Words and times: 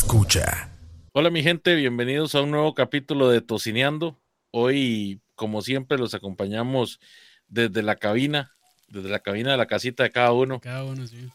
escucha. 0.00 0.70
Hola 1.12 1.28
mi 1.28 1.42
gente, 1.42 1.74
bienvenidos 1.74 2.34
a 2.34 2.40
un 2.40 2.50
nuevo 2.50 2.74
capítulo 2.74 3.28
de 3.28 3.42
Tocineando. 3.42 4.18
Hoy, 4.50 5.20
como 5.34 5.60
siempre, 5.60 5.98
los 5.98 6.14
acompañamos 6.14 7.00
desde 7.48 7.82
la 7.82 7.96
cabina, 7.96 8.50
desde 8.88 9.10
la 9.10 9.18
cabina 9.18 9.50
de 9.50 9.58
la 9.58 9.66
casita 9.66 10.02
de 10.02 10.10
cada 10.10 10.32
uno. 10.32 10.58
Cada 10.58 10.84
uno, 10.84 11.06
sí. 11.06 11.28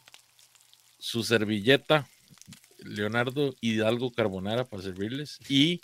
Su 0.98 1.22
servilleta, 1.22 2.08
Leonardo 2.78 3.54
Hidalgo 3.60 4.10
Carbonara 4.10 4.64
para 4.64 4.82
servirles 4.82 5.38
y 5.48 5.80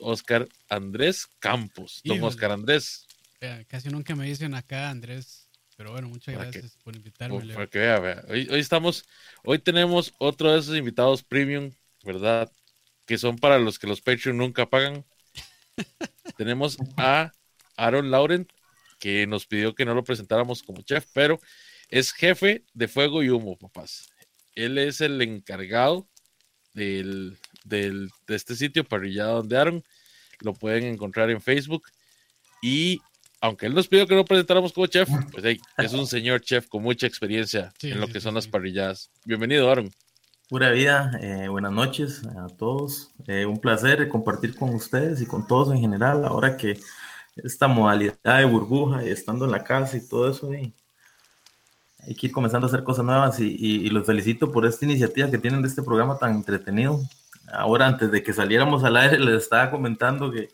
Oscar 0.00 0.48
Andrés 0.68 1.28
Campos. 1.38 2.00
Don 2.04 2.16
Híjole. 2.16 2.28
Oscar 2.28 2.50
Andrés, 2.50 3.06
casi 3.68 3.88
nunca 3.88 4.16
me 4.16 4.26
dicen 4.26 4.54
acá, 4.54 4.90
Andrés. 4.90 5.48
Pero 5.76 5.92
bueno, 5.92 6.08
muchas 6.08 6.34
Para 6.34 6.50
gracias 6.50 6.76
por 6.82 6.96
invitarme. 6.96 7.54
Para 7.54 7.68
que 7.68 7.78
vea, 7.78 8.00
vea. 8.00 8.24
Hoy, 8.28 8.48
hoy 8.50 8.58
estamos, 8.58 9.04
hoy 9.44 9.60
tenemos 9.60 10.12
otro 10.18 10.52
de 10.52 10.58
esos 10.58 10.76
invitados 10.76 11.22
premium, 11.22 11.70
¿verdad? 12.04 12.50
Que 13.06 13.18
son 13.18 13.38
para 13.38 13.58
los 13.58 13.78
que 13.78 13.86
los 13.86 14.00
Patreon 14.00 14.36
nunca 14.38 14.66
pagan. 14.68 15.04
tenemos 16.36 16.78
a 16.96 17.32
Aaron 17.76 18.10
Laurent, 18.10 18.48
que 18.98 19.26
nos 19.26 19.46
pidió 19.46 19.74
que 19.74 19.84
no 19.84 19.94
lo 19.94 20.04
presentáramos 20.04 20.62
como 20.62 20.82
chef, 20.82 21.06
pero 21.12 21.38
es 21.88 22.12
jefe 22.12 22.64
de 22.74 22.88
fuego 22.88 23.22
y 23.22 23.28
humo, 23.30 23.56
papás. 23.56 24.08
Él 24.54 24.78
es 24.78 25.00
el 25.00 25.20
encargado 25.22 26.08
del, 26.72 27.36
del- 27.64 28.10
de 28.26 28.34
este 28.36 28.56
sitio, 28.56 28.84
Parrillada 28.84 29.32
donde 29.32 29.56
Aaron. 29.58 29.84
Lo 30.40 30.52
pueden 30.54 30.84
encontrar 30.84 31.30
en 31.30 31.40
Facebook. 31.40 31.88
Y 32.62 33.00
aunque 33.40 33.66
él 33.66 33.74
nos 33.74 33.86
pidió 33.88 34.06
que 34.06 34.14
no 34.14 34.24
presentáramos 34.24 34.72
como 34.72 34.86
chef, 34.86 35.08
pues 35.30 35.44
hey, 35.44 35.60
es 35.78 35.92
un 35.92 36.06
señor 36.06 36.40
chef 36.40 36.66
con 36.68 36.82
mucha 36.82 37.06
experiencia 37.06 37.72
Sí, 37.78 37.90
en 37.92 38.00
lo 38.00 38.08
que 38.08 38.20
son 38.20 38.34
las 38.34 38.48
parrilladas. 38.48 39.10
Bienvenido, 39.24 39.70
Aaron. 39.70 39.90
Pura 40.48 40.70
vida, 40.72 41.12
eh, 41.22 41.46
buenas 41.48 41.70
noches 41.72 42.22
a 42.26 42.48
todos. 42.48 43.12
Eh, 43.28 43.46
un 43.46 43.60
placer 43.60 44.08
compartir 44.08 44.56
con 44.56 44.74
ustedes 44.74 45.20
y 45.20 45.26
con 45.26 45.46
todos 45.46 45.72
en 45.72 45.78
general. 45.80 46.24
Ahora 46.24 46.56
que 46.56 46.80
esta 47.36 47.68
modalidad 47.68 48.38
de 48.38 48.44
burbuja 48.44 49.04
y 49.04 49.10
estando 49.10 49.44
en 49.44 49.52
la 49.52 49.64
casa 49.64 49.96
y 49.96 50.08
todo 50.08 50.30
eso, 50.30 50.52
eh, 50.52 50.72
hay 52.06 52.14
que 52.14 52.26
ir 52.28 52.32
comenzando 52.32 52.66
a 52.66 52.68
hacer 52.70 52.84
cosas 52.84 53.04
nuevas 53.04 53.38
y, 53.40 53.48
y- 53.58 53.86
y 53.86 53.90
los 53.90 54.06
felicito 54.06 54.50
por 54.52 54.64
esta 54.66 54.84
iniciativa 54.84 55.30
que 55.30 55.38
tienen 55.38 55.62
de 55.62 55.68
este 55.68 55.82
programa 55.82 56.18
tan 56.18 56.34
entretenido. 56.36 57.00
Ahora, 57.52 57.86
antes 57.86 58.10
de 58.10 58.22
que 58.22 58.32
saliéramos 58.32 58.84
al 58.84 58.96
aire, 58.96 59.18
les 59.18 59.42
estaba 59.44 59.70
comentando 59.70 60.30
que 60.30 60.48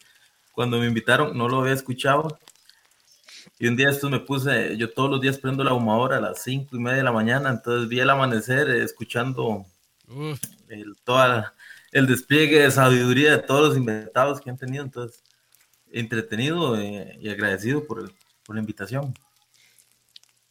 cuando 0.53 0.78
me 0.78 0.86
invitaron 0.86 1.36
no 1.36 1.48
lo 1.48 1.61
había 1.61 1.75
escuchado. 1.75 2.38
Y 3.59 3.66
un 3.66 3.77
día 3.77 3.88
esto 3.88 4.11
me 4.11 4.20
puse, 4.20 4.77
yo 4.77 4.92
todos 4.92 5.09
los 5.11 5.20
días 5.20 5.38
prendo 5.38 5.64
la 5.64 5.70
ahumadora 5.70 6.19
a 6.19 6.20
las 6.20 6.42
cinco 6.42 6.77
y 6.77 6.81
media 6.81 6.98
de 6.98 7.03
la 7.03 7.12
mañana, 7.12 7.48
entonces 7.48 7.88
vi 7.88 7.98
el 8.00 8.11
amanecer 8.11 8.69
eh, 8.69 8.83
escuchando 8.84 9.64
Uf, 10.08 10.41
el, 10.69 10.95
toda 11.05 11.55
el 11.92 12.06
despliegue 12.06 12.61
de 12.61 12.70
sabiduría 12.70 13.33
de 13.36 13.42
todos 13.42 13.69
los 13.69 13.77
invitados 13.77 14.41
que 14.41 14.50
han 14.50 14.59
tenido. 14.59 14.84
Entonces, 14.84 15.22
entretenido 15.92 16.81
eh, 16.81 17.19
y 17.20 17.28
agradecido 17.28 17.86
por, 17.86 18.00
el- 18.00 18.12
por 18.44 18.56
la 18.56 18.61
invitación. 18.61 19.14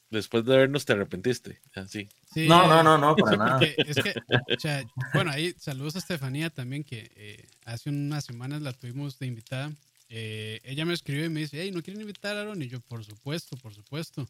Después 0.09 0.43
de 0.45 0.57
vernos, 0.57 0.85
te 0.85 0.93
arrepentiste. 0.93 1.59
Así. 1.73 2.09
sí, 2.33 2.47
No, 2.47 2.67
no, 2.67 2.83
no, 2.83 2.97
no, 2.97 3.15
para 3.17 3.37
nada. 3.37 3.59
porque 3.59 3.75
es 3.87 3.97
que, 3.97 4.13
o 4.57 4.59
sea, 4.59 4.83
bueno, 5.13 5.31
ahí 5.31 5.53
saludos 5.57 5.95
a 5.95 5.99
Estefanía 5.99 6.49
también, 6.49 6.83
que 6.83 7.09
eh, 7.15 7.47
hace 7.65 7.89
unas 7.89 8.25
semanas 8.25 8.61
la 8.61 8.73
tuvimos 8.73 9.17
de 9.19 9.27
invitada. 9.27 9.71
Eh, 10.09 10.59
ella 10.65 10.83
me 10.83 10.93
escribe 10.93 11.25
y 11.25 11.29
me 11.29 11.39
dice, 11.39 11.61
hey, 11.61 11.71
¿no 11.71 11.81
quieren 11.81 12.01
invitar 12.01 12.35
a 12.35 12.41
Aaron? 12.41 12.61
Y 12.61 12.67
yo, 12.67 12.81
por 12.81 13.05
supuesto, 13.05 13.55
por 13.55 13.73
supuesto. 13.73 14.27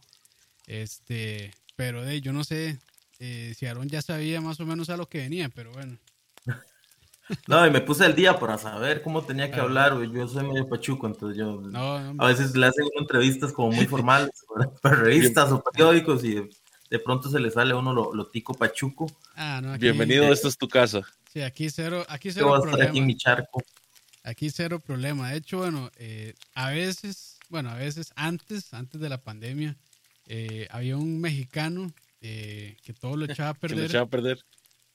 Este, 0.67 1.51
pero 1.75 2.03
de 2.03 2.21
yo 2.21 2.31
no 2.33 2.43
sé 2.43 2.77
eh, 3.23 3.53
si 3.55 3.65
Aaron 3.67 3.87
ya 3.87 4.01
sabía 4.01 4.41
más 4.41 4.59
o 4.59 4.65
menos 4.65 4.89
a 4.89 4.97
lo 4.97 5.07
que 5.07 5.19
venía, 5.19 5.47
pero 5.49 5.71
bueno. 5.71 5.97
No, 7.47 7.65
y 7.65 7.71
me 7.71 7.79
puse 7.79 8.05
el 8.05 8.13
día 8.15 8.37
para 8.37 8.57
saber 8.57 9.01
cómo 9.01 9.23
tenía 9.23 9.49
que 9.51 9.59
Ah. 9.59 9.63
hablar. 9.63 9.95
güey. 9.95 10.11
Yo 10.11 10.27
soy 10.27 10.45
medio 10.45 10.67
pachuco, 10.67 11.07
entonces 11.07 11.37
yo 11.37 11.61
No, 11.61 12.13
no, 12.13 12.21
a 12.23 12.27
veces 12.27 12.53
le 12.57 12.65
hacen 12.65 12.85
entrevistas 12.99 13.53
como 13.53 13.71
muy 13.71 13.85
formales 13.87 14.31
para 14.81 14.95
revistas 14.97 15.49
o 15.51 15.63
periódicos 15.63 16.25
y 16.25 16.35
de, 16.35 16.49
de 16.89 16.99
pronto 16.99 17.29
se 17.29 17.39
le 17.39 17.49
sale 17.49 17.71
a 17.71 17.77
uno 17.77 17.93
lo, 17.93 18.13
lo 18.13 18.27
tico 18.27 18.53
pachuco. 18.53 19.05
ah, 19.35 19.61
no, 19.63 19.71
aquí- 19.73 19.81
Bienvenido, 19.83 20.25
esta 20.33 20.49
es 20.49 20.57
tu 20.57 20.67
casa. 20.67 21.01
Sí, 21.31 21.41
aquí 21.41 21.69
cero, 21.69 22.05
aquí 22.09 22.29
Yo 22.29 22.33
cero 22.33 22.47
voy 22.49 22.55
a 22.55 22.59
estar 22.59 22.73
aquí 22.73 22.81
en 22.81 22.87
problema. 22.89 23.05
mi 23.07 23.15
charco. 23.15 23.63
Aquí 24.23 24.49
cero 24.49 24.79
problema. 24.81 25.31
De 25.31 25.37
hecho, 25.37 25.59
bueno, 25.59 25.89
eh, 25.95 26.33
a 26.53 26.71
veces, 26.71 27.39
bueno, 27.47 27.69
a 27.69 27.75
veces 27.75 28.11
antes, 28.17 28.73
antes 28.73 28.99
de 28.99 29.07
la 29.07 29.19
pandemia, 29.21 29.77
eh, 30.27 30.67
había 30.69 30.97
un 30.97 31.21
mexicano 31.21 31.93
eh, 32.21 32.77
que 32.83 32.93
todo 32.93 33.17
lo 33.17 33.25
echaba 33.25 33.49
a 33.49 33.53
Que 33.61 33.67
lo 33.69 33.75
perder 33.75 33.85
echaba 33.85 34.03
a 34.05 34.09
perder. 34.09 34.39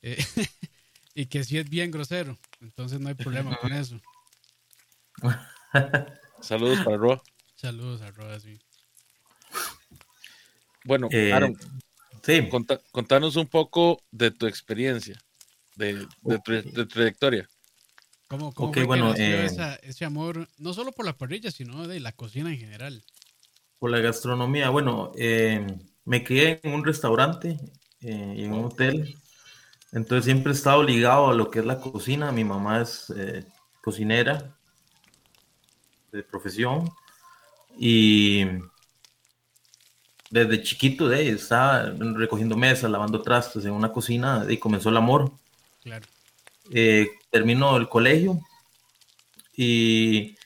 eh, 0.01 0.17
y 1.15 1.25
que 1.27 1.43
sí 1.43 1.57
es 1.57 1.69
bien 1.69 1.91
grosero. 1.91 2.37
Entonces 2.61 2.99
no 2.99 3.09
hay 3.09 3.15
problema 3.15 3.57
con 3.57 3.73
eso. 3.73 3.99
Saludos 6.41 6.79
para 6.79 6.97
Roa. 6.97 7.21
Saludos 7.55 8.01
a 8.01 8.11
Roda, 8.11 8.39
sí. 8.39 8.59
Bueno, 10.83 11.09
Eh, 11.11 11.33
Aaron, 11.33 11.57
Sí, 12.23 12.49
conta- 12.49 12.81
contanos 12.91 13.35
un 13.35 13.47
poco 13.47 14.01
de 14.11 14.31
tu 14.31 14.47
experiencia, 14.47 15.17
de, 15.75 16.05
de 16.23 16.85
trayectoria. 16.85 17.47
¿Cómo, 18.27 18.53
cómo 18.53 18.69
Ok, 18.69 18.73
fue 18.75 18.83
que 18.83 18.87
bueno, 18.87 19.13
eh, 19.15 19.45
esa- 19.45 19.75
ese 19.75 20.03
amor, 20.05 20.49
no 20.57 20.73
solo 20.73 20.91
por 20.91 21.05
la 21.05 21.17
parrilla, 21.17 21.51
sino 21.51 21.87
de 21.87 21.99
la 21.99 22.11
cocina 22.11 22.51
en 22.51 22.59
general? 22.59 23.03
por 23.79 23.91
la 23.91 23.99
gastronomía. 23.99 24.69
Bueno, 24.69 25.11
eh, 25.17 25.65
me 26.07 26.23
crié 26.23 26.61
en 26.63 26.73
un 26.73 26.85
restaurante 26.85 27.59
eh, 27.99 28.33
y 28.37 28.45
en 28.45 28.53
un 28.53 28.65
hotel. 28.65 29.17
Entonces 29.91 30.23
siempre 30.23 30.53
he 30.53 30.55
estado 30.55 30.81
ligado 30.81 31.27
a 31.29 31.33
lo 31.33 31.51
que 31.51 31.59
es 31.59 31.65
la 31.65 31.81
cocina. 31.81 32.31
Mi 32.31 32.45
mamá 32.45 32.81
es 32.81 33.13
eh, 33.15 33.45
cocinera 33.81 34.57
de 36.13 36.23
profesión 36.23 36.89
y 37.77 38.45
desde 40.29 40.63
chiquito 40.63 41.09
de 41.09 41.29
estaba 41.29 41.91
recogiendo 42.15 42.55
mesas, 42.55 42.89
lavando 42.89 43.21
trastes 43.21 43.65
en 43.65 43.73
una 43.73 43.91
cocina 43.91 44.45
y 44.47 44.57
comenzó 44.57 44.87
el 44.87 44.97
amor. 44.97 45.33
Claro. 45.83 46.05
Eh, 46.71 47.09
termino 47.29 47.75
el 47.75 47.89
colegio 47.89 48.39
y 49.57 50.37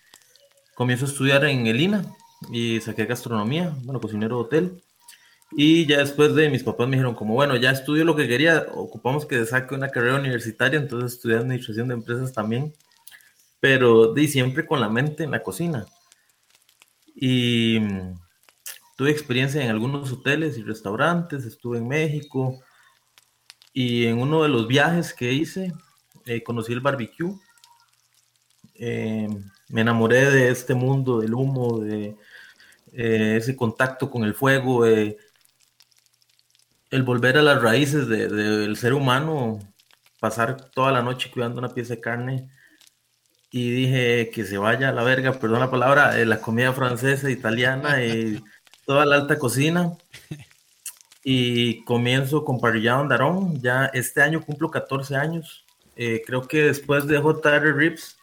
comienzo 0.74 1.06
a 1.06 1.10
estudiar 1.10 1.46
en 1.46 1.68
el 1.68 1.80
INA 1.80 2.04
y 2.52 2.82
saqué 2.82 3.06
gastronomía, 3.06 3.76
bueno, 3.84 4.02
cocinero 4.02 4.38
de 4.38 4.42
hotel. 4.42 4.84
Y 5.52 5.86
ya 5.86 5.98
después 6.00 6.34
de 6.34 6.50
mis 6.50 6.64
papás 6.64 6.88
me 6.88 6.96
dijeron 6.96 7.16
como, 7.16 7.34
bueno, 7.34 7.56
ya 7.58 7.72
estudio 7.72 8.06
lo 8.06 8.16
que 8.16 8.28
quería, 8.28 8.68
ocupamos 8.74 9.26
que 9.26 9.46
saque 9.46 9.76
una 9.76 9.90
carrera 9.90 10.20
universitaria, 10.20 10.80
entonces 10.80 11.14
estudié 11.14 11.38
administración 11.38 11.90
de 11.90 11.96
empresas 11.96 12.32
también, 12.32 12.74
pero 13.60 14.14
di 14.14 14.28
siempre 14.28 14.66
con 14.66 14.80
la 14.80 14.90
mente 14.90 15.24
en 15.24 15.32
la 15.32 15.44
cocina. 15.44 15.86
Y 17.16 17.80
mm, 17.82 18.16
tuve 18.96 19.12
experiencia 19.12 19.62
en 19.64 19.70
algunos 19.70 20.12
hoteles 20.12 20.58
y 20.58 20.64
restaurantes, 20.64 21.46
estuve 21.46 21.80
en 21.80 21.88
México 21.88 22.62
y 23.74 24.06
en 24.06 24.20
uno 24.20 24.44
de 24.44 24.50
los 24.50 24.68
viajes 24.68 25.14
que 25.14 25.34
hice, 25.34 25.74
eh, 26.26 26.44
conocí 26.44 26.72
el 26.72 26.82
barbecue. 26.82 27.36
Eh, 28.76 29.28
me 29.70 29.82
enamoré 29.82 30.32
de 30.32 30.50
este 30.50 30.74
mundo 30.76 31.20
del 31.20 31.34
humo, 31.34 31.80
de 31.80 32.16
eh, 32.94 33.36
ese 33.38 33.56
contacto 33.56 34.10
con 34.10 34.24
el 34.24 34.34
fuego, 34.34 34.86
eh, 34.86 35.18
el 36.92 37.04
volver 37.04 37.38
a 37.38 37.42
las 37.42 37.62
raíces 37.62 38.08
de- 38.08 38.28
del 38.28 38.78
ser 38.78 38.94
humano, 38.94 39.60
pasar 40.20 40.70
toda 40.72 40.92
la 40.92 41.02
noche 41.02 41.32
cuidando 41.32 41.60
una 41.60 41.74
pieza 41.74 41.96
de 41.96 42.02
carne. 42.02 42.50
Y 43.50 43.72
dije 43.72 44.30
que 44.34 44.46
se 44.46 44.58
vaya 44.58 44.90
a 44.90 44.94
la 44.94 45.04
verga, 45.04 45.34
perdón 45.34 45.60
la 45.62 45.72
palabra, 45.72 46.20
eh, 46.20 46.26
la 46.26 46.40
comida 46.40 46.72
francesa, 46.74 47.30
italiana 47.30 48.04
y 48.04 48.42
toda 48.86 49.06
la 49.06 49.16
alta 49.18 49.38
cocina. 49.40 49.94
Y 51.24 51.84
comienzo 51.84 52.44
con 52.44 52.60
Parrillado 52.60 53.02
Andarón. 53.02 53.62
Ya 53.62 53.86
este 53.94 54.22
año 54.22 54.42
cumplo 54.42 54.72
14 54.72 55.16
años. 55.16 55.66
Eh, 55.96 56.22
creo 56.26 56.48
que 56.48 56.64
después 56.64 57.06
de 57.08 57.20
JR 57.20 57.74
Rips, 57.76 58.18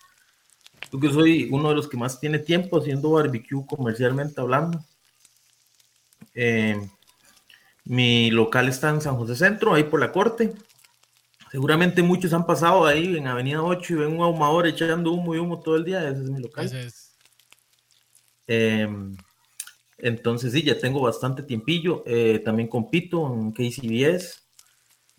creo 0.90 1.00
que 1.00 1.12
soy 1.12 1.48
uno 1.52 1.68
de 1.68 1.74
los 1.76 1.88
que 1.88 1.96
más 1.96 2.18
tiene 2.18 2.38
tiempo 2.38 2.78
haciendo 2.78 3.10
barbecue 3.12 3.64
comercialmente 3.66 4.40
hablando. 4.40 4.82
Eh, 6.34 6.80
mi 7.88 8.30
local 8.30 8.68
está 8.68 8.90
en 8.90 9.00
San 9.00 9.16
José 9.16 9.34
Centro, 9.34 9.72
ahí 9.72 9.84
por 9.84 9.98
la 9.98 10.12
corte. 10.12 10.52
Seguramente 11.50 12.02
muchos 12.02 12.34
han 12.34 12.44
pasado 12.44 12.84
ahí 12.84 13.16
en 13.16 13.26
Avenida 13.26 13.62
8 13.62 13.94
y 13.94 13.96
ven 13.96 14.12
un 14.12 14.20
ahumador 14.20 14.66
echando 14.66 15.12
humo 15.12 15.34
y 15.34 15.38
humo 15.38 15.60
todo 15.60 15.76
el 15.76 15.86
día. 15.86 16.06
Ese 16.06 16.22
es 16.22 16.30
mi 16.30 16.38
local. 16.38 16.66
Ese 16.66 16.82
es. 16.82 17.16
Eh, 18.46 18.86
entonces 19.96 20.52
sí, 20.52 20.62
ya 20.62 20.78
tengo 20.78 21.00
bastante 21.00 21.42
tiempillo. 21.42 22.02
Eh, 22.04 22.42
también 22.44 22.68
compito 22.68 23.26
en 23.32 23.52
KCBS. 23.52 24.42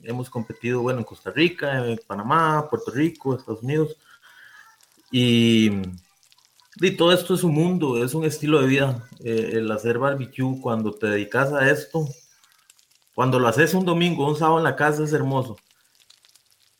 Hemos 0.03 0.29
competido, 0.29 0.83
bueno, 0.83 0.99
en 0.99 1.05
Costa 1.05 1.31
Rica, 1.31 1.87
en 1.87 1.99
Panamá, 2.05 2.67
Puerto 2.69 2.91
Rico, 2.91 3.35
Estados 3.35 3.63
Unidos. 3.63 3.97
Y, 5.11 5.71
y 6.79 6.91
todo 6.95 7.11
esto 7.13 7.33
es 7.33 7.43
un 7.43 7.55
mundo, 7.55 8.05
es 8.05 8.13
un 8.13 8.25
estilo 8.25 8.61
de 8.61 8.67
vida. 8.67 9.09
Eh, 9.23 9.53
el 9.53 9.71
hacer 9.71 9.97
barbecue, 9.97 10.61
cuando 10.61 10.91
te 10.91 11.07
dedicas 11.07 11.51
a 11.51 11.67
esto, 11.71 12.07
cuando 13.19 13.37
lo 13.37 13.49
haces 13.49 13.73
un 13.73 13.83
domingo, 13.83 14.25
un 14.25 14.37
sábado 14.37 14.59
en 14.59 14.63
la 14.63 14.77
casa, 14.77 15.03
es 15.03 15.11
hermoso. 15.11 15.57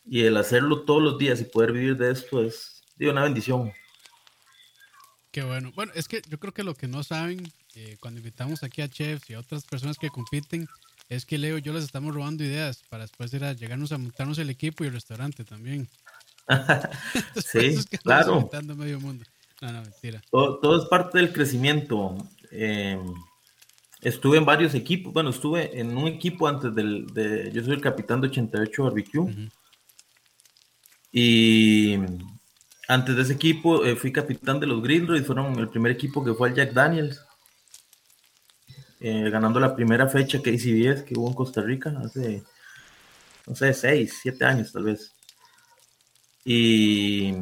y 0.05 0.23
el 0.23 0.37
hacerlo 0.37 0.83
todos 0.83 1.03
los 1.03 1.17
días 1.17 1.41
y 1.41 1.43
poder 1.43 1.73
vivir 1.73 1.97
de 1.97 2.13
esto 2.13 2.41
es 2.41 2.81
una 2.97 3.23
bendición. 3.23 3.73
Qué 5.31 5.43
bueno. 5.43 5.73
Bueno, 5.75 5.91
es 5.95 6.07
que 6.07 6.21
yo 6.29 6.39
creo 6.39 6.53
que 6.53 6.63
lo 6.63 6.75
que 6.75 6.87
no 6.87 7.03
saben 7.03 7.45
eh, 7.75 7.97
cuando 7.99 8.19
invitamos 8.19 8.63
aquí 8.63 8.81
a 8.81 8.87
chefs 8.87 9.29
y 9.29 9.33
a 9.33 9.39
otras 9.39 9.65
personas 9.65 9.97
que 9.97 10.09
compiten 10.11 10.65
es 11.09 11.25
que 11.25 11.37
Leo 11.37 11.57
y 11.57 11.61
yo 11.61 11.73
les 11.73 11.83
estamos 11.83 12.15
robando 12.15 12.41
ideas 12.45 12.83
para 12.87 13.03
después 13.03 13.33
ir 13.33 13.43
a 13.43 13.51
llegarnos 13.51 13.91
a 13.91 13.97
montarnos 13.97 14.37
el 14.37 14.49
equipo 14.49 14.85
y 14.85 14.87
el 14.87 14.93
restaurante 14.93 15.43
también. 15.43 15.89
sí, 17.35 17.83
claro. 18.01 18.49
Medio 18.77 19.01
mundo. 19.01 19.25
No, 19.59 19.73
no, 19.73 19.81
mentira. 19.81 20.21
Todo, 20.31 20.81
es 20.81 20.87
parte 20.87 21.17
del 21.17 21.33
crecimiento. 21.33 22.15
Eh, 22.49 22.97
estuve 24.01 24.37
en 24.37 24.45
varios 24.45 24.73
equipos. 24.73 25.13
Bueno, 25.13 25.29
estuve 25.29 25.79
en 25.79 25.95
un 25.97 26.07
equipo 26.07 26.47
antes 26.47 26.73
del. 26.73 27.07
De, 27.07 27.51
yo 27.51 27.63
soy 27.63 27.73
el 27.73 27.81
capitán 27.81 28.21
de 28.21 28.27
88 28.27 28.83
Barbecue. 28.83 29.49
Y 31.11 31.97
antes 32.87 33.15
de 33.15 33.21
ese 33.21 33.33
equipo 33.33 33.83
eh, 33.85 33.95
fui 33.95 34.11
capitán 34.11 34.59
de 34.59 34.67
los 34.67 34.87
y 34.87 35.23
Fueron 35.23 35.57
el 35.59 35.69
primer 35.69 35.91
equipo 35.91 36.23
que 36.23 36.33
fue 36.33 36.49
el 36.49 36.55
Jack 36.55 36.73
Daniels. 36.73 37.23
Eh, 39.01 39.29
ganando 39.29 39.61
la 39.61 39.75
primera 39.75 40.09
fecha 40.09 40.41
que 40.41 40.49
ACBS 40.49 41.03
que 41.03 41.17
hubo 41.17 41.29
en 41.29 41.33
Costa 41.33 41.61
Rica 41.61 41.93
hace, 42.03 42.43
no 43.47 43.55
sé, 43.55 43.73
seis, 43.73 44.19
siete 44.21 44.43
años 44.43 44.73
tal 44.73 44.83
vez. 44.83 45.13
Y 46.43 47.33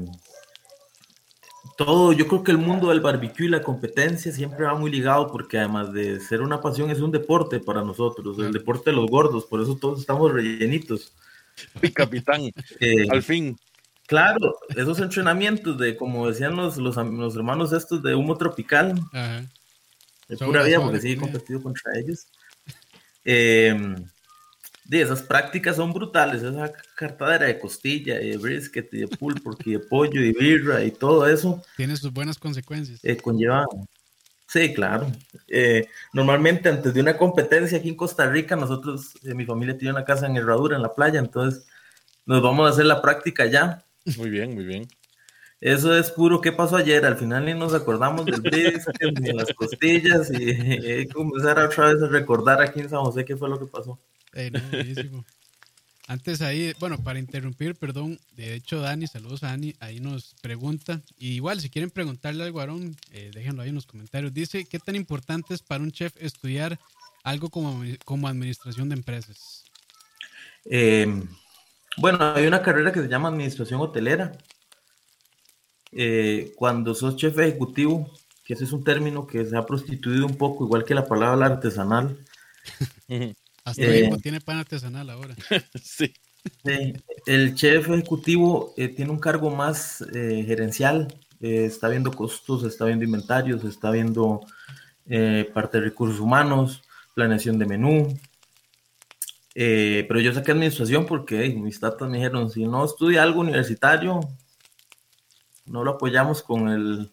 todo, 1.77 2.11
yo 2.11 2.27
creo 2.27 2.43
que 2.43 2.51
el 2.51 2.57
mundo 2.57 2.89
del 2.89 3.01
barbecue 3.01 3.45
y 3.45 3.49
la 3.49 3.61
competencia 3.61 4.31
siempre 4.31 4.65
va 4.65 4.73
muy 4.73 4.89
ligado 4.91 5.31
porque 5.31 5.59
además 5.59 5.93
de 5.93 6.19
ser 6.19 6.41
una 6.41 6.59
pasión 6.59 6.89
es 6.89 6.99
un 6.99 7.11
deporte 7.11 7.59
para 7.59 7.83
nosotros, 7.83 8.37
el 8.39 8.51
deporte 8.51 8.89
de 8.89 8.95
los 8.95 9.05
gordos, 9.05 9.45
por 9.45 9.61
eso 9.61 9.77
todos 9.77 10.01
estamos 10.01 10.33
rellenitos. 10.33 11.13
Mi 11.81 11.91
capitán, 11.91 12.41
eh, 12.79 13.07
al 13.09 13.21
fin. 13.21 13.57
Claro, 14.07 14.57
esos 14.75 14.99
entrenamientos 14.99 15.77
de, 15.77 15.95
como 15.95 16.27
decían 16.27 16.55
los, 16.55 16.77
los, 16.77 16.97
hermanos 16.97 17.71
estos 17.73 18.01
de 18.01 18.15
humo 18.15 18.37
tropical, 18.37 18.95
de 20.27 20.37
pura 20.37 20.63
vida, 20.63 20.81
porque 20.81 20.99
sí 20.99 21.11
he 21.11 21.17
competido 21.17 21.61
contra 21.61 21.91
ellos. 21.99 22.27
Eh, 23.23 23.95
de 24.87 25.01
esas 25.01 25.21
prácticas 25.21 25.75
son 25.75 25.91
brutales, 25.91 26.41
esa 26.43 26.71
cartadera 26.95 27.45
de 27.45 27.59
costilla, 27.59 28.21
y 28.21 28.29
de 28.29 28.37
brisket, 28.37 28.93
y 28.93 28.99
de 28.99 29.07
pulpo, 29.07 29.55
y 29.65 29.73
de 29.73 29.79
pollo, 29.79 30.21
y 30.21 30.31
birra, 30.31 30.83
y 30.83 30.91
todo 30.91 31.27
eso. 31.27 31.61
Tiene 31.75 31.97
sus 31.97 32.13
buenas 32.13 32.37
consecuencias. 32.39 32.99
Eh, 33.03 33.17
conlleva. 33.17 33.65
Sí, 34.47 34.73
claro. 34.73 35.11
Eh, 35.49 35.89
normalmente 36.13 36.69
antes 36.69 36.93
de 36.93 37.01
una 37.01 37.17
competencia 37.17 37.79
aquí 37.79 37.89
en 37.89 37.95
Costa 37.95 38.27
Rica, 38.27 38.55
nosotros, 38.55 39.13
eh, 39.23 39.33
mi 39.33 39.45
familia 39.45 39.77
tiene 39.77 39.93
una 39.93 40.05
casa 40.05 40.25
en 40.25 40.37
Herradura, 40.37 40.77
en 40.77 40.81
la 40.81 40.95
playa, 40.95 41.19
entonces 41.19 41.65
nos 42.25 42.41
vamos 42.41 42.65
a 42.65 42.71
hacer 42.71 42.85
la 42.85 43.01
práctica 43.01 43.45
ya. 43.45 43.83
Muy 44.17 44.29
bien, 44.29 44.53
muy 44.53 44.63
bien. 44.63 44.87
Eso 45.59 45.97
es 45.97 46.11
puro 46.11 46.39
qué 46.39 46.53
pasó 46.53 46.77
ayer. 46.77 47.05
Al 47.05 47.17
final 47.17 47.43
ni 47.43 47.53
nos 47.53 47.73
acordamos 47.73 48.25
del 48.25 48.39
brisket 48.39 49.19
ni 49.19 49.27
de 49.27 49.33
las 49.33 49.51
costillas 49.53 50.31
y 50.31 50.55
que 50.55 51.09
comenzar 51.13 51.59
otra 51.59 51.93
vez 51.93 52.01
a 52.03 52.07
recordar 52.07 52.61
aquí 52.61 52.79
en 52.79 52.89
San 52.89 53.01
José 53.01 53.25
qué 53.25 53.35
fue 53.35 53.49
lo 53.49 53.59
que 53.59 53.65
pasó. 53.65 53.99
Antes 56.09 56.41
ahí, 56.41 56.73
bueno, 56.79 56.97
para 56.99 57.19
interrumpir, 57.19 57.75
perdón, 57.75 58.17
de 58.31 58.53
hecho 58.53 58.79
Dani, 58.79 59.07
saludos 59.07 59.43
a 59.43 59.47
Dani, 59.47 59.75
ahí 59.81 59.99
nos 59.99 60.35
pregunta, 60.41 61.01
y 61.17 61.33
igual 61.33 61.59
si 61.59 61.69
quieren 61.69 61.89
preguntarle 61.89 62.45
al 62.45 62.53
guarón, 62.53 62.95
eh, 63.11 63.29
déjenlo 63.33 63.61
ahí 63.61 63.69
en 63.69 63.75
los 63.75 63.85
comentarios. 63.85 64.33
Dice, 64.33 64.63
¿qué 64.63 64.79
tan 64.79 64.95
importante 64.95 65.53
es 65.53 65.61
para 65.61 65.83
un 65.83 65.91
chef 65.91 66.13
estudiar 66.17 66.79
algo 67.25 67.49
como, 67.49 67.83
como 68.05 68.29
administración 68.29 68.87
de 68.87 68.95
empresas? 68.95 69.65
Em, 70.63 71.27
bueno, 71.97 72.19
hay 72.21 72.47
una 72.47 72.61
carrera 72.61 72.93
que 72.93 73.01
se 73.01 73.09
llama 73.09 73.27
administración 73.27 73.81
hotelera. 73.81 74.31
Eh, 75.91 76.53
cuando 76.55 76.95
sos 76.95 77.17
chef 77.17 77.37
ejecutivo, 77.37 78.09
que 78.45 78.53
ese 78.53 78.63
es 78.63 78.71
un 78.71 78.85
término 78.85 79.27
que 79.27 79.43
se 79.45 79.57
ha 79.57 79.65
prostituido 79.65 80.25
un 80.25 80.37
poco, 80.37 80.63
igual 80.63 80.85
que 80.85 80.95
la 80.95 81.05
palabra 81.05 81.47
artesanal. 81.47 82.17
Hasta 83.67 83.83
eh, 83.83 84.09
tiene 84.23 84.39
pan 84.39 84.59
artesanal 84.59 85.09
ahora. 85.09 85.35
sí. 85.83 86.13
El 87.25 87.53
chef 87.53 87.89
ejecutivo 87.89 88.73
eh, 88.77 88.87
tiene 88.87 89.11
un 89.11 89.19
cargo 89.19 89.49
más 89.49 90.05
eh, 90.13 90.45
gerencial, 90.47 91.13
está 91.41 91.89
viendo 91.89 92.13
costos, 92.13 92.63
está 92.63 92.85
viendo 92.85 93.03
inventarios, 93.03 93.65
está 93.65 93.91
viendo 93.91 94.39
parte 95.53 95.79
de 95.79 95.83
recursos 95.83 96.19
humanos, 96.19 96.81
planeación 97.13 97.59
de 97.59 97.65
menú. 97.65 98.17
pero 99.53 100.19
yo 100.21 100.33
saqué 100.33 100.51
administración 100.51 101.05
porque 101.05 101.49
mis 101.49 101.79
tatas 101.79 102.09
me 102.09 102.17
dijeron, 102.17 102.49
si 102.49 102.65
no 102.65 102.85
estudia 102.85 103.21
algo 103.21 103.41
universitario, 103.41 104.21
no 105.65 105.83
lo 105.83 105.91
apoyamos 105.91 106.41
con 106.41 106.69
el, 106.69 107.11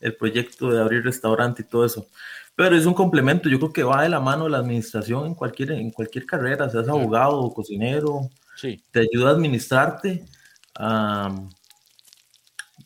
el 0.00 0.16
proyecto 0.16 0.70
de 0.70 0.80
abrir 0.80 1.04
restaurante 1.04 1.62
y 1.62 1.66
todo 1.66 1.84
eso 1.84 2.06
pero 2.60 2.76
es 2.76 2.84
un 2.84 2.92
complemento, 2.92 3.48
yo 3.48 3.58
creo 3.58 3.72
que 3.72 3.82
va 3.82 4.02
de 4.02 4.10
la 4.10 4.20
mano 4.20 4.44
de 4.44 4.50
la 4.50 4.58
administración 4.58 5.24
en 5.24 5.34
cualquier, 5.34 5.72
en 5.72 5.90
cualquier 5.90 6.26
carrera, 6.26 6.68
seas 6.68 6.86
abogado 6.90 7.50
cocinero, 7.54 8.28
sí. 8.54 8.84
te 8.90 9.00
ayuda 9.00 9.30
a 9.30 9.32
administrarte. 9.32 10.26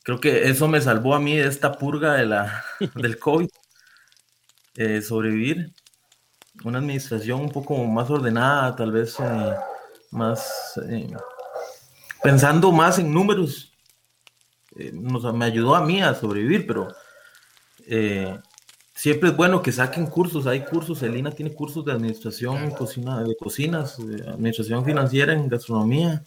creo 0.05 0.21
que 0.21 0.49
eso 0.49 0.69
me 0.69 0.81
salvó 0.81 1.13
a 1.13 1.19
mí 1.19 1.35
de 1.39 1.49
esta 1.49 1.73
purga 1.77 2.13
de 2.15 2.25
la, 2.25 2.65
del 2.95 3.19
COVID, 3.19 3.49
eh, 4.77 5.03
sobrevivir. 5.03 5.75
Una 6.63 6.79
administración 6.79 7.41
un 7.41 7.51
poco 7.51 7.77
más 7.85 8.09
ordenada, 8.11 8.77
tal 8.77 8.93
vez 8.93 9.19
eh, 9.19 9.57
más 10.13 10.81
eh, 10.89 11.13
pensando 12.23 12.71
más 12.71 13.01
en 13.01 13.13
números. 13.13 13.73
Nos, 14.93 15.35
me 15.35 15.47
ayudó 15.47 15.75
a 15.75 15.85
mí 15.85 16.01
a 16.01 16.15
sobrevivir, 16.15 16.65
pero 16.65 16.95
siempre 19.05 19.29
es 19.29 19.37
bueno 19.37 19.61
que 19.61 19.71
saquen 19.71 20.07
cursos. 20.07 20.47
Hay 20.47 20.65
cursos, 20.65 21.03
Elina 21.03 21.31
tiene 21.31 21.53
cursos 21.53 21.85
de 21.85 21.93
administración 21.93 22.71
cocina, 22.71 23.23
de 23.23 23.37
cocinas, 23.37 23.99
de 23.99 24.27
administración 24.27 24.83
financiera 24.83 25.35
en 25.35 25.47
gastronomía. 25.47 26.25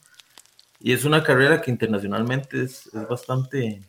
Y 0.80 0.94
es 0.94 1.04
una 1.04 1.24
carrera 1.24 1.60
que 1.60 1.72
internacionalmente 1.72 2.62
es, 2.62 2.88
bastante 3.10 3.82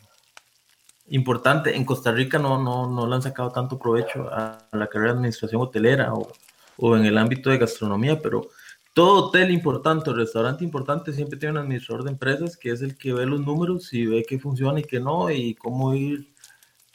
importante. 1.09 1.77
En 1.77 1.85
Costa 1.85 2.13
Rica 2.13 2.39
no, 2.39 2.63
no, 2.63 2.89
no 2.89 3.07
le 3.07 3.15
han 3.15 3.21
sacado 3.21 3.51
tanto 3.51 3.79
provecho 3.79 4.27
a 4.33 4.57
la 4.73 4.87
carrera 4.87 5.13
de 5.13 5.19
administración 5.19 5.61
hotelera 5.61 6.15
o, 6.15 6.33
o 6.79 6.97
en 6.97 7.05
el 7.05 7.19
ámbito 7.19 7.51
de 7.51 7.59
gastronomía, 7.59 8.23
pero 8.23 8.49
todo 8.95 9.27
hotel 9.27 9.51
importante 9.51 10.09
o 10.09 10.15
restaurante 10.15 10.65
importante 10.65 11.13
siempre 11.13 11.39
tiene 11.39 11.53
un 11.53 11.59
administrador 11.59 12.05
de 12.05 12.13
empresas 12.13 12.57
que 12.57 12.71
es 12.71 12.81
el 12.81 12.97
que 12.97 13.13
ve 13.13 13.27
los 13.27 13.45
números 13.45 13.93
y 13.93 14.07
ve 14.07 14.25
qué 14.27 14.39
funciona 14.39 14.81
y 14.81 14.85
qué 14.85 14.99
no 14.99 15.31
y 15.31 15.55
cómo 15.57 15.93
ir 15.93 16.33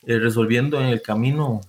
eh, 0.08 0.18
resolviendo 0.18 0.82
en 0.82 0.88
el 0.88 1.04
camino 1.04 1.62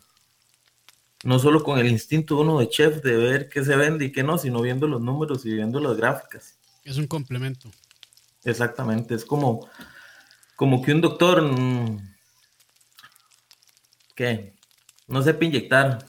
no 1.25 1.38
solo 1.38 1.64
con 1.64 1.78
el 1.78 1.88
instinto 1.88 2.38
uno 2.38 2.59
de 2.59 2.69
chef 2.69 3.02
de 3.02 3.16
ver 3.16 3.49
qué 3.49 3.64
se 3.64 3.75
vende 3.76 4.04
y 4.04 4.12
qué 4.12 4.23
no, 4.23 4.37
sino 4.37 4.61
viendo 4.61 4.87
los 4.87 5.00
números 5.00 5.45
y 5.47 5.54
viendo 5.54 5.81
las 5.81 5.97
gráficas. 5.97 6.59
Es 6.85 6.99
un 6.99 7.07
complemento. 7.07 7.71
Exactamente, 8.45 9.14
es 9.14 9.25
como, 9.25 9.66
como 10.54 10.83
que 10.83 10.93
un 10.93 11.00
doctor 11.00 11.43
mm, 11.43 12.14
que 14.14 14.54
no 15.09 15.23
sepa 15.23 15.47
inyectar, 15.47 16.07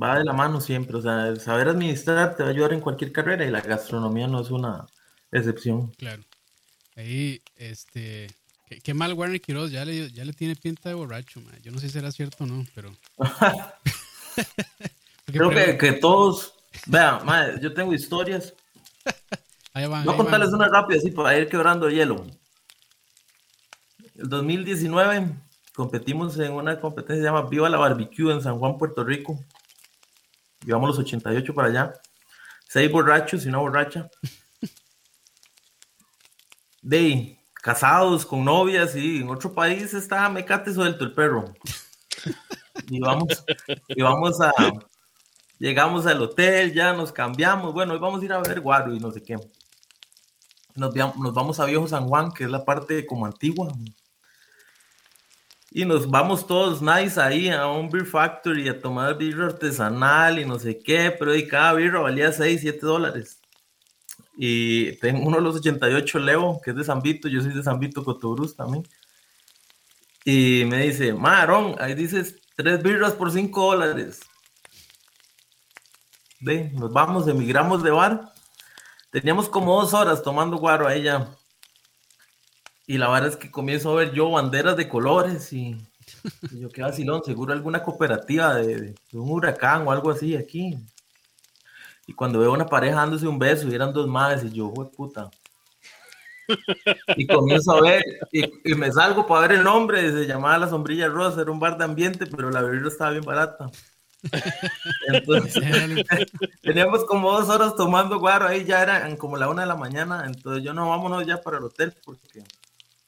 va 0.00 0.18
de 0.18 0.24
la 0.24 0.32
mano 0.32 0.60
siempre, 0.60 0.96
o 0.96 1.02
sea, 1.02 1.26
el 1.26 1.40
saber 1.40 1.68
administrar 1.68 2.36
te 2.36 2.44
va 2.44 2.50
a 2.50 2.52
ayudar 2.52 2.72
en 2.72 2.80
cualquier 2.80 3.10
carrera 3.10 3.44
y 3.44 3.50
la 3.50 3.60
gastronomía 3.60 4.28
no 4.28 4.40
es 4.40 4.50
una 4.50 4.86
excepción. 5.32 5.90
Claro. 5.98 6.22
Ahí, 6.94 7.42
este, 7.56 8.28
qué, 8.84 8.94
mal 8.94 9.14
Warner 9.14 9.40
Quiroz, 9.40 9.72
ya 9.72 9.84
le, 9.84 10.12
ya 10.12 10.24
le 10.24 10.32
tiene 10.32 10.54
pinta 10.54 10.88
de 10.88 10.94
borracho, 10.94 11.40
yo 11.62 11.72
no 11.72 11.80
sé 11.80 11.88
si 11.88 11.94
será 11.94 12.12
cierto 12.12 12.44
o 12.44 12.46
no, 12.46 12.64
pero... 12.76 12.96
Creo 15.26 15.50
que, 15.50 15.78
que, 15.78 15.92
todos, 15.92 16.54
vean, 16.86 17.20
yo 17.60 17.72
tengo 17.72 17.92
historias. 17.92 18.54
Voy 19.74 19.84
a 19.84 20.16
contarles 20.16 20.50
una 20.50 20.68
rápida 20.68 20.98
así 20.98 21.10
para 21.10 21.36
ir 21.38 21.48
quebrando 21.48 21.86
el 21.86 21.94
hielo. 21.94 22.26
El 24.16 24.28
2019 24.28 25.32
competimos 25.74 26.38
en 26.38 26.52
una 26.52 26.80
competencia 26.80 27.16
que 27.16 27.20
se 27.20 27.26
llama 27.26 27.48
Viva 27.48 27.68
la 27.68 27.78
Barbecue 27.78 28.32
en 28.32 28.42
San 28.42 28.58
Juan, 28.58 28.76
Puerto 28.76 29.04
Rico. 29.04 29.38
Llevamos 30.64 30.90
los 30.90 30.98
88 30.98 31.54
para 31.54 31.68
allá. 31.68 31.92
Seis 32.68 32.90
borrachos 32.90 33.44
y 33.44 33.48
una 33.48 33.58
borracha. 33.58 34.10
De 36.82 37.38
casados 37.54 38.26
con 38.26 38.44
novias 38.44 38.96
y 38.96 39.18
en 39.18 39.28
otro 39.28 39.52
país 39.52 39.92
está 39.92 40.28
mecate 40.30 40.72
suelto 40.72 41.04
el 41.04 41.12
perro 41.12 41.52
y 42.90 43.00
vamos, 43.00 43.44
y 43.88 44.02
vamos 44.02 44.40
a, 44.40 44.52
llegamos 45.58 46.06
al 46.06 46.20
hotel, 46.22 46.74
ya 46.74 46.92
nos 46.92 47.12
cambiamos, 47.12 47.72
bueno, 47.72 47.92
hoy 47.92 47.98
vamos 47.98 48.20
a 48.20 48.24
ir 48.24 48.32
a 48.32 48.40
ver 48.40 48.60
Guaro 48.60 48.94
y 48.94 48.98
no 48.98 49.10
sé 49.10 49.22
qué. 49.22 49.36
Nos, 50.74 50.94
nos 50.94 51.34
vamos 51.34 51.60
a 51.60 51.64
Viejo 51.66 51.86
San 51.86 52.06
Juan, 52.08 52.32
que 52.32 52.44
es 52.44 52.50
la 52.50 52.64
parte 52.64 53.06
como 53.06 53.26
antigua. 53.26 53.68
Y 55.72 55.84
nos 55.84 56.10
vamos 56.10 56.46
todos 56.46 56.82
nice 56.82 57.20
ahí 57.20 57.48
a 57.48 57.68
un 57.68 57.88
beer 57.90 58.04
factory 58.04 58.68
a 58.68 58.80
tomar 58.80 59.16
birra 59.16 59.46
artesanal 59.46 60.40
y 60.40 60.44
no 60.44 60.58
sé 60.58 60.80
qué, 60.80 61.14
pero 61.16 61.34
y 61.34 61.46
cada 61.46 61.74
birra 61.74 62.00
valía 62.00 62.32
6, 62.32 62.60
7 62.60 62.78
dólares. 62.80 63.40
Y 64.36 64.92
tengo 64.96 65.26
uno 65.26 65.36
de 65.36 65.42
los 65.42 65.56
88 65.56 66.18
Leo, 66.18 66.60
que 66.64 66.70
es 66.70 66.76
de 66.76 66.82
San 66.82 67.02
Vito, 67.02 67.28
yo 67.28 67.40
soy 67.40 67.52
de 67.52 67.62
San 67.62 67.78
Vito, 67.78 68.02
Cotobruz 68.02 68.56
también. 68.56 68.84
Y 70.24 70.64
me 70.66 70.78
dice, 70.86 71.12
Marón, 71.14 71.76
ahí 71.78 71.94
dices 71.94 72.36
tres 72.56 72.82
birras 72.82 73.12
por 73.12 73.32
cinco 73.32 73.66
dólares. 73.66 74.20
De, 76.40 76.70
nos 76.70 76.92
vamos, 76.92 77.26
emigramos 77.28 77.82
de 77.82 77.90
bar. 77.90 78.32
Teníamos 79.10 79.48
como 79.48 79.80
dos 79.80 79.94
horas 79.94 80.22
tomando 80.22 80.58
guaro 80.58 80.86
a 80.86 80.94
ella. 80.94 81.28
Y 82.86 82.98
la 82.98 83.08
verdad 83.08 83.30
es 83.30 83.36
que 83.36 83.50
comienzo 83.50 83.92
a 83.92 83.96
ver 83.96 84.12
yo 84.12 84.30
banderas 84.30 84.76
de 84.76 84.88
colores 84.88 85.52
y, 85.52 85.76
yo 86.52 86.68
qué 86.70 86.82
vacilón, 86.82 87.22
seguro 87.24 87.52
alguna 87.52 87.82
cooperativa 87.82 88.54
de, 88.56 88.80
de, 88.80 88.94
un 89.12 89.30
huracán 89.30 89.86
o 89.86 89.92
algo 89.92 90.10
así 90.10 90.36
aquí. 90.36 90.76
Y 92.06 92.14
cuando 92.14 92.40
veo 92.40 92.52
una 92.52 92.66
pareja 92.66 92.96
dándose 92.96 93.28
un 93.28 93.38
beso 93.38 93.68
y 93.68 93.74
eran 93.74 93.92
dos 93.92 94.08
madres 94.08 94.44
y 94.44 94.50
yo, 94.50 94.72
puta. 94.72 95.30
Y 97.16 97.26
comienzo 97.26 97.72
a 97.72 97.80
ver 97.82 98.04
y, 98.32 98.44
y, 98.64 98.74
me 98.74 98.90
salgo 98.92 99.26
para 99.26 99.48
ver 99.48 99.58
el 99.58 99.64
nombre, 99.64 100.10
se 100.12 100.26
llamaba 100.26 100.58
La 100.58 100.68
Sombrilla 100.68 101.08
Rosa, 101.08 101.42
era 101.42 101.50
un 101.50 101.60
bar 101.60 101.78
de 101.78 101.84
ambiente, 101.84 102.26
pero 102.26 102.50
la 102.50 102.62
bebida 102.62 102.88
estaba 102.88 103.10
bien 103.10 103.24
barata. 103.24 103.70
Entonces, 105.08 105.62
teníamos 106.62 107.04
como 107.04 107.32
dos 107.32 107.48
horas 107.48 107.74
tomando 107.76 108.18
guaro, 108.18 108.46
ahí 108.46 108.64
ya 108.64 108.82
eran 108.82 109.16
como 109.16 109.36
la 109.36 109.48
una 109.48 109.62
de 109.62 109.68
la 109.68 109.76
mañana, 109.76 110.24
entonces 110.26 110.62
yo 110.62 110.74
no, 110.74 110.90
vámonos 110.90 111.26
ya 111.26 111.40
para 111.40 111.58
el 111.58 111.64
hotel, 111.64 111.94
porque 112.04 112.42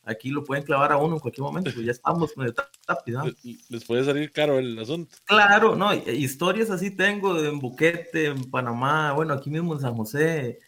aquí 0.04 0.30
lo 0.30 0.44
pueden 0.44 0.64
clavar 0.64 0.92
a 0.92 0.96
uno 0.96 1.14
en 1.16 1.20
cualquier 1.20 1.44
momento, 1.44 1.70
pues 1.72 1.86
ya 1.86 1.92
estamos 1.92 2.36
medio 2.36 2.54
rápido. 2.86 3.24
Les 3.68 3.84
puede 3.84 4.04
salir 4.04 4.32
caro 4.32 4.58
el 4.58 4.78
asunto. 4.78 5.16
Claro, 5.24 5.76
no, 5.76 5.92
historias 5.94 6.70
así 6.70 6.90
tengo 6.90 7.38
en 7.38 7.58
Buquete, 7.58 8.26
en 8.26 8.50
Panamá, 8.50 9.12
bueno, 9.12 9.34
aquí 9.34 9.50
mismo 9.50 9.74
en 9.74 9.80
San 9.80 9.94
José. 9.94 10.58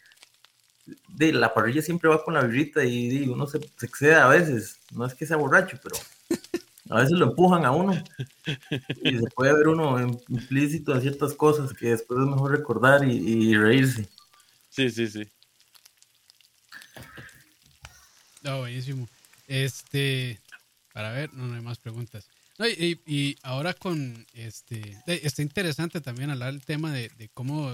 De, 1.07 1.33
la 1.33 1.53
parrilla 1.53 1.81
siempre 1.81 2.09
va 2.09 2.23
con 2.23 2.33
la 2.33 2.43
birrita 2.43 2.83
y, 2.83 3.23
y 3.23 3.27
uno 3.27 3.47
se, 3.47 3.59
se, 3.77 3.85
excede 3.85 4.15
a 4.15 4.27
veces. 4.27 4.79
No 4.91 5.05
es 5.05 5.15
que 5.15 5.25
sea 5.25 5.37
borracho, 5.37 5.79
pero 5.81 5.95
a 6.89 6.99
veces 6.99 7.17
lo 7.17 7.25
empujan 7.25 7.65
a 7.65 7.71
uno. 7.71 7.93
Y 9.03 9.17
se 9.17 9.27
puede 9.35 9.53
ver 9.53 9.67
uno 9.67 9.99
implícito 10.29 10.93
en 10.93 11.01
ciertas 11.01 11.33
cosas 11.33 11.73
que 11.73 11.89
después 11.89 12.19
es 12.19 12.27
mejor 12.27 12.51
recordar 12.51 13.03
y, 13.03 13.15
y 13.15 13.57
reírse. 13.57 14.07
Sí, 14.69 14.89
sí, 14.89 15.07
sí. 15.07 15.27
No, 18.43 18.59
buenísimo. 18.59 19.07
Este, 19.47 20.39
para 20.93 21.11
ver, 21.11 21.33
no, 21.33 21.47
no 21.47 21.55
hay 21.55 21.61
más 21.61 21.79
preguntas. 21.79 22.27
No, 22.57 22.67
y, 22.67 23.01
y, 23.05 23.35
ahora 23.41 23.73
con 23.73 24.25
este, 24.33 24.97
está 25.07 25.41
interesante 25.41 25.99
también 25.99 26.29
hablar 26.29 26.49
el 26.53 26.63
tema 26.63 26.93
de, 26.93 27.09
de, 27.17 27.29
cómo 27.29 27.71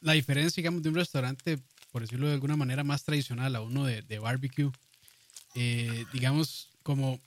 la 0.00 0.12
diferencia, 0.14 0.60
digamos, 0.60 0.82
de 0.82 0.88
un 0.88 0.94
restaurante, 0.94 1.58
por 1.90 2.02
decirlo 2.02 2.28
de 2.28 2.34
alguna 2.34 2.56
manera, 2.56 2.84
más 2.84 3.04
tradicional 3.04 3.54
a 3.56 3.60
uno 3.60 3.84
de, 3.84 4.02
de 4.02 4.18
barbecue. 4.18 4.70
Eh, 5.54 6.04
digamos, 6.12 6.70
como 6.82 7.20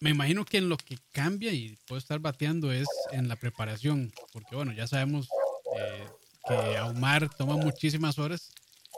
me 0.00 0.10
imagino 0.10 0.44
que 0.44 0.58
en 0.58 0.68
lo 0.68 0.76
que 0.76 0.98
cambia 1.12 1.52
y 1.52 1.78
puedo 1.86 1.98
estar 1.98 2.18
bateando 2.18 2.72
es 2.72 2.88
en 3.12 3.28
la 3.28 3.36
preparación, 3.36 4.12
porque 4.32 4.56
bueno, 4.56 4.72
ya 4.72 4.88
sabemos 4.88 5.28
eh, 5.78 6.08
que 6.48 6.76
ahumar 6.76 7.32
toma 7.36 7.56
muchísimas 7.56 8.18
horas. 8.18 8.52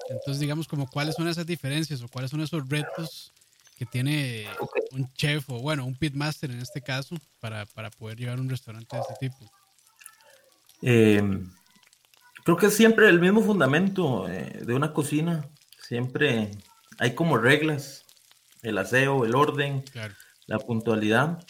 Entonces, 0.08 0.40
digamos, 0.40 0.66
como 0.66 0.86
cuáles 0.86 1.14
son 1.14 1.28
esas 1.28 1.46
diferencias 1.46 2.00
o 2.00 2.08
cuáles 2.08 2.30
son 2.30 2.40
esos 2.40 2.66
retos 2.68 3.32
que 3.76 3.84
tiene 3.84 4.46
un 4.92 5.12
chef 5.12 5.48
o, 5.50 5.58
bueno, 5.58 5.84
un 5.84 5.94
pitmaster 5.94 6.50
en 6.50 6.60
este 6.60 6.80
caso 6.80 7.16
para, 7.40 7.66
para 7.66 7.90
poder 7.90 8.18
llevar 8.18 8.40
un 8.40 8.48
restaurante 8.48 8.96
de 8.96 9.02
este 9.02 9.28
tipo? 9.28 9.50
Eh, 10.80 11.22
creo 12.44 12.56
que 12.56 12.66
es 12.66 12.76
siempre 12.76 13.08
el 13.08 13.20
mismo 13.20 13.40
fundamento 13.40 14.28
eh, 14.28 14.60
de 14.64 14.74
una 14.74 14.92
cocina. 14.92 15.48
Siempre 15.80 16.52
hay 16.98 17.14
como 17.14 17.36
reglas, 17.36 18.04
el 18.62 18.78
aseo, 18.78 19.24
el 19.24 19.34
orden, 19.34 19.82
claro. 19.82 20.14
la 20.46 20.58
puntualidad. 20.58 21.44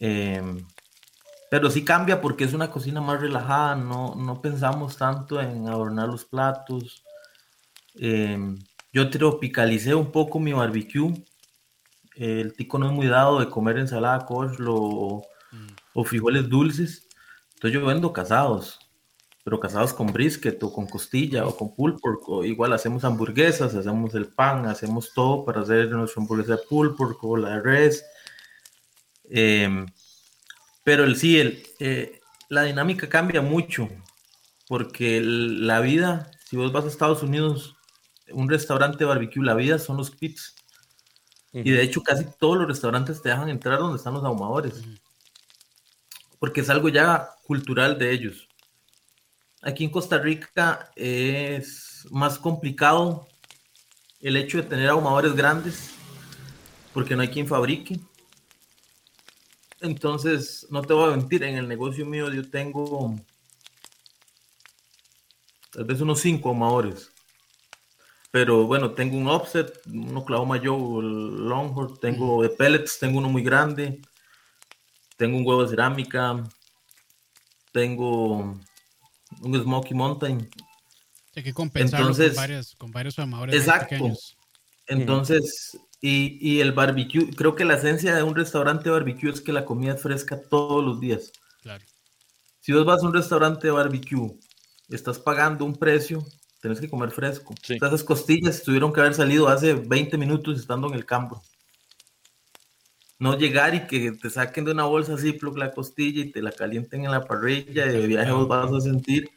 Eh, 0.00 0.42
pero 1.50 1.70
sí 1.70 1.84
cambia 1.84 2.20
porque 2.20 2.44
es 2.44 2.52
una 2.52 2.70
cocina 2.70 3.00
más 3.00 3.20
relajada, 3.20 3.76
no, 3.76 4.14
no 4.14 4.40
pensamos 4.42 4.96
tanto 4.96 5.40
en 5.40 5.68
adornar 5.68 6.08
los 6.08 6.24
platos. 6.24 7.02
Eh, 7.94 8.38
yo 8.92 9.10
tropicalicé 9.10 9.94
un 9.94 10.12
poco 10.12 10.38
mi 10.38 10.52
barbecue. 10.52 11.12
El 12.14 12.54
tico 12.54 12.78
no 12.78 12.86
es 12.86 12.92
muy 12.92 13.06
dado 13.06 13.40
de 13.40 13.48
comer 13.48 13.78
ensalada 13.78 14.24
coleslaw 14.24 15.22
mm. 15.52 15.66
o 15.94 16.04
frijoles 16.04 16.48
dulces. 16.48 17.06
Entonces 17.54 17.78
yo 17.78 17.86
vendo 17.86 18.12
casados, 18.12 18.85
pero 19.46 19.60
casados 19.60 19.94
con 19.94 20.12
brisket 20.12 20.60
o 20.64 20.72
con 20.72 20.88
costilla 20.88 21.46
o 21.46 21.56
con 21.56 21.72
pulled 21.72 22.00
pork. 22.00 22.28
O 22.28 22.44
igual 22.44 22.72
hacemos 22.72 23.04
hamburguesas, 23.04 23.76
hacemos 23.76 24.12
el 24.16 24.26
pan, 24.26 24.66
hacemos 24.66 25.12
todo 25.14 25.44
para 25.44 25.60
hacer 25.60 25.88
nuestra 25.88 26.20
hamburguesa 26.20 26.56
de 26.56 26.62
pulled 26.68 26.96
pork 26.96 27.22
o 27.22 27.36
la 27.36 27.50
de 27.50 27.60
res. 27.60 28.04
Eh, 29.30 29.86
pero 30.82 31.04
el 31.04 31.14
sí, 31.14 31.38
el, 31.38 31.62
eh, 31.78 32.18
la 32.48 32.64
dinámica 32.64 33.08
cambia 33.08 33.40
mucho 33.40 33.88
porque 34.66 35.18
el, 35.18 35.64
la 35.64 35.78
vida, 35.78 36.28
si 36.50 36.56
vos 36.56 36.72
vas 36.72 36.84
a 36.84 36.88
Estados 36.88 37.22
Unidos, 37.22 37.76
un 38.32 38.48
restaurante 38.48 39.04
barbecue, 39.04 39.44
la 39.44 39.54
vida 39.54 39.78
son 39.78 39.96
los 39.96 40.10
pits. 40.10 40.56
Uh 41.52 41.58
-huh. 41.60 41.62
Y 41.66 41.70
de 41.70 41.82
hecho 41.84 42.02
casi 42.02 42.26
todos 42.40 42.58
los 42.58 42.66
restaurantes 42.66 43.22
te 43.22 43.28
dejan 43.28 43.48
entrar 43.48 43.78
donde 43.78 43.98
están 43.98 44.14
los 44.14 44.24
ahumadores. 44.24 44.78
Uh 44.78 44.86
-huh. 44.86 45.00
Porque 46.40 46.62
es 46.62 46.68
algo 46.68 46.88
ya 46.88 47.28
cultural 47.44 47.96
de 47.96 48.10
ellos. 48.10 48.48
Aquí 49.62 49.84
en 49.84 49.90
Costa 49.90 50.18
Rica 50.18 50.90
es 50.94 52.06
más 52.10 52.38
complicado 52.38 53.26
el 54.20 54.36
hecho 54.36 54.58
de 54.58 54.64
tener 54.64 54.88
ahumadores 54.88 55.34
grandes 55.34 55.90
porque 56.92 57.16
no 57.16 57.22
hay 57.22 57.28
quien 57.28 57.46
fabrique. 57.46 57.98
Entonces, 59.80 60.66
no 60.70 60.82
te 60.82 60.94
voy 60.94 61.12
a 61.12 61.16
mentir, 61.16 61.42
en 61.42 61.56
el 61.56 61.68
negocio 61.68 62.06
mío 62.06 62.32
yo 62.32 62.48
tengo 62.48 63.14
tal 65.70 65.84
vez 65.84 66.00
unos 66.00 66.20
cinco 66.20 66.48
ahumadores 66.48 67.10
pero 68.36 68.66
bueno, 68.66 68.92
tengo 68.92 69.16
un 69.16 69.28
offset, 69.28 69.80
uno 69.86 70.20
Oklahoma 70.20 70.60
Joe 70.62 71.02
Longhorn, 71.02 71.96
tengo 71.98 72.42
de 72.42 72.50
pellets, 72.50 72.98
tengo 72.98 73.16
uno 73.16 73.30
muy 73.30 73.42
grande, 73.42 74.02
tengo 75.16 75.38
un 75.38 75.46
huevo 75.46 75.62
de 75.62 75.70
cerámica, 75.70 76.44
tengo 77.72 78.60
un 79.42 79.60
Smoky 79.60 79.94
Mountain. 79.94 80.48
Hay 81.34 81.42
que 81.42 81.52
compensarlo 81.52 82.06
Entonces, 82.06 82.28
con, 82.28 82.36
varios, 82.36 82.74
con 82.76 82.92
varios 82.92 83.18
amadores 83.18 83.54
exacto. 83.54 83.90
pequeños. 83.90 84.36
Entonces, 84.86 85.78
y, 86.00 86.38
y, 86.40 86.60
el 86.60 86.72
barbecue, 86.72 87.30
creo 87.34 87.54
que 87.54 87.64
la 87.64 87.74
esencia 87.74 88.14
de 88.14 88.22
un 88.22 88.36
restaurante 88.36 88.84
de 88.84 88.90
barbecue 88.90 89.30
es 89.30 89.40
que 89.40 89.52
la 89.52 89.64
comida 89.64 89.94
es 89.94 90.02
fresca 90.02 90.40
todos 90.40 90.84
los 90.84 91.00
días. 91.00 91.32
Claro. 91.62 91.84
Si 92.60 92.72
vos 92.72 92.84
vas 92.84 93.02
a 93.02 93.06
un 93.06 93.14
restaurante 93.14 93.66
de 93.66 93.72
barbecue, 93.72 94.38
estás 94.88 95.18
pagando 95.18 95.64
un 95.64 95.74
precio 95.74 96.24
tenés 96.66 96.80
que 96.80 96.88
comer 96.88 97.10
fresco. 97.10 97.54
Sí. 97.62 97.74
Esas 97.74 98.02
costillas 98.02 98.62
tuvieron 98.62 98.92
que 98.92 99.00
haber 99.00 99.14
salido 99.14 99.48
hace 99.48 99.74
20 99.74 100.18
minutos 100.18 100.58
estando 100.58 100.88
en 100.88 100.94
el 100.94 101.04
campo. 101.04 101.42
No 103.18 103.38
llegar 103.38 103.74
y 103.74 103.86
que 103.86 104.12
te 104.12 104.28
saquen 104.28 104.64
de 104.64 104.72
una 104.72 104.84
bolsa 104.84 105.16
Ziploc 105.16 105.56
la 105.56 105.72
costilla 105.72 106.22
y 106.22 106.30
te 106.30 106.42
la 106.42 106.52
calienten 106.52 107.04
en 107.04 107.10
la 107.10 107.24
parrilla 107.24 107.86
y 107.86 107.92
de 107.92 108.06
viaje 108.06 108.30
vos 108.30 108.46
vas 108.46 108.72
a 108.72 108.80
sentir 108.80 109.30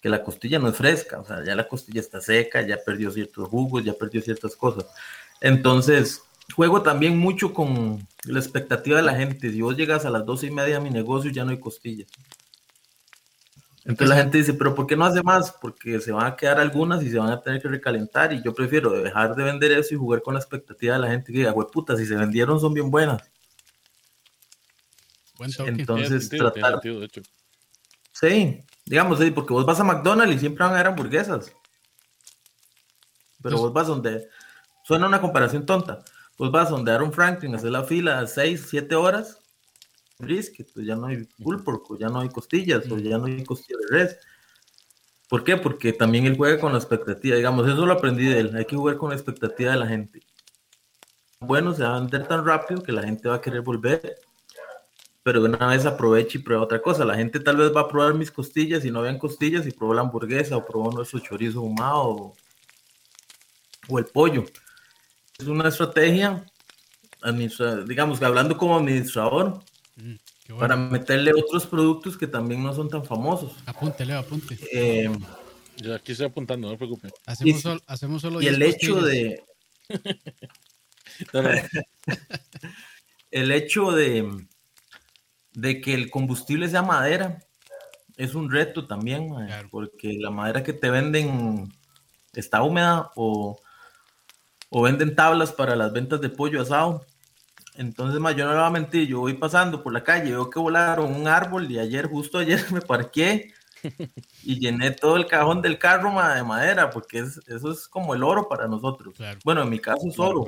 que 0.00 0.08
la 0.08 0.22
costilla 0.22 0.58
no 0.58 0.68
es 0.68 0.76
fresca, 0.76 1.20
o 1.20 1.26
sea, 1.26 1.44
ya 1.44 1.54
la 1.54 1.68
costilla 1.68 2.00
está 2.00 2.20
seca, 2.20 2.62
ya 2.62 2.78
perdió 2.84 3.10
ciertos 3.10 3.48
jugos, 3.48 3.84
ya 3.84 3.92
perdió 3.92 4.22
ciertas 4.22 4.56
cosas. 4.56 4.86
Entonces, 5.40 6.22
juego 6.54 6.82
también 6.82 7.18
mucho 7.18 7.52
con 7.52 8.06
la 8.24 8.38
expectativa 8.38 8.96
de 8.96 9.02
la 9.02 9.14
gente. 9.14 9.50
Si 9.50 9.60
vos 9.60 9.76
llegas 9.76 10.04
a 10.04 10.10
las 10.10 10.24
doce 10.24 10.46
y 10.46 10.50
media 10.50 10.78
a 10.78 10.80
mi 10.80 10.90
negocio, 10.90 11.30
ya 11.30 11.44
no 11.44 11.50
hay 11.50 11.60
costillas. 11.60 12.08
Entonces 13.84 14.08
la 14.08 14.16
gente 14.16 14.38
dice, 14.38 14.52
pero 14.54 14.74
¿por 14.74 14.86
qué 14.86 14.94
no 14.94 15.06
hace 15.06 15.22
más? 15.22 15.52
Porque 15.52 16.00
se 16.00 16.12
van 16.12 16.26
a 16.26 16.36
quedar 16.36 16.60
algunas 16.60 17.02
y 17.02 17.10
se 17.10 17.18
van 17.18 17.30
a 17.30 17.40
tener 17.40 17.62
que 17.62 17.68
recalentar 17.68 18.32
y 18.32 18.42
yo 18.42 18.54
prefiero 18.54 18.90
dejar 18.90 19.34
de 19.34 19.42
vender 19.42 19.72
eso 19.72 19.94
y 19.94 19.98
jugar 19.98 20.20
con 20.22 20.34
la 20.34 20.40
expectativa 20.40 20.94
de 20.94 21.00
la 21.00 21.08
gente 21.08 21.32
que 21.32 21.38
diga, 21.38 21.52
güey, 21.52 21.66
puta, 21.72 21.96
si 21.96 22.04
se 22.04 22.14
vendieron 22.14 22.60
son 22.60 22.74
bien 22.74 22.90
buenas. 22.90 23.22
Buen. 25.38 25.50
Entonces 25.66 26.28
sentido, 26.28 26.52
tratar... 26.52 26.72
sentido, 26.72 27.00
de 27.00 27.06
hecho. 27.06 27.22
Sí, 28.12 28.62
digamos, 28.84 29.18
sí, 29.18 29.30
porque 29.30 29.54
vos 29.54 29.64
vas 29.64 29.80
a 29.80 29.84
McDonald's 29.84 30.36
y 30.36 30.38
siempre 30.38 30.62
van 30.62 30.72
a 30.72 30.74
haber 30.74 30.88
hamburguesas. 30.88 31.46
Pero 33.42 33.56
Entonces... 33.56 33.60
vos 33.60 33.72
vas 33.72 33.86
donde... 33.86 34.28
Suena 34.84 35.06
una 35.06 35.20
comparación 35.20 35.64
tonta. 35.64 36.02
Vos 36.36 36.50
vas 36.50 36.68
donde 36.68 36.92
Aaron 36.92 37.12
Franklin, 37.12 37.54
hacer 37.54 37.70
la 37.70 37.84
fila 37.84 38.26
6, 38.26 38.66
7 38.68 38.94
horas 38.94 39.39
brisket, 40.20 40.72
pues 40.72 40.86
ya 40.86 40.96
no 40.96 41.06
hay 41.06 41.24
pulled 41.42 41.64
pork, 41.64 41.90
o 41.90 41.98
ya 41.98 42.08
no 42.08 42.20
hay 42.20 42.28
costillas, 42.28 42.90
o 42.90 42.98
ya 42.98 43.18
no 43.18 43.26
hay 43.26 43.42
costillas 43.44 43.80
de 43.82 43.96
res. 43.96 44.18
¿Por 45.28 45.44
qué? 45.44 45.56
Porque 45.56 45.92
también 45.92 46.26
él 46.26 46.36
juega 46.36 46.60
con 46.60 46.72
la 46.72 46.78
expectativa, 46.78 47.36
digamos, 47.36 47.68
eso 47.68 47.86
lo 47.86 47.92
aprendí 47.92 48.24
de 48.26 48.40
él, 48.40 48.56
hay 48.56 48.64
que 48.64 48.76
jugar 48.76 48.96
con 48.96 49.10
la 49.10 49.16
expectativa 49.16 49.72
de 49.72 49.78
la 49.78 49.86
gente. 49.86 50.20
Bueno, 51.42 51.72
se 51.72 51.82
va 51.82 51.96
a 51.96 52.00
vender 52.00 52.26
tan 52.28 52.44
rápido 52.44 52.82
que 52.82 52.92
la 52.92 53.02
gente 53.02 53.26
va 53.28 53.36
a 53.36 53.40
querer 53.40 53.62
volver. 53.62 54.18
pero 55.22 55.42
una 55.44 55.68
vez 55.68 55.86
aproveche 55.86 56.38
y 56.38 56.42
prueba 56.42 56.64
otra 56.64 56.82
cosa. 56.82 57.04
La 57.04 57.14
gente 57.14 57.40
tal 57.40 57.56
vez 57.56 57.74
va 57.74 57.82
a 57.82 57.88
probar 57.88 58.14
mis 58.14 58.30
costillas 58.30 58.84
y 58.84 58.90
no 58.90 59.02
vean 59.02 59.18
costillas 59.18 59.66
y 59.66 59.70
probó 59.70 59.94
la 59.94 60.02
hamburguesa 60.02 60.56
o 60.56 60.66
probó 60.66 60.90
nuestro 60.92 61.18
chorizo 61.20 61.60
ahumado 61.60 62.34
o, 63.88 63.98
el 63.98 64.06
pollo. 64.06 64.44
Es 65.38 65.46
una 65.46 65.68
estrategia, 65.68 66.44
digamos 67.86 68.22
hablando 68.22 68.56
como 68.56 68.76
administrador, 68.76 69.60
mm, 70.02 70.58
para 70.58 70.76
meterle 70.76 71.32
otros 71.32 71.66
productos 71.66 72.16
que 72.16 72.26
también 72.26 72.62
no 72.62 72.74
son 72.74 72.88
tan 72.88 73.04
famosos. 73.04 73.52
Apúntele, 73.66 74.14
apunte. 74.14 74.58
Eh, 74.72 75.10
Yo 75.76 75.94
aquí 75.94 76.12
estoy 76.12 76.26
apuntando, 76.26 76.68
no 76.68 76.74
se 76.74 76.78
preocupe. 76.78 77.10
Hacemos, 77.26 78.22
solo 78.22 78.42
y 78.42 78.46
el 78.46 78.62
hecho 78.62 79.00
de... 79.00 79.44
el 83.30 83.52
hecho 83.52 83.92
de 83.92 84.46
de 85.52 85.80
que 85.80 85.94
el 85.94 86.10
combustible 86.10 86.68
sea 86.68 86.82
madera 86.82 87.40
es 88.16 88.34
un 88.34 88.50
reto 88.50 88.86
también, 88.86 89.30
porque 89.70 90.14
la 90.18 90.30
madera 90.30 90.62
que 90.62 90.72
te 90.72 90.90
venden 90.90 91.72
está 92.34 92.62
húmeda 92.62 93.10
o, 93.16 93.58
venden 94.70 95.14
tablas 95.14 95.52
para 95.52 95.74
las 95.74 95.92
ventas 95.92 96.20
de 96.20 96.28
pollo 96.28 96.60
asado. 96.60 97.06
Entonces, 97.74 98.20
yo 98.36 98.44
no 98.44 98.52
le 98.52 98.58
voy 98.58 98.66
a 98.66 98.70
mentir, 98.70 99.08
yo 99.08 99.20
voy 99.20 99.34
pasando 99.34 99.82
por 99.82 99.92
la 99.92 100.02
calle, 100.02 100.32
veo 100.32 100.50
que 100.50 100.58
volaron 100.58 101.14
un 101.14 101.28
árbol 101.28 101.70
y 101.70 101.78
ayer, 101.78 102.06
justo 102.06 102.38
ayer, 102.38 102.64
me 102.72 102.80
parqué 102.80 103.52
y 104.42 104.58
llené 104.58 104.90
todo 104.90 105.16
el 105.16 105.26
cajón 105.26 105.62
del 105.62 105.78
carro 105.78 106.10
de 106.10 106.42
madera, 106.42 106.90
porque 106.90 107.20
eso 107.20 107.72
es 107.72 107.88
como 107.88 108.14
el 108.14 108.22
oro 108.22 108.48
para 108.48 108.68
nosotros. 108.68 109.14
Bueno, 109.44 109.62
en 109.62 109.70
mi 109.70 109.78
caso 109.78 110.06
es 110.06 110.18
oro, 110.18 110.44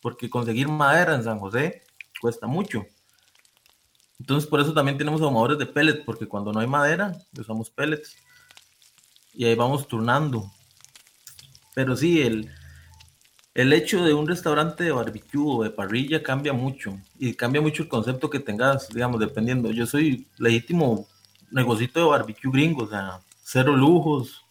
porque 0.00 0.28
conseguir 0.28 0.68
madera 0.68 1.14
en 1.14 1.24
San 1.24 1.38
José 1.38 1.82
cuesta 2.20 2.46
mucho. 2.46 2.84
Entonces, 4.18 4.48
por 4.48 4.60
eso 4.60 4.72
también 4.72 4.98
tenemos 4.98 5.20
ahumadores 5.20 5.58
de 5.58 5.66
pellets, 5.66 6.02
porque 6.04 6.28
cuando 6.28 6.52
no 6.52 6.60
hay 6.60 6.66
madera, 6.66 7.12
usamos 7.36 7.70
pellets. 7.70 8.16
Y 9.34 9.46
ahí 9.46 9.54
vamos 9.54 9.88
turnando. 9.88 10.48
Pero 11.74 11.96
sí, 11.96 12.22
el, 12.22 12.50
el 13.54 13.72
hecho 13.72 14.02
de 14.02 14.14
un 14.14 14.26
restaurante 14.26 14.84
de 14.84 14.92
barbecue 14.92 15.44
o 15.44 15.62
de 15.62 15.70
parrilla 15.70 16.22
cambia 16.22 16.52
mucho. 16.52 16.98
Y 17.18 17.34
cambia 17.34 17.60
mucho 17.60 17.82
el 17.82 17.88
concepto 17.88 18.30
que 18.30 18.40
tengas, 18.40 18.88
digamos, 18.88 19.20
dependiendo. 19.20 19.70
Yo 19.70 19.86
soy 19.86 20.26
legítimo 20.38 21.06
negocito 21.50 22.00
de 22.00 22.06
barbecue 22.06 22.50
gringo, 22.50 22.84
o 22.84 22.88
sea, 22.88 23.20
cero 23.42 23.76
lujos, 23.76 24.42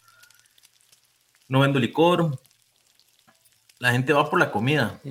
no 1.48 1.62
vendo 1.62 1.80
licor. 1.80 2.40
La 3.80 3.92
gente 3.92 4.14
va 4.14 4.30
por 4.30 4.40
la 4.40 4.52
comida. 4.52 5.02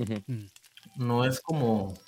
No 0.95 1.25
es 1.25 1.41
como 1.41 1.99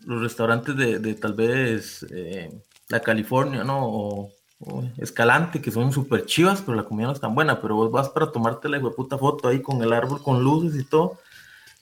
los 0.00 0.22
restaurantes 0.22 0.76
de, 0.76 1.14
tal 1.14 1.34
vez 1.34 2.06
eh, 2.10 2.50
la 2.88 3.00
California, 3.00 3.64
¿no? 3.64 3.86
O, 3.86 4.32
Escalante, 4.96 5.60
que 5.60 5.70
son 5.70 5.92
súper 5.92 6.24
chivas, 6.24 6.62
pero 6.62 6.76
la 6.76 6.84
comida 6.84 7.08
no 7.08 7.12
es 7.12 7.20
tan 7.20 7.34
buena, 7.34 7.60
pero 7.60 7.76
vos 7.76 7.90
vas 7.90 8.08
para 8.08 8.32
tomarte 8.32 8.68
la 8.68 8.80
puta 8.80 9.18
foto 9.18 9.48
ahí 9.48 9.60
con 9.60 9.82
el 9.82 9.92
árbol, 9.92 10.22
con 10.22 10.42
luces 10.42 10.80
y 10.80 10.84
todo, 10.84 11.18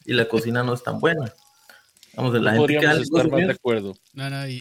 y 0.04 0.12
la 0.12 0.26
cocina 0.28 0.62
no 0.62 0.74
es 0.74 0.82
tan 0.82 0.98
buena. 0.98 1.32
Vamos, 2.16 2.34
la 2.40 2.52
gente 2.52 2.78
que 2.78 2.86
estar 2.86 3.28
de 3.28 3.50
acuerdo. 3.50 3.94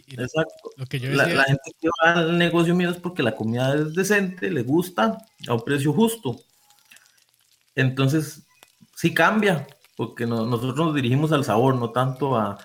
Exacto. 0.07 0.69
la, 0.77 1.43
gente 1.43 1.71
que 1.79 1.89
va 2.03 2.13
al 2.13 2.37
negocio 2.37 2.73
mío 2.73 2.89
es 2.89 2.97
porque 2.97 3.21
la 3.21 3.35
comida 3.35 3.75
es 3.75 3.93
decente, 3.93 4.49
le 4.49 4.63
gusta, 4.63 5.17
a 5.47 5.53
un 5.53 5.61
precio 5.61 5.93
justo. 5.93 6.39
Entonces, 7.75 8.43
sí 8.95 9.13
cambia, 9.13 9.67
porque 9.95 10.25
nosotros 10.25 10.75
nos 10.75 10.95
dirigimos 10.95 11.31
al 11.31 11.45
sabor, 11.45 11.75
no 11.75 11.91
tanto 11.91 12.35
a, 12.35 12.57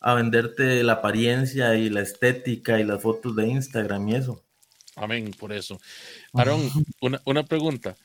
a 0.00 0.14
venderte 0.14 0.82
la 0.82 0.94
apariencia 0.94 1.74
y 1.76 1.90
la 1.90 2.00
estética 2.00 2.80
y 2.80 2.84
las 2.84 3.02
fotos 3.02 3.36
de 3.36 3.48
Instagram 3.48 4.08
y 4.08 4.14
eso. 4.16 4.43
Amén, 4.96 5.30
por 5.38 5.52
eso. 5.52 5.80
Aaron, 6.32 6.70
una, 7.00 7.20
una 7.24 7.44
pregunta. 7.44 7.96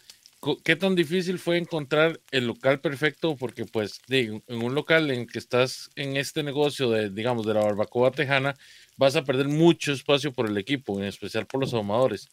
¿Qué 0.63 0.77
tan 0.77 0.96
difícil 0.96 1.38
fue 1.38 1.58
encontrar 1.58 2.22
el 2.31 2.48
local 2.48 2.79
perfecto? 2.79 3.36
Porque 3.36 3.65
pues 3.65 4.00
en 4.08 4.41
un 4.48 4.74
local 4.74 5.12
en 5.12 5.27
que 5.27 5.38
estás 5.38 5.89
en 5.96 6.16
este 6.16 6.44
negocio 6.44 6.90
de, 6.90 7.09
digamos, 7.09 7.46
de 7.46 7.53
la 7.53 7.59
barbacoa 7.59 8.11
tejana, 8.11 8.55
vas 8.96 9.18
a 9.18 9.25
perder 9.25 9.50
mucho 9.50 9.92
espacio 9.92 10.31
por 10.31 10.48
el 10.48 10.57
equipo, 10.57 10.98
en 10.98 11.05
especial 11.05 11.46
por 11.46 11.59
los 11.59 11.74
ahumadores. 11.74 12.29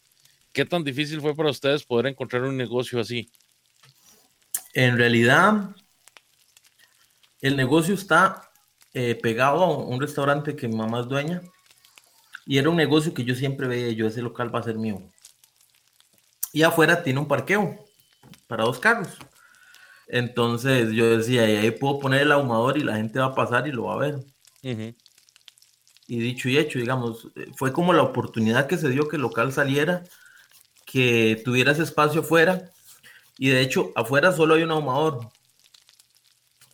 ¿Qué 0.53 0.63
tan 0.63 0.85
difícil 0.85 1.19
fue 1.19 1.35
para 1.35 1.49
ustedes 1.49 1.83
poder 1.83 2.07
encontrar 2.07 2.43
un 2.43 2.55
negocio 2.55 3.01
así? 3.01 3.29
En 4.73 4.97
realidad, 4.97 5.75
el 7.41 7.57
negocio 7.57 7.93
está 7.93 8.49
eh, 8.93 9.15
pegado 9.21 9.63
a 9.63 9.77
un 9.77 9.99
restaurante 9.99 10.55
que 10.55 10.69
mi 10.69 10.77
mamá 10.77 11.01
es 11.01 11.07
dueña 11.07 11.41
y 12.47 12.57
era 12.57 12.69
un 12.69 12.77
negocio 12.77 13.13
que 13.13 13.25
yo 13.25 13.35
siempre 13.35 13.67
veía, 13.67 13.91
yo 13.91 14.07
ese 14.07 14.21
local 14.21 14.53
va 14.53 14.59
a 14.59 14.63
ser 14.63 14.77
mío. 14.77 15.01
Y 16.53 16.63
afuera 16.63 17.03
tiene 17.03 17.19
un 17.19 17.27
parqueo 17.27 17.85
para 18.47 18.63
dos 18.63 18.79
carros. 18.79 19.09
Entonces 20.07 20.91
yo 20.93 21.17
decía, 21.17 21.43
ahí 21.43 21.69
puedo 21.71 21.99
poner 21.99 22.21
el 22.21 22.31
ahumador 22.31 22.77
y 22.77 22.83
la 22.83 22.95
gente 22.95 23.19
va 23.19 23.25
a 23.25 23.35
pasar 23.35 23.67
y 23.67 23.73
lo 23.73 23.83
va 23.83 23.95
a 23.95 23.97
ver. 23.97 24.15
Y 26.07 26.19
dicho 26.19 26.47
y 26.47 26.57
hecho, 26.57 26.79
digamos, 26.79 27.27
fue 27.57 27.73
como 27.73 27.91
la 27.91 28.03
oportunidad 28.03 28.67
que 28.67 28.77
se 28.77 28.89
dio 28.89 29.09
que 29.09 29.17
el 29.17 29.23
local 29.23 29.51
saliera, 29.51 30.05
que 30.85 31.41
tuviera 31.43 31.73
ese 31.73 31.83
espacio 31.83 32.21
afuera. 32.21 32.71
Y 33.37 33.49
de 33.49 33.59
hecho, 33.59 33.91
afuera 33.93 34.31
solo 34.31 34.55
hay 34.55 34.63
un 34.63 34.71
ahumador 34.71 35.29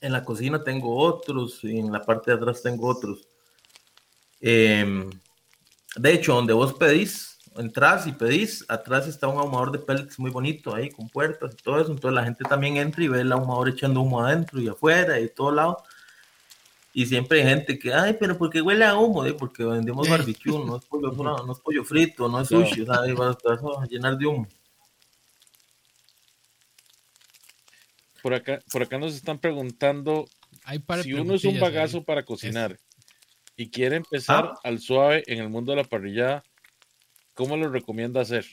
en 0.04 0.12
la 0.12 0.24
cocina 0.24 0.64
tengo 0.64 0.98
otros 0.98 1.64
y 1.64 1.80
en 1.80 1.92
la 1.92 2.02
parte 2.02 2.30
de 2.30 2.38
atrás 2.38 2.62
tengo 2.62 2.88
otros. 2.90 3.26
Em, 4.42 5.10
de 5.96 6.14
hecho, 6.14 6.34
donde 6.34 6.54
vos 6.54 6.74
pedís, 6.74 7.38
entras 7.56 8.08
y 8.08 8.12
pedís, 8.12 8.66
atrás 8.68 9.08
está 9.08 9.28
un 9.28 9.38
ahumador 9.38 9.72
de 9.72 9.80
pellets 9.80 10.18
muy 10.18 10.32
bonito 10.32 10.74
ahí 10.74 10.90
con 10.90 11.10
puertas 11.10 11.54
y 11.54 11.64
todo 11.64 11.80
eso. 11.80 11.92
Entonces 11.92 12.16
la 12.16 12.24
gente 12.24 12.44
también 12.46 12.78
entra 12.78 13.04
y 13.04 13.08
ve 13.08 13.22
el 13.22 13.32
ahumador 13.32 13.70
echando 13.70 14.02
humo 14.02 14.22
adentro 14.22 14.60
y 14.60 14.68
afuera 14.68 15.20
y 15.20 15.30
todo 15.30 15.52
lado. 15.52 15.84
Y 16.96 17.06
siempre 17.06 17.42
hay 17.42 17.48
gente 17.48 17.80
que, 17.80 17.94
ay, 17.94 18.16
pero 18.20 18.38
¿por 18.38 18.50
qué 18.50 18.62
huele 18.62 18.86
a 18.86 18.96
humo? 18.96 19.24
Porque 19.38 19.64
vendemos 19.64 20.08
barbecue, 20.08 20.52
no 20.52 20.78
es 20.78 20.86
pollo, 20.86 21.12
no, 21.12 21.52
es 21.52 21.60
pollo 21.60 21.84
frito, 21.84 22.28
no 22.28 22.42
es 22.42 22.48
sushi, 22.48 22.82
o 22.82 22.86
sea, 22.86 23.02
vas 23.16 23.38
a 23.82 23.86
llenar 23.88 24.16
de 24.18 24.28
humo. 24.28 24.48
Por 28.22 28.36
acá, 28.36 28.62
por 28.72 28.84
acá 28.84 28.98
nos 28.98 29.16
están 29.16 29.40
preguntando 29.40 30.26
si 31.02 31.14
uno 31.14 31.34
es 31.34 31.44
un 31.44 31.60
bagazo 31.60 32.04
para 32.04 32.24
cocinar 32.24 32.80
y 33.56 33.70
quiere 33.70 33.98
empezar 33.98 34.54
ah. 34.54 34.60
al 34.64 34.80
suave 34.80 35.24
en 35.28 35.40
el 35.40 35.50
mundo 35.50 35.72
de 35.72 35.78
la 35.78 35.84
parrilla, 35.84 36.44
¿cómo 37.34 37.58
lo 37.58 37.70
recomienda 37.70 38.22
hacer? 38.22 38.46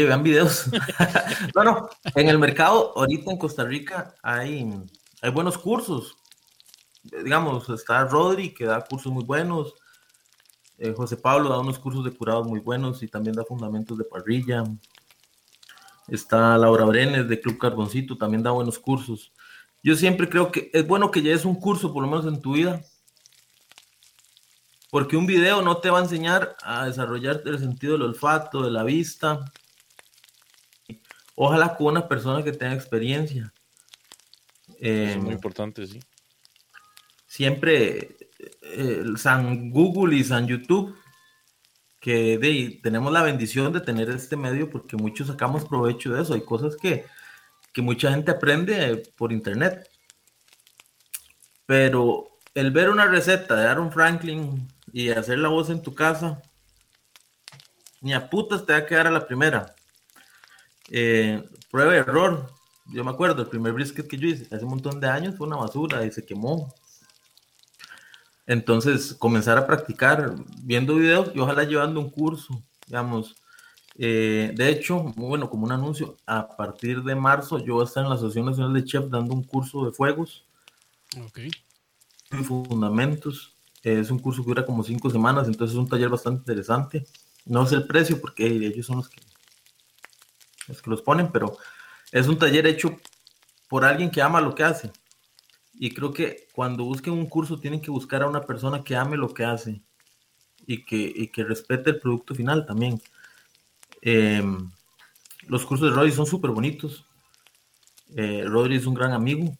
vean 0.00 0.22
videos. 0.22 0.70
bueno, 1.54 1.88
en 2.14 2.28
el 2.28 2.38
mercado, 2.38 2.92
ahorita 2.96 3.30
en 3.30 3.36
Costa 3.36 3.64
Rica 3.64 4.14
hay, 4.22 4.72
hay 5.20 5.30
buenos 5.30 5.58
cursos. 5.58 6.16
Digamos, 7.02 7.68
está 7.68 8.04
Rodri 8.04 8.54
que 8.54 8.64
da 8.64 8.80
cursos 8.80 9.12
muy 9.12 9.24
buenos. 9.24 9.74
Eh, 10.78 10.94
José 10.96 11.16
Pablo 11.16 11.50
da 11.50 11.58
unos 11.58 11.78
cursos 11.78 12.04
de 12.04 12.12
curados 12.12 12.46
muy 12.46 12.60
buenos 12.60 13.02
y 13.02 13.08
también 13.08 13.36
da 13.36 13.44
fundamentos 13.44 13.98
de 13.98 14.04
parrilla. 14.04 14.64
Está 16.08 16.56
Laura 16.56 16.84
Brenes 16.84 17.28
de 17.28 17.40
Club 17.40 17.58
Carboncito, 17.58 18.16
también 18.16 18.42
da 18.42 18.50
buenos 18.50 18.78
cursos. 18.78 19.32
Yo 19.82 19.96
siempre 19.96 20.28
creo 20.28 20.52
que 20.52 20.70
es 20.72 20.86
bueno 20.86 21.10
que 21.10 21.22
lleves 21.22 21.44
un 21.44 21.56
curso, 21.56 21.92
por 21.92 22.02
lo 22.02 22.08
menos 22.08 22.26
en 22.26 22.40
tu 22.40 22.52
vida, 22.52 22.84
porque 24.90 25.16
un 25.16 25.26
video 25.26 25.62
no 25.62 25.78
te 25.78 25.90
va 25.90 25.98
a 25.98 26.02
enseñar 26.02 26.56
a 26.62 26.86
desarrollarte 26.86 27.50
el 27.50 27.58
sentido 27.58 27.94
del 27.94 28.02
olfato, 28.02 28.62
de 28.62 28.70
la 28.70 28.84
vista. 28.84 29.44
Ojalá 31.34 31.76
con 31.76 31.88
una 31.88 32.08
persona 32.08 32.44
que 32.44 32.52
tenga 32.52 32.74
experiencia. 32.74 33.52
es 34.78 35.16
muy 35.16 35.28
em, 35.28 35.32
importante, 35.32 35.86
sí. 35.86 35.98
Siempre 37.26 38.16
eh, 38.60 39.04
San 39.16 39.70
Google 39.70 40.16
y 40.16 40.24
San 40.24 40.46
YouTube 40.46 40.94
que 42.02 42.36
de, 42.36 42.80
tenemos 42.82 43.12
la 43.12 43.22
bendición 43.22 43.72
de 43.72 43.80
tener 43.80 44.10
este 44.10 44.36
medio 44.36 44.68
porque 44.68 44.96
muchos 44.96 45.28
sacamos 45.28 45.64
provecho 45.64 46.12
de 46.12 46.20
eso. 46.20 46.34
Hay 46.34 46.44
cosas 46.44 46.76
que, 46.76 47.06
mucha 47.80 48.10
gente 48.10 48.30
aprende 48.30 49.02
por 49.16 49.32
internet. 49.32 49.88
Pero 51.64 52.38
el 52.54 52.70
ver 52.70 52.90
una 52.90 53.06
receta 53.06 53.56
de 53.56 53.66
Aaron 53.66 53.92
Franklin 53.92 54.68
y 54.92 55.08
hacer 55.08 55.38
la 55.38 55.48
voz 55.48 55.70
en 55.70 55.80
tu 55.80 55.94
casa, 55.94 56.42
ni 58.02 58.12
a 58.12 58.28
putas 58.28 58.66
te 58.66 58.72
va 58.72 58.80
a 58.80 58.86
quedar 58.86 59.06
a 59.06 59.10
la 59.10 59.26
primera. 59.26 59.74
Eh, 60.90 61.42
prueba 61.70 61.96
error. 61.96 62.52
Yo 62.86 63.04
me 63.04 63.10
acuerdo, 63.10 63.42
el 63.42 63.48
primer 63.48 63.72
brisket 63.72 64.06
que 64.06 64.18
yo 64.18 64.28
hice 64.28 64.54
hace 64.54 64.64
un 64.64 64.70
montón 64.70 65.00
de 65.00 65.08
años 65.08 65.36
fue 65.36 65.46
una 65.46 65.56
basura 65.56 66.04
y 66.04 66.12
se 66.12 66.26
quemó. 66.26 66.74
Entonces, 68.46 69.14
comenzar 69.14 69.56
a 69.56 69.66
practicar 69.66 70.34
viendo 70.62 70.96
videos 70.96 71.30
y 71.34 71.38
ojalá 71.38 71.64
llevando 71.64 72.00
un 72.00 72.10
curso, 72.10 72.62
digamos. 72.86 73.41
Eh, 73.96 74.52
de 74.54 74.68
hecho, 74.70 75.02
bueno, 75.16 75.50
como 75.50 75.66
un 75.66 75.72
anuncio, 75.72 76.16
a 76.26 76.56
partir 76.56 77.02
de 77.02 77.14
marzo 77.14 77.58
yo 77.58 77.74
voy 77.74 77.82
a 77.82 77.86
estar 77.86 78.02
en 78.02 78.08
la 78.08 78.16
Asociación 78.16 78.46
Nacional 78.46 78.72
de 78.72 78.84
Chef 78.84 79.06
dando 79.08 79.34
un 79.34 79.42
curso 79.42 79.84
de 79.84 79.92
fuegos. 79.92 80.44
y 82.32 82.44
fundamentos. 82.44 83.54
Es 83.82 84.10
un 84.10 84.18
curso 84.18 84.42
que 84.42 84.48
dura 84.48 84.64
como 84.64 84.84
cinco 84.84 85.10
semanas, 85.10 85.48
entonces 85.48 85.74
es 85.74 85.78
un 85.78 85.88
taller 85.88 86.08
bastante 86.08 86.40
interesante. 86.40 87.04
No 87.44 87.66
sé 87.66 87.76
el 87.76 87.86
precio 87.86 88.20
porque 88.20 88.46
ellos 88.46 88.86
son 88.86 88.98
los 88.98 89.08
que, 89.08 89.20
los 90.68 90.80
que 90.80 90.90
los 90.90 91.02
ponen, 91.02 91.32
pero 91.32 91.56
es 92.12 92.28
un 92.28 92.38
taller 92.38 92.66
hecho 92.66 92.96
por 93.68 93.84
alguien 93.84 94.10
que 94.10 94.22
ama 94.22 94.40
lo 94.40 94.54
que 94.54 94.62
hace. 94.62 94.92
Y 95.74 95.90
creo 95.90 96.12
que 96.12 96.48
cuando 96.52 96.84
busquen 96.84 97.14
un 97.14 97.26
curso 97.26 97.58
tienen 97.58 97.80
que 97.80 97.90
buscar 97.90 98.22
a 98.22 98.28
una 98.28 98.42
persona 98.42 98.84
que 98.84 98.94
ame 98.94 99.16
lo 99.16 99.34
que 99.34 99.44
hace 99.44 99.82
y 100.64 100.84
que, 100.84 101.12
y 101.14 101.28
que 101.28 101.42
respete 101.42 101.90
el 101.90 101.98
producto 101.98 102.34
final 102.34 102.64
también. 102.64 103.00
Em, 104.02 104.68
los 105.46 105.64
cursos 105.64 105.88
de 105.88 105.96
Rodri 105.96 106.12
son 106.12 106.26
súper 106.26 106.50
bonitos. 106.50 107.06
Eh, 108.16 108.44
Rodri 108.46 108.76
es 108.76 108.86
un 108.86 108.94
gran 108.94 109.12
amigo. 109.12 109.56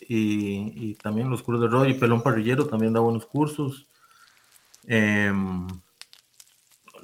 Y, 0.00 0.94
también 0.96 1.30
los 1.30 1.42
cursos 1.42 1.62
de 1.62 1.68
Rodri, 1.68 1.94
Pelón 1.94 2.22
Parrillero 2.22 2.66
también 2.66 2.92
da 2.92 3.00
buenos 3.00 3.24
cursos. 3.24 3.86
Em, 4.84 5.66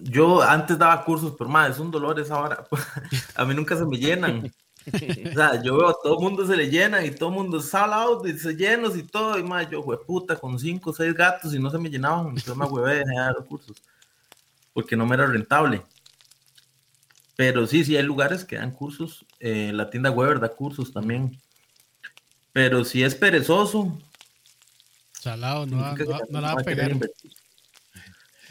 yo 0.01 0.42
antes 0.42 0.77
daba 0.79 1.05
cursos, 1.05 1.35
pero 1.38 1.49
más, 1.49 1.71
es 1.71 1.79
un 1.79 1.90
dolor 1.90 2.18
esa 2.21 2.38
hora. 2.38 2.66
a 3.37 3.44
mí 3.44 3.55
nunca 3.55 3.77
se 3.77 3.87
me 3.87 3.97
llenan. 3.97 4.53
O 4.87 5.33
sea, 5.35 5.62
yo 5.62 5.77
veo 5.77 5.88
a 5.88 5.97
todo 6.03 6.18
mundo 6.18 6.47
se 6.47 6.57
le 6.57 6.71
llena 6.71 7.05
y 7.05 7.11
todo 7.11 7.31
mundo 7.31 7.61
sale 7.61 7.94
out 7.94 8.27
y 8.27 8.38
se 8.38 8.55
llenos 8.55 8.97
y 8.97 9.05
todo. 9.05 9.38
Y 9.38 9.42
más, 9.42 9.71
yo, 9.71 9.85
puta, 10.07 10.37
con 10.37 10.59
cinco 10.59 10.90
o 10.90 10.92
seis 10.92 11.14
gatos 11.14 11.55
y 11.55 11.59
no 11.59 11.71
se 11.71 11.79
me 11.79 11.88
llenaban. 11.88 12.29
Entonces 12.29 12.57
me 12.57 12.66
huevé 12.66 12.99
de 12.99 13.33
los 13.37 13.47
cursos 13.47 13.77
porque 14.73 14.97
no 14.97 15.07
me 15.07 15.14
era 15.14 15.27
rentable. 15.27 15.83
Pero 17.38 17.68
sí, 17.68 17.85
sí, 17.85 17.96
hay 17.96 18.03
lugares 18.03 18.44
que 18.44 18.57
dan 18.57 18.72
cursos. 18.72 19.24
Eh, 19.38 19.70
la 19.72 19.90
tienda 19.90 20.11
Weber 20.11 20.40
da 20.40 20.48
cursos 20.48 20.92
también. 20.92 21.40
Pero 22.53 22.85
si 22.85 23.05
es 23.05 23.14
perezoso. 23.14 23.96
Salado, 25.12 25.64
no, 25.64 25.77
no, 25.77 26.18
no, 26.31 26.40
la 26.40 26.55
va 26.57 26.61
a 26.61 26.64
pegar. 26.64 26.98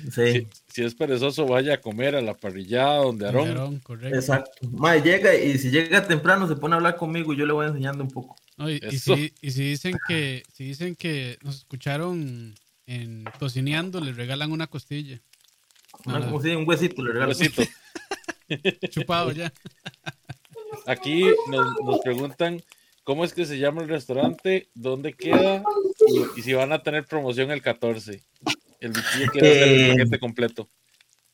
Sí. 0.10 0.48
Si, 0.70 0.84
es 0.86 0.96
perezoso, 0.96 1.46
vaya 1.46 1.74
a 1.74 1.82
comer 1.82 2.16
a 2.16 2.22
la 2.22 2.34
parrillada 2.34 3.00
donde 3.00 3.26
Aarón. 3.26 3.82
Exacto. 4.04 4.70
Mae, 4.72 5.02
llega 5.02 5.36
y 5.36 5.58
si 5.58 5.70
llega 5.70 6.08
temprano 6.08 6.48
se 6.48 6.56
pone 6.56 6.76
a 6.76 6.78
hablar 6.78 6.96
conmigo 6.96 7.34
y 7.34 7.38
yo 7.38 7.46
le 7.46 7.52
voy 7.52 7.68
enseñando 7.68 8.06
un 8.06 8.12
poco. 8.12 8.38
y, 8.70 8.80
si, 9.00 9.34
y, 9.42 9.52
si, 9.52 9.64
dicen 9.64 9.98
que 10.08 10.44
si 10.54 10.64
dicen 10.64 10.96
que 10.96 11.38
nos 11.42 11.58
escucharon 11.58 12.56
en 12.86 13.26
tocineando, 13.38 14.00
les 14.00 14.16
regalan 14.16 14.54
una 14.54 14.68
costilla. 14.68 15.20
un 16.06 16.66
huesito 16.66 17.04
le 17.04 17.12
regalan. 17.12 17.36
Un 17.36 17.42
huesito. 17.42 17.64
Chupado 18.90 19.32
ya. 19.32 19.52
Aquí 20.86 21.24
nos, 21.50 21.82
nos, 21.84 22.00
preguntan 22.00 22.62
cómo 23.04 23.24
es 23.24 23.34
que 23.34 23.46
se 23.46 23.58
llama 23.58 23.82
el 23.82 23.90
restaurante, 23.90 24.70
dónde 24.74 25.14
queda 25.14 25.64
y, 26.08 26.40
y 26.40 26.44
si 26.44 26.54
van 26.54 26.72
a 26.72 26.84
tener 26.84 27.06
promoción 27.06 27.52
el 27.52 27.62
14. 27.62 28.24
El 28.80 28.92
bichillo 28.92 29.32
quiere 29.32 29.52
hacer 29.52 29.68
el 29.68 29.80
eh, 29.80 29.90
paquete 29.94 30.20
completo. 30.20 30.70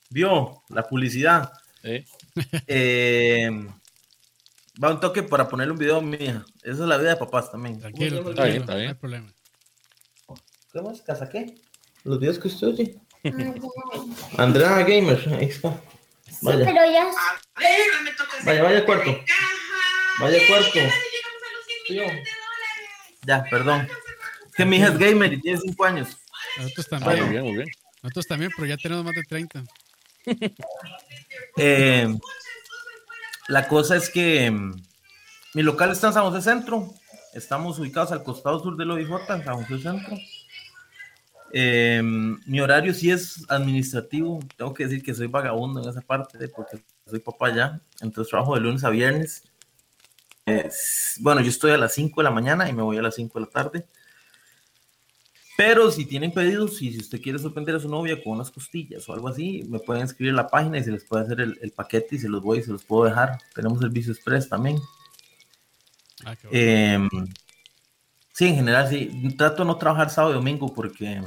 Vio 0.10 0.64
la 0.70 0.84
publicidad. 0.84 1.52
¿Eh? 1.84 2.06
Eh, 2.68 3.50
va 4.82 4.92
un 4.92 5.00
toque 5.00 5.24
para 5.24 5.48
ponerle 5.48 5.74
un 5.74 5.80
video 5.80 5.98
a 5.98 6.02
mi 6.02 6.16
hija. 6.16 6.46
Esa 6.64 6.72
es 6.72 6.80
la 6.80 6.98
vida 6.98 7.10
de 7.10 7.18
papás 7.18 7.52
también. 7.52 7.80
Tranquilo, 7.80 8.30
está 8.30 8.46
bien, 8.46 8.62
está 8.62 8.76
bien. 8.76 8.86
No 8.86 8.92
hay 8.92 8.98
problema. 8.98 9.34
¿Cómo 10.72 10.92
es? 10.92 11.02
¿Casa 11.02 11.30
qué? 11.30 11.56
Los 12.04 12.20
videos 12.20 12.40
que 12.40 12.48
usted 12.48 12.68
oye. 12.68 13.00
Andrea 14.38 14.84
Gamer, 14.84 15.22
ahí 15.40 15.46
está. 15.46 15.80
Vaya. 16.44 16.66
pero 16.66 16.92
ya. 16.92 17.08
Vaya, 18.44 18.64
vaya 18.64 18.86
cuarto. 18.86 19.20
Vaya 20.20 20.48
cuarto. 20.48 20.80
Ya, 23.26 23.44
perdón. 23.50 23.88
Que 24.56 24.66
mi 24.66 24.78
hija 24.78 24.88
es 24.88 24.98
gamer 24.98 25.34
y 25.34 25.42
tiene 25.42 25.60
5 25.60 25.86
años. 25.86 26.18
Nosotros 26.58 26.90
también. 26.90 27.20
muy 27.22 27.30
bien, 27.30 27.44
muy 27.44 27.56
bien. 27.56 27.68
Nosotros 28.02 28.28
también, 28.28 28.52
pero 28.56 28.68
ya 28.68 28.78
tenemos 28.78 29.06
más 29.06 29.16
de 29.16 29.24
30. 29.24 29.64
Eh, 31.58 32.08
la 33.48 33.68
cosa 33.68 33.96
es 33.96 34.10
que 34.10 34.50
mm, 34.50 34.74
mi 35.54 35.62
local 35.62 35.92
está 35.92 36.08
en 36.08 36.14
San 36.14 36.24
José 36.24 36.42
Centro. 36.42 36.94
Estamos 37.34 37.78
ubicados 37.80 38.12
al 38.12 38.24
costado 38.24 38.60
sur 38.62 38.76
del 38.76 38.92
OIJ, 38.92 39.10
en 39.30 39.44
San 39.44 39.64
José 39.64 39.82
Centro. 39.82 40.18
Eh, 41.56 42.02
mi 42.04 42.60
horario 42.60 42.94
sí 42.94 43.12
es 43.12 43.46
administrativo. 43.48 44.40
Tengo 44.58 44.74
que 44.74 44.86
decir 44.86 45.04
que 45.04 45.14
soy 45.14 45.28
vagabundo 45.28 45.82
en 45.82 45.88
esa 45.88 46.02
parte 46.02 46.48
porque 46.50 46.84
soy 47.06 47.20
papá 47.20 47.54
ya. 47.54 47.80
Entonces 48.02 48.32
trabajo 48.32 48.56
de 48.56 48.62
lunes 48.62 48.84
a 48.84 48.90
viernes. 48.90 49.44
bueno, 51.20 51.42
yo 51.42 51.50
estoy 51.50 51.72
a 51.72 51.78
las 51.78 51.94
5 51.94 52.20
de 52.20 52.24
la 52.26 52.32
mañana 52.32 52.68
y 52.68 52.74
me 52.74 52.82
voy 52.82 52.98
a 52.98 53.04
las 53.04 53.16
5 53.16 53.40
de 53.40 53.46
la 53.46 53.52
tarde. 53.52 53.86
Pero 55.56 55.92
si 55.92 56.06
tienen 56.06 56.32
pedidos 56.32 56.82
y 56.82 56.92
si 56.92 57.00
usted 57.00 57.22
quiere 57.22 57.38
sorprender 57.38 57.76
a 57.76 57.80
su 57.80 57.88
novia 57.88 58.22
con 58.24 58.34
unas 58.34 58.50
costillas 58.50 59.08
o 59.08 59.14
algo 59.14 59.28
así, 59.28 59.64
me 59.70 59.80
pueden 59.80 60.04
escribir 60.04 60.32
en 60.32 60.38
la 60.38 60.48
página 60.48 60.80
y 60.80 60.84
se 60.84 60.92
les 60.92 61.06
puede 61.06 61.26
hacer 61.26 61.42
el, 61.42 61.72
paquete 61.76 62.16
y 62.16 62.20
se 62.20 62.28
los 62.28 62.42
voy 62.42 62.60
y 62.60 62.64
se 62.64 62.72
los 62.72 62.84
puedo 62.84 63.06
dejar. 63.06 63.38
Tenemos 63.54 63.80
servicio 63.80 64.12
express 64.12 64.50
también. 64.50 64.80
Ah, 66.26 66.36
em, 66.50 67.08
sí, 68.34 68.48
en 68.48 68.56
general 68.56 68.90
sí. 68.90 69.36
Trato 69.38 69.62
de 69.62 69.68
no 69.68 69.78
trabajar 69.78 70.10
sábado 70.10 70.34
y 70.34 70.38
domingo 70.38 70.74
porque 70.74 71.22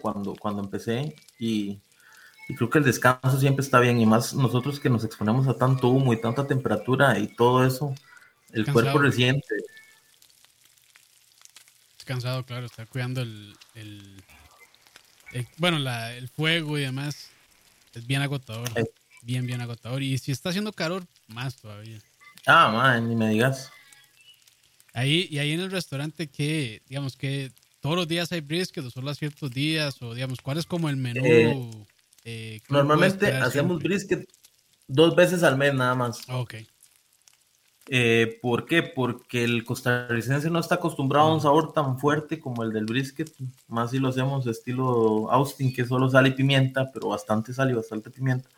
cuando, 0.00 0.34
cuando 0.34 0.62
empecé 0.62 1.14
y, 1.38 1.80
creo 2.56 2.70
que 2.70 2.78
el 2.78 2.84
descanso 2.84 3.38
siempre 3.38 3.62
está 3.62 3.78
bien 3.78 4.00
y 4.00 4.06
más 4.06 4.34
nosotros 4.34 4.80
que 4.80 4.88
nos 4.88 5.04
exponemos 5.04 5.46
a 5.48 5.54
tanto 5.54 5.88
humo 5.88 6.12
y 6.12 6.20
tanta 6.20 6.46
temperatura 6.46 7.18
y 7.18 7.28
todo 7.28 7.66
eso, 7.66 7.94
el 8.52 8.70
cuerpo 8.72 8.98
reciente 8.98 9.54
cansado, 12.08 12.42
claro, 12.42 12.64
está 12.64 12.86
cuidando 12.86 13.20
el, 13.20 13.54
bueno, 15.58 15.76
el 15.76 16.28
fuego 16.28 16.78
y 16.78 16.80
demás. 16.80 17.30
Es 17.94 18.06
bien 18.06 18.22
agotador. 18.22 18.68
Bien, 19.22 19.46
bien 19.46 19.60
agotador. 19.60 20.02
Y 20.02 20.16
si 20.16 20.32
está 20.32 20.48
haciendo 20.48 20.72
calor, 20.72 21.06
más 21.26 21.56
todavía. 21.56 21.98
Ah, 22.46 22.70
man, 22.70 23.08
ni 23.08 23.14
me 23.14 23.28
digas. 23.28 23.70
Ahí, 24.94 25.28
y 25.30 25.38
ahí 25.38 25.52
en 25.52 25.60
el 25.60 25.70
restaurante, 25.70 26.28
que 26.28 26.80
digamos 26.88 27.14
que 27.14 27.52
todos 27.88 28.00
los 28.00 28.08
días 28.08 28.30
hay 28.32 28.42
brisket 28.42 28.84
o 28.84 28.90
solo 28.90 29.08
a 29.08 29.14
ciertos 29.14 29.50
días? 29.50 30.02
O 30.02 30.12
digamos, 30.12 30.42
¿cuál 30.42 30.58
es 30.58 30.66
como 30.66 30.90
el 30.90 30.98
menú? 30.98 31.24
Eh, 31.24 31.86
eh, 32.26 32.60
normalmente 32.68 33.32
hacemos 33.32 33.82
brisket 33.82 34.28
dos 34.86 35.16
veces 35.16 35.42
al 35.42 35.56
mes 35.56 35.72
nada 35.72 35.94
más. 35.94 36.20
Ok. 36.28 36.56
Eh, 37.86 38.38
¿Por 38.42 38.66
qué? 38.66 38.82
Porque 38.82 39.42
el 39.42 39.64
costarricense 39.64 40.50
no 40.50 40.58
está 40.58 40.74
acostumbrado 40.74 41.28
a 41.28 41.34
un 41.34 41.40
sabor 41.40 41.72
tan 41.72 41.98
fuerte 41.98 42.38
como 42.38 42.62
el 42.62 42.74
del 42.74 42.84
brisket, 42.84 43.32
más 43.68 43.92
si 43.92 43.98
lo 43.98 44.08
hacemos 44.08 44.46
estilo 44.46 45.32
Austin, 45.32 45.72
que 45.72 45.86
solo 45.86 46.10
sale 46.10 46.28
y 46.28 46.32
pimienta, 46.32 46.92
pero 46.92 47.08
bastante 47.08 47.54
sal 47.54 47.70
y 47.70 47.72
bastante 47.72 48.10
pimienta. 48.10 48.50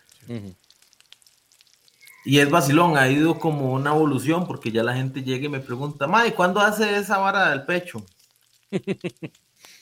Y 2.25 2.41
es 2.41 2.51
vacilón, 2.51 2.97
ha 2.97 3.09
ido 3.09 3.39
como 3.39 3.75
una 3.75 3.91
evolución, 3.91 4.45
porque 4.49 4.73
ya 4.73 4.83
la 4.83 4.97
gente 4.97 5.23
llega 5.23 5.47
y 5.47 5.49
me 5.49 5.61
pregunta, 5.61 6.09
May, 6.09 6.33
¿cuándo 6.33 6.59
hace 6.59 6.97
esa 6.97 7.19
vara 7.19 7.51
del 7.51 7.63
pecho? 7.63 8.05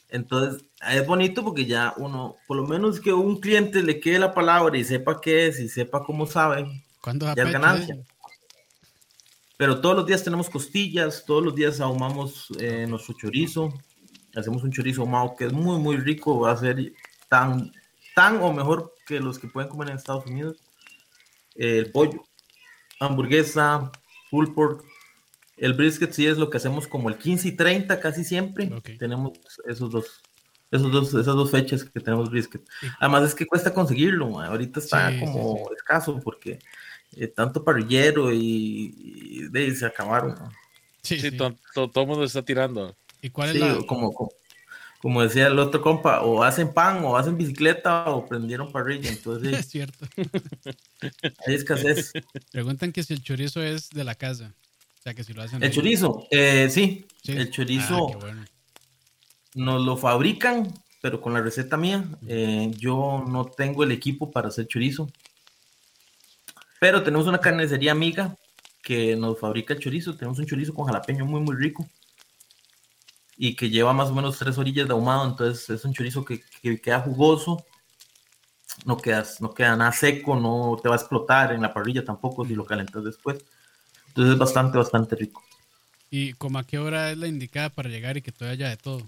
Entonces, 0.09 0.65
es 0.91 1.07
bonito 1.07 1.45
porque 1.45 1.67
ya 1.67 1.95
uno, 1.97 2.37
por 2.47 2.57
lo 2.57 2.67
menos 2.67 3.01
que 3.01 3.13
un 3.13 3.41
cliente 3.41 3.83
le 3.83 4.01
quede 4.01 4.19
la 4.19 4.33
palabra 4.33 4.77
y 4.79 4.85
sepa 4.85 5.21
qué 5.21 5.47
es 5.47 5.61
y 5.61 5.69
sepa 5.69 6.03
cómo 6.03 6.27
sabe, 6.27 6.67
ya 7.37 7.43
es 7.43 7.53
ganancia. 7.53 7.99
Pero 9.59 9.81
todos 9.81 9.97
los 9.97 10.07
días 10.07 10.23
tenemos 10.23 10.49
costillas, 10.49 11.25
todos 11.27 11.45
los 11.45 11.55
días 11.55 11.81
ahumamos 11.81 12.49
eh, 12.61 12.87
nuestro 12.89 13.15
chorizo. 13.15 13.75
Hacemos 14.37 14.63
un 14.63 14.71
chorizo 14.71 15.03
ahumado 15.03 15.35
que 15.37 15.47
es 15.47 15.53
muy, 15.53 15.79
muy 15.81 15.97
rico. 15.97 16.39
Va 16.41 16.53
a 16.53 16.57
ser 16.57 16.93
tan, 17.29 17.73
tan 18.15 18.41
o 18.41 18.53
mejor 18.53 18.95
que 19.05 19.19
los 19.19 19.37
que 19.37 19.49
pueden 19.49 19.69
comer 19.69 19.91
en 19.91 19.97
Estados 19.97 20.27
Unidos. 20.27 20.59
el 21.57 21.91
pollo, 21.91 22.25
hamburguesa, 23.01 23.91
pulled 24.31 24.55
pork. 24.55 24.85
El 25.59 25.75
brisket 25.75 26.13
sí 26.13 26.27
es 26.27 26.39
lo 26.39 26.51
que 26.51 26.57
hacemos 26.57 26.87
como 26.87 27.09
el 27.09 27.19
15 27.19 27.49
y 27.49 27.53
30 27.53 28.01
casi 28.01 28.25
siempre. 28.25 28.71
Tenemos 28.99 29.33
esos 29.67 29.91
dos, 29.91 30.23
esos 30.71 30.93
dos, 30.93 31.09
esas 31.09 31.35
dos 31.35 31.51
fechas 31.51 31.85
que 31.85 32.01
tenemos 32.01 32.31
brisket. 32.31 32.63
Además 33.01 33.25
es 33.25 33.35
que 33.35 33.47
cuesta 33.47 33.75
conseguirlo. 33.75 34.41
Ahorita 34.41 34.81
está 34.81 35.13
como 35.19 35.71
escaso 35.77 36.21
porque 36.21 36.61
eh, 37.17 37.27
tanto 37.29 37.65
parrillero 37.65 38.33
y, 38.33 39.49
de, 39.51 39.75
se 39.75 39.87
acabaron. 39.87 40.37
Sí, 41.03 41.19
sí, 41.19 41.37
Todo, 41.37 41.91
el 41.95 42.07
mundo 42.07 42.25
está 42.25 42.43
tirando. 42.43 42.97
¿Y 43.23 43.31
cuál 43.31 43.51
es 43.51 43.57
la... 43.57 43.79
como, 43.87 44.31
como, 45.01 45.23
decía 45.23 45.47
el 45.49 45.59
otro 45.59 45.81
compa, 45.81 46.21
o 46.21 46.45
hacen 46.45 46.73
pan, 46.73 47.03
o 47.05 47.17
hacen 47.17 47.37
bicicleta, 47.37 48.11
o 48.11 48.27
prendieron 48.27 48.71
parrilla. 48.71 49.11
Entonces, 49.11 49.53
es 49.59 49.69
cierto. 49.69 50.07
Hay 51.47 51.55
escasez. 51.55 52.13
Preguntan 52.53 52.93
que 52.93 53.03
si 53.03 53.15
el 53.15 53.23
chorizo 53.23 53.63
es 53.63 53.91
de 53.91 54.05
la 54.05 54.15
casa. 54.15 54.55
O 55.09 55.11
sea, 55.11 55.15
que 55.15 55.25
si 55.25 55.33
lo 55.33 55.43
hacen. 55.43 55.63
El 55.63 55.71
chorizo, 55.71 56.27
eh, 56.31 56.69
sí, 56.71 57.07
El 57.25 57.51
chorizo 57.51 58.09
ah, 58.23 58.45
nos 59.55 59.83
lo 59.83 59.97
fabrican, 59.97 60.71
pero 61.01 61.21
con 61.21 61.33
la 61.33 61.41
receta 61.41 61.79
mía. 61.79 62.05
Eh, 62.27 62.71
yo 62.77 63.25
no 63.27 63.47
tengo 63.47 63.85
el 63.85 63.93
equipo 63.93 64.31
para 64.31 64.49
hacer 64.49 64.67
chorizo. 64.67 65.09
Pero 66.79 67.03
tenemos 67.03 67.27
una 67.27 67.39
carnicería 67.39 67.93
amiga 67.93 68.37
que 68.83 69.17
nos 69.17 69.39
fabrica 69.39 69.79
chorizo. 69.79 70.15
Tenemos 70.15 70.39
un 70.41 70.47
chorizo 70.47 70.75
con 70.75 70.85
jalapeño 70.85 71.25
muy, 71.25 71.41
muy 71.41 71.57
rico. 71.57 71.89
y 73.39 73.55
que 73.55 73.71
lleva 73.71 73.93
más 73.95 74.11
o 74.11 74.15
menos 74.15 74.37
tres 74.37 74.59
orillas 74.59 74.89
de 74.89 74.93
ahumado, 74.93 75.25
entonces 75.25 75.71
es 75.71 75.85
un 75.85 75.95
chorizo 75.95 76.25
que, 76.25 76.43
queda 76.83 77.01
jugoso, 77.01 77.65
no, 78.85 78.97
quedas, 78.97 79.41
no 79.41 79.55
queda 79.55 79.77
nada 79.77 79.93
seco, 79.93 80.35
no 80.35 80.77
te 80.83 80.89
va 80.89 80.97
a 80.97 80.99
explotar 80.99 81.53
en 81.53 81.63
la 81.63 81.73
parrilla 81.73 82.05
tampoco 82.05 82.45
si 82.45 82.55
lo 82.55 82.65
calentas 82.67 83.05
después. 83.05 83.39
Entonces 84.09 84.33
es 84.35 84.39
bastante, 84.39 84.79
bastante 84.79 85.17
rico. 85.17 85.43
¿Y 86.11 86.33
como 86.35 86.59
a 86.59 86.67
qué 86.67 86.79
hora 86.79 87.11
es 87.11 87.19
la 87.19 87.29
indicada 87.29 87.71
para 87.71 87.89
llegar 87.89 88.17
y 88.17 88.23
que 88.23 88.33
todavía 88.33 88.67
haya 88.67 88.77
de 88.77 88.83
todo? 88.83 89.03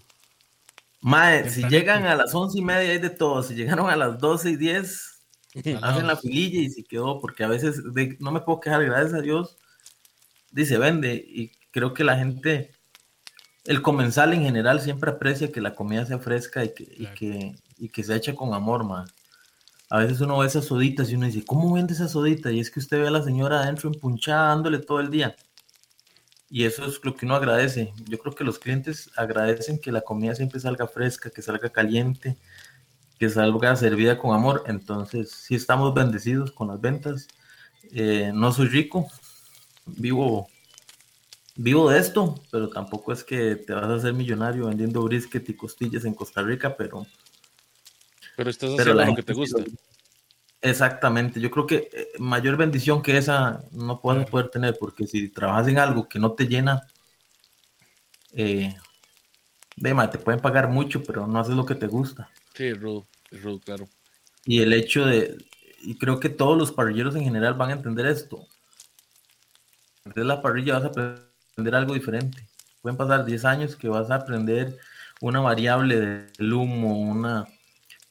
Mae, 1.01 1.49
si 1.49 1.63
llegan 1.65 2.05
a 2.05 2.15
las 2.15 2.35
once 2.35 2.59
y 2.59 2.63
media 2.63 2.93
hay 2.93 2.99
de 2.99 3.11
todo, 3.11 3.43
si 3.43 3.55
llegaron 3.55 3.89
a 3.89 3.97
las 3.97 4.19
doce 4.19 4.51
y 4.51 4.57
diez, 4.57 5.23
hacen 5.83 6.07
la 6.07 6.17
fililla 6.17 6.61
y 6.61 6.71
se 6.71 6.85
quedó, 6.85 7.21
porque 7.21 7.43
a 7.43 7.49
veces 7.49 7.83
no 8.19 8.33
me 8.33 8.41
puedo 8.41 8.61
quejar, 8.61 8.85
gracias 8.85 9.15
a 9.15 9.23
Dios, 9.23 9.57
dice 10.51 10.77
vende, 10.77 11.15
y 11.15 11.53
creo 11.71 11.95
que 11.95 12.05
la 12.05 12.19
gente 12.19 12.71
el 13.65 13.83
comensal 13.83 14.33
en 14.33 14.43
general 14.43 14.81
siempre 14.81 15.11
aprecia 15.11 15.53
que 15.53 15.61
la 15.61 15.75
comida 15.75 16.07
sea 16.07 16.19
fresca 16.19 16.65
y 16.65 16.75
que, 16.75 16.83
y 16.83 17.07
que, 17.09 17.55
y 17.79 17.89
que 17.89 18.03
se 18.03 18.17
eche 18.17 18.35
con 18.35 18.55
amor, 18.55 18.85
man. 18.85 19.07
A 19.90 19.98
veces 19.98 20.20
uno 20.20 20.38
ve 20.38 20.46
esas 20.46 20.66
soditas 20.66 21.11
y 21.11 21.16
uno 21.16 21.26
dice, 21.26 21.44
¿cómo 21.44 21.72
vende 21.74 21.92
esa 21.94 22.09
sodita? 22.09 22.50
Y 22.50 22.61
es 22.61 22.70
que 22.70 22.81
usted 22.81 23.00
ve 23.00 23.09
a 23.09 23.11
la 23.11 23.22
señora 23.22 23.61
adentro 23.61 23.90
empunchada 23.92 24.48
dándole 24.48 24.79
todo 24.79 25.00
el 25.00 25.11
día. 25.11 25.37
Y 26.48 26.64
eso 26.64 26.87
es 26.87 27.00
lo 27.05 27.14
que 27.14 27.26
uno 27.26 27.35
agradece. 27.35 27.92
Yo 28.09 28.18
creo 28.18 28.35
que 28.35 28.44
los 28.44 28.59
clientes 28.59 29.11
agradecen 29.16 29.81
que 29.81 29.92
la 29.92 30.00
comida 30.00 30.35
siempre 30.35 30.61
salga 30.61 30.87
fresca, 30.87 31.31
que 31.31 31.42
salga 31.42 31.70
caliente, 31.70 32.38
que 33.18 33.29
salga 33.29 33.76
servida 33.76 34.18
con 34.18 34.35
amor. 34.35 34.64
Entonces, 34.66 35.31
sí 35.31 35.55
estamos 35.57 35.92
bendecidos 35.92 36.53
con 36.53 36.68
las 36.68 36.81
ventas. 36.81 37.29
Eh, 37.92 38.31
no 38.35 38.53
soy 38.53 38.68
rico, 38.68 39.09
vivo 39.87 40.48
vivo 41.57 41.90
de 41.90 41.98
esto, 41.98 42.40
pero 42.50 42.70
tampoco 42.70 43.12
es 43.12 43.22
que 43.22 43.57
te 43.57 43.74
vas 43.74 43.85
a 43.85 43.94
hacer 43.94 44.14
millonario 44.14 44.66
vendiendo 44.66 45.03
brisket 45.03 45.48
y 45.48 45.55
costillas 45.55 46.05
en 46.05 46.14
Costa 46.14 46.42
Rica, 46.42 46.76
pero... 46.76 47.07
Pero 48.40 48.48
estás 48.48 48.70
haciendo 48.70 49.05
lo 49.05 49.14
que 49.14 49.22
te 49.22 49.35
gusta. 49.35 49.62
Exactamente, 50.62 51.38
yo 51.42 51.50
creo 51.50 51.66
que 51.66 51.90
eh, 51.92 52.09
mayor 52.18 52.57
bendición 52.57 53.03
que 53.03 53.18
esa 53.18 53.62
no 53.70 54.00
puedes 54.00 54.31
poder 54.31 54.48
tener, 54.48 54.79
porque 54.81 55.07
si 55.07 55.29
trabajas 55.29 55.68
en 55.68 55.79
algo 55.79 56.09
que 56.09 56.18
no 56.18 56.33
te 56.33 56.48
llena, 56.48 56.81
eh, 58.33 58.74
te 59.76 60.18
pueden 60.18 60.40
pagar 60.40 60.70
mucho, 60.70 61.03
pero 61.03 61.26
no 61.26 61.38
haces 61.38 61.55
lo 61.55 61.66
que 61.66 61.74
te 61.74 61.87
gusta. 61.87 62.31
Sí, 62.55 62.72
rudo, 62.72 63.07
rudo, 63.31 63.61
claro. 63.61 63.87
Y 64.46 64.62
el 64.62 64.72
hecho 64.72 65.05
de, 65.05 65.37
y 65.83 65.98
creo 65.98 66.18
que 66.18 66.31
todos 66.31 66.57
los 66.57 66.72
parrilleros 66.72 67.14
en 67.16 67.24
general 67.24 67.53
van 67.53 67.68
a 67.68 67.74
entender 67.74 68.07
esto. 68.07 68.46
Desde 70.07 70.24
la 70.24 70.40
parrilla 70.40 70.79
vas 70.79 70.85
a 70.85 70.87
aprender 70.87 71.74
algo 71.74 71.92
diferente. 71.92 72.48
Pueden 72.81 72.96
pasar 72.96 73.26
10 73.26 73.44
años 73.44 73.76
que 73.76 73.88
vas 73.88 74.11
a 74.11 74.14
aprender 74.14 74.79
una 75.20 75.40
variable 75.40 76.00
del 76.00 76.53
humo, 76.55 76.98
una... 76.98 77.46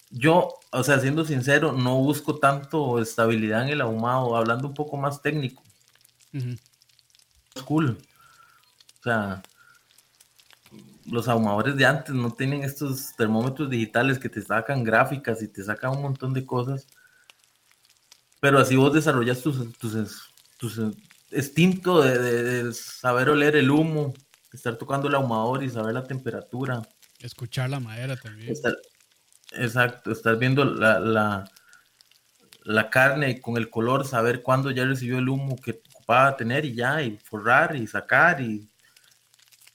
Yo, 0.09 0.55
o 0.71 0.83
sea, 0.83 0.99
siendo 0.99 1.23
sincero, 1.23 1.71
no 1.71 1.95
busco 1.97 2.37
tanto 2.37 2.99
estabilidad 2.99 3.63
en 3.63 3.69
el 3.69 3.81
ahumado, 3.81 4.35
hablando 4.35 4.67
un 4.67 4.73
poco 4.73 4.97
más 4.97 5.21
técnico. 5.21 5.63
Cool. 7.65 7.97
O 8.99 9.03
sea, 9.03 9.43
los 11.05 11.27
ahumadores 11.27 11.75
de 11.75 11.85
antes 11.85 12.13
no 12.13 12.31
tienen 12.31 12.63
estos 12.63 13.15
termómetros 13.15 13.69
digitales 13.69 14.19
que 14.19 14.29
te 14.29 14.41
sacan 14.41 14.83
gráficas 14.83 15.41
y 15.41 15.47
te 15.47 15.63
sacan 15.63 15.91
un 15.91 16.01
montón 16.01 16.33
de 16.33 16.45
cosas. 16.45 16.87
Pero 18.39 18.59
así 18.59 18.75
vos 18.75 18.93
desarrollas 18.93 19.41
tus, 19.41 19.77
tus, 19.77 20.31
tus 20.57 20.79
instinto 21.31 22.01
de, 22.01 22.73
saber 22.73 23.29
oler 23.29 23.55
el 23.55 23.69
humo, 23.69 24.13
estar 24.53 24.75
tocando 24.77 25.07
el 25.07 25.15
ahumador 25.15 25.63
y 25.63 25.69
saber 25.69 25.93
la 25.93 26.03
temperatura. 26.03 26.81
Escuchar 27.19 27.69
la 27.69 27.79
madera 27.79 28.15
también. 28.15 28.53
Exacto, 29.51 30.11
estar 30.11 30.37
viendo 30.37 30.65
la, 30.65 30.99
la, 30.99 31.51
la, 32.63 32.89
carne 32.89 33.41
con 33.41 33.57
el 33.57 33.69
color, 33.69 34.05
saber 34.05 34.41
cuándo 34.41 34.71
ya 34.71 34.85
recibió 34.85 35.19
el 35.19 35.29
humo 35.29 35.55
que 35.57 35.81
ocupaba 35.93 36.35
tener 36.37 36.65
y 36.65 36.75
ya, 36.75 37.01
y 37.01 37.17
forrar 37.17 37.75
y 37.75 37.87
sacar. 37.87 38.41
y 38.41 38.69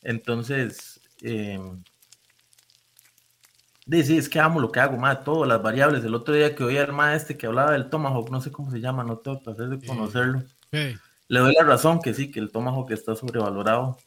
Entonces, 0.02 1.00
eh, 1.22 1.58
sí, 3.90 4.18
es 4.18 4.28
que 4.28 4.40
amo 4.40 4.60
lo 4.60 4.72
que 4.72 4.80
hago, 4.80 4.96
más 4.96 5.24
todas 5.24 5.48
las 5.48 5.62
variables. 5.62 6.04
El 6.04 6.14
otro 6.14 6.34
día 6.34 6.54
que 6.54 6.64
oí 6.64 6.76
al 6.78 6.92
maestro 6.92 7.36
que 7.36 7.46
hablaba 7.46 7.72
del 7.72 7.90
tomahawk, 7.90 8.30
no 8.30 8.40
sé 8.40 8.50
cómo 8.50 8.70
se 8.70 8.80
llama, 8.80 9.04
no 9.04 9.18
tengo 9.18 9.42
placer 9.42 9.68
de 9.68 9.86
conocerlo 9.86 10.42
le 11.28 11.40
doy 11.40 11.54
la 11.54 11.64
razón 11.64 12.00
que 12.00 12.14
sí, 12.14 12.30
que 12.30 12.40
el 12.40 12.50
tomahawk 12.50 12.90
está 12.90 13.14
sobrevalorado. 13.16 13.98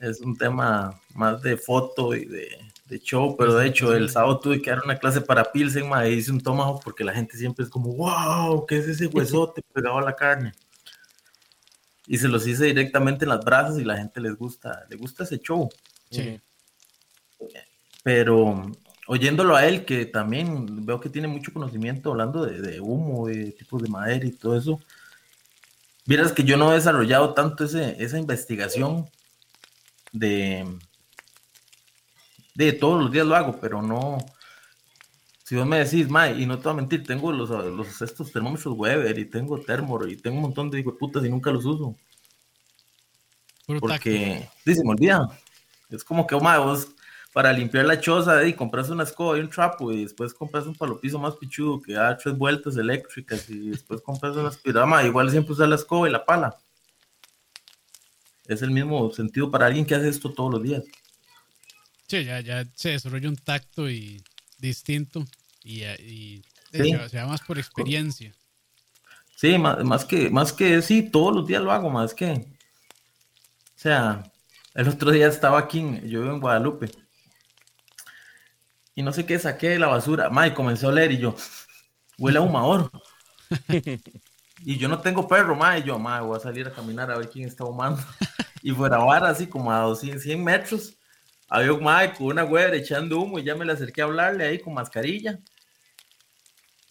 es 0.00 0.20
un 0.20 0.36
tema 0.36 1.00
más 1.14 1.42
de 1.42 1.56
foto 1.56 2.14
y 2.14 2.24
de, 2.24 2.48
show, 2.98 3.36
pero 3.36 3.54
de 3.54 3.66
hecho 3.66 3.94
el 3.94 4.08
sábado 4.10 4.40
tuve 4.40 4.62
que 4.62 4.70
dar 4.70 4.82
una 4.84 4.98
clase 4.98 5.20
para 5.20 5.52
Pilsen, 5.52 5.90
y 6.06 6.08
hice 6.08 6.32
un 6.32 6.40
tomahawk 6.40 6.82
porque 6.82 7.04
la 7.04 7.12
gente 7.12 7.36
siempre 7.36 7.64
es 7.64 7.70
como, 7.70 7.92
wow, 7.94 8.64
¿qué 8.66 8.78
es 8.78 8.88
ese 8.88 9.06
huesote 9.06 9.62
pegado 9.72 9.98
a 9.98 10.02
la 10.02 10.16
carne? 10.16 10.52
Y 12.06 12.16
se 12.18 12.28
los 12.28 12.46
hice 12.46 12.64
directamente 12.64 13.24
en 13.24 13.30
las 13.30 13.44
brasas 13.44 13.78
y 13.78 13.84
la 13.84 13.96
gente 13.96 14.20
les 14.20 14.34
gusta, 14.36 14.86
le 14.88 14.96
gusta 14.96 15.24
ese 15.24 15.38
show. 15.38 15.68
Sí. 16.10 16.40
Pero 18.02 18.62
oyéndolo 19.06 19.54
a 19.54 19.66
él, 19.66 19.84
que 19.84 20.06
también 20.06 20.86
veo 20.86 21.00
que 21.00 21.10
tiene 21.10 21.28
mucho 21.28 21.52
conocimiento 21.52 22.10
hablando 22.10 22.46
de, 22.46 22.62
de 22.62 22.80
humo, 22.80 23.28
de 23.28 23.52
tipos 23.52 23.82
de 23.82 23.88
madera 23.88 24.24
y 24.24 24.32
todo 24.32 24.56
eso, 24.56 24.80
Vieras 26.08 26.32
que 26.32 26.42
yo 26.42 26.56
no 26.56 26.72
he 26.72 26.76
desarrollado 26.76 27.34
tanto 27.34 27.64
ese, 27.64 28.02
esa 28.02 28.18
investigación 28.18 29.10
de, 30.10 30.64
de 32.66 32.72
todos 32.72 33.00
los 33.00 33.12
días 33.12 33.26
lo 33.26 33.36
hago, 33.36 33.58
pero 33.60 33.80
no. 33.80 34.18
Si 35.44 35.54
vos 35.54 35.66
me 35.66 35.78
decís, 35.78 36.10
May, 36.10 36.42
y 36.42 36.46
no 36.46 36.58
te 36.58 36.64
voy 36.64 36.72
a 36.72 36.76
mentir, 36.76 37.04
tengo 37.04 37.32
los, 37.32 37.48
los 37.50 38.02
estos 38.02 38.32
termómetros 38.32 38.74
Weber 38.76 39.18
y 39.18 39.24
tengo 39.24 39.60
Thermor 39.60 40.10
y 40.10 40.16
tengo 40.16 40.36
un 40.36 40.42
montón 40.42 40.70
de 40.70 40.82
putas 40.82 41.24
y 41.24 41.30
nunca 41.30 41.50
los 41.50 41.64
uso. 41.64 41.96
Porque, 43.80 44.48
sí, 44.64 44.74
se 44.74 44.84
me 44.84 44.90
olvida. 44.90 45.28
Es 45.88 46.02
como 46.02 46.26
que, 46.26 46.36
May, 46.36 46.58
vos 46.58 46.88
para 47.32 47.52
limpiar 47.52 47.84
la 47.84 48.00
choza 48.00 48.44
y 48.44 48.54
compras 48.54 48.90
una 48.90 49.04
escoba 49.04 49.38
y 49.38 49.40
un 49.40 49.48
trapo 49.48 49.92
y 49.92 50.02
después 50.02 50.34
compras 50.34 50.66
un 50.66 50.74
palopizo 50.74 51.18
más 51.18 51.36
pichudo 51.36 51.80
que 51.80 51.92
da 51.92 52.16
tres 52.16 52.36
vueltas 52.36 52.76
eléctricas 52.76 53.48
y 53.48 53.70
después 53.70 54.00
compras 54.00 54.34
una 54.36 54.48
aspirama, 54.48 55.04
igual 55.04 55.30
siempre 55.30 55.52
usas 55.52 55.68
la 55.68 55.76
escoba 55.76 56.08
y 56.08 56.12
la 56.12 56.24
pala. 56.24 56.56
Es 58.46 58.62
el 58.62 58.72
mismo 58.72 59.10
sentido 59.12 59.50
para 59.50 59.66
alguien 59.66 59.86
que 59.86 59.94
hace 59.94 60.08
esto 60.08 60.32
todos 60.32 60.54
los 60.54 60.62
días. 60.62 60.82
Sí, 62.08 62.24
ya, 62.24 62.40
ya 62.40 62.64
se 62.74 62.90
desarrolla 62.90 63.28
un 63.28 63.36
tacto 63.36 63.88
y 63.90 64.22
distinto 64.58 65.24
y, 65.62 65.84
y 65.84 66.42
se, 66.72 67.18
va 67.18 67.26
más 67.26 67.42
por 67.42 67.58
experiencia. 67.58 68.34
Sí, 69.36 69.58
más, 69.58 69.84
más, 69.84 70.04
que, 70.04 70.30
más 70.30 70.52
que 70.52 70.82
sí, 70.82 71.02
todos 71.02 71.34
los 71.34 71.46
días 71.46 71.62
lo 71.62 71.70
hago, 71.70 71.90
más 71.90 72.14
que. 72.14 72.32
O 72.32 73.80
sea, 73.80 74.24
el 74.74 74.88
otro 74.88 75.10
día 75.10 75.28
estaba 75.28 75.58
aquí, 75.58 75.80
yo 76.04 76.22
vivo 76.22 76.34
en 76.34 76.40
Guadalupe, 76.40 76.90
y 78.98 79.02
no 79.02 79.12
sé 79.12 79.24
qué 79.24 79.38
saqué 79.38 79.68
de 79.68 79.78
la 79.78 79.86
basura. 79.86 80.28
Mae, 80.28 80.52
comenzó 80.52 80.88
a 80.88 80.92
leer 80.92 81.12
y 81.12 81.18
yo, 81.18 81.36
huele 82.18 82.38
a 82.38 82.40
humador. 82.40 82.90
y 84.64 84.76
yo 84.76 84.88
no 84.88 84.98
tengo 85.00 85.28
perro, 85.28 85.54
mae. 85.54 85.84
Yo, 85.84 86.00
mae, 86.00 86.20
voy 86.20 86.36
a 86.36 86.40
salir 86.40 86.66
a 86.66 86.72
caminar 86.72 87.08
a 87.12 87.16
ver 87.16 87.30
quién 87.30 87.46
está 87.46 87.62
humando. 87.62 88.02
y 88.60 88.72
fuera 88.72 88.98
vara, 88.98 89.28
así 89.28 89.46
como 89.46 89.70
a 89.70 89.82
200, 89.82 90.20
100 90.20 90.42
metros, 90.42 90.97
había 91.48 91.72
un 91.72 91.82
mae 91.82 92.12
con 92.12 92.26
una 92.26 92.42
güera 92.42 92.76
echando 92.76 93.20
humo 93.20 93.38
y 93.38 93.44
ya 93.44 93.54
me 93.54 93.64
le 93.64 93.72
acerqué 93.72 94.02
a 94.02 94.04
hablarle 94.04 94.44
ahí 94.44 94.58
con 94.58 94.74
mascarilla. 94.74 95.38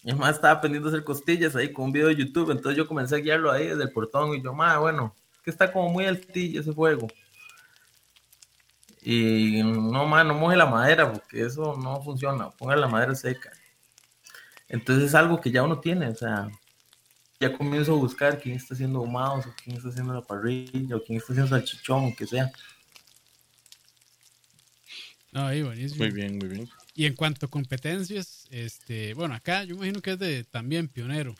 Y 0.04 0.14
más 0.14 0.36
estaba 0.36 0.56
aprendiendo 0.56 0.90
a 0.90 0.92
hacer 0.92 1.04
costillas 1.04 1.56
ahí 1.56 1.72
con 1.72 1.86
un 1.86 1.92
video 1.92 2.08
de 2.08 2.16
YouTube. 2.16 2.52
Entonces 2.52 2.78
yo 2.78 2.88
comencé 2.88 3.16
a 3.16 3.20
guiarlo 3.20 3.52
ahí 3.52 3.68
desde 3.68 3.84
el 3.84 3.92
portón 3.92 4.34
y 4.34 4.42
yo, 4.42 4.54
mae, 4.54 4.78
bueno, 4.78 5.16
que 5.44 5.52
está 5.52 5.72
como 5.72 5.90
muy 5.90 6.06
altillo 6.06 6.62
ese 6.62 6.74
fuego. 6.74 7.08
Y 9.02 9.62
no, 9.64 10.06
más 10.06 10.26
no 10.26 10.34
moje 10.34 10.58
la 10.58 10.66
madera 10.66 11.12
porque 11.12 11.46
eso 11.46 11.76
no 11.78 12.02
funciona. 12.02 12.50
Ponga 12.52 12.76
la 12.76 12.88
madera 12.88 13.16
seca. 13.16 13.52
Entonces 14.68 15.06
es 15.06 15.16
algo 15.16 15.40
que 15.40 15.52
ya 15.52 15.64
uno 15.64 15.80
tiene, 15.80 16.08
o 16.10 16.16
sea, 16.16 16.50
ya 17.40 17.56
comienzo 17.56 17.94
a 17.94 17.98
buscar 17.98 18.40
quién 18.40 18.56
está 18.56 18.74
haciendo 18.74 19.00
ahumados, 19.00 19.46
o 19.46 19.54
quién 19.64 19.78
está 19.78 19.90
haciendo 19.90 20.14
la 20.14 20.22
parrilla, 20.22 20.96
o 20.96 21.04
quién 21.04 21.18
está 21.18 21.34
haciendo 21.34 21.50
salchichón, 21.50 22.06
o 22.06 22.16
que 22.16 22.26
sea. 22.26 22.52
No, 25.38 25.46
ahí 25.46 25.62
buenísimo. 25.62 26.04
Muy 26.04 26.12
bien, 26.12 26.40
muy 26.40 26.48
bien. 26.48 26.68
Y 26.96 27.06
en 27.06 27.14
cuanto 27.14 27.46
a 27.46 27.50
competencias, 27.50 28.48
este, 28.50 29.14
bueno, 29.14 29.36
acá 29.36 29.64
yo 29.64 29.76
imagino 29.76 30.02
que 30.02 30.14
es 30.14 30.20
de 30.20 30.44
también 30.46 30.88
pionero, 30.88 31.36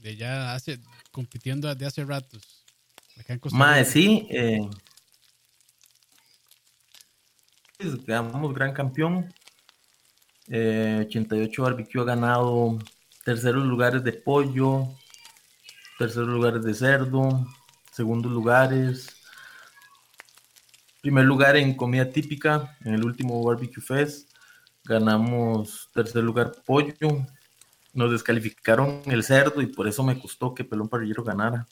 de 0.00 0.14
ya 0.14 0.54
hace, 0.54 0.78
compitiendo 1.10 1.74
de 1.74 1.84
hace 1.84 2.04
ratos. 2.04 2.64
Acá 3.18 3.32
en 3.32 3.40
sí, 3.84 4.28
eh, 4.30 4.60
gran 8.54 8.72
campeón. 8.72 9.34
88 10.46 10.52
eh, 10.52 11.64
Barbecue 11.64 12.00
ha 12.00 12.04
ganado 12.04 12.78
terceros 13.24 13.64
lugares 13.64 14.04
de 14.04 14.12
pollo, 14.12 14.86
terceros 15.98 16.28
lugares 16.28 16.62
de 16.62 16.74
cerdo, 16.74 17.44
segundos 17.90 18.30
lugares. 18.30 19.21
Primer 21.02 21.24
lugar 21.24 21.56
en 21.56 21.74
comida 21.74 22.08
típica 22.08 22.78
en 22.84 22.94
el 22.94 23.04
último 23.04 23.42
Barbecue 23.42 23.82
Fest. 23.82 24.30
Ganamos 24.84 25.90
tercer 25.92 26.22
lugar 26.22 26.52
pollo. 26.64 27.26
Nos 27.92 28.12
descalificaron 28.12 29.02
el 29.06 29.24
cerdo 29.24 29.60
y 29.60 29.66
por 29.66 29.88
eso 29.88 30.04
me 30.04 30.18
costó 30.18 30.54
que 30.54 30.64
Pelón 30.64 30.88
Parrillero 30.88 31.24
ganara. 31.24 31.66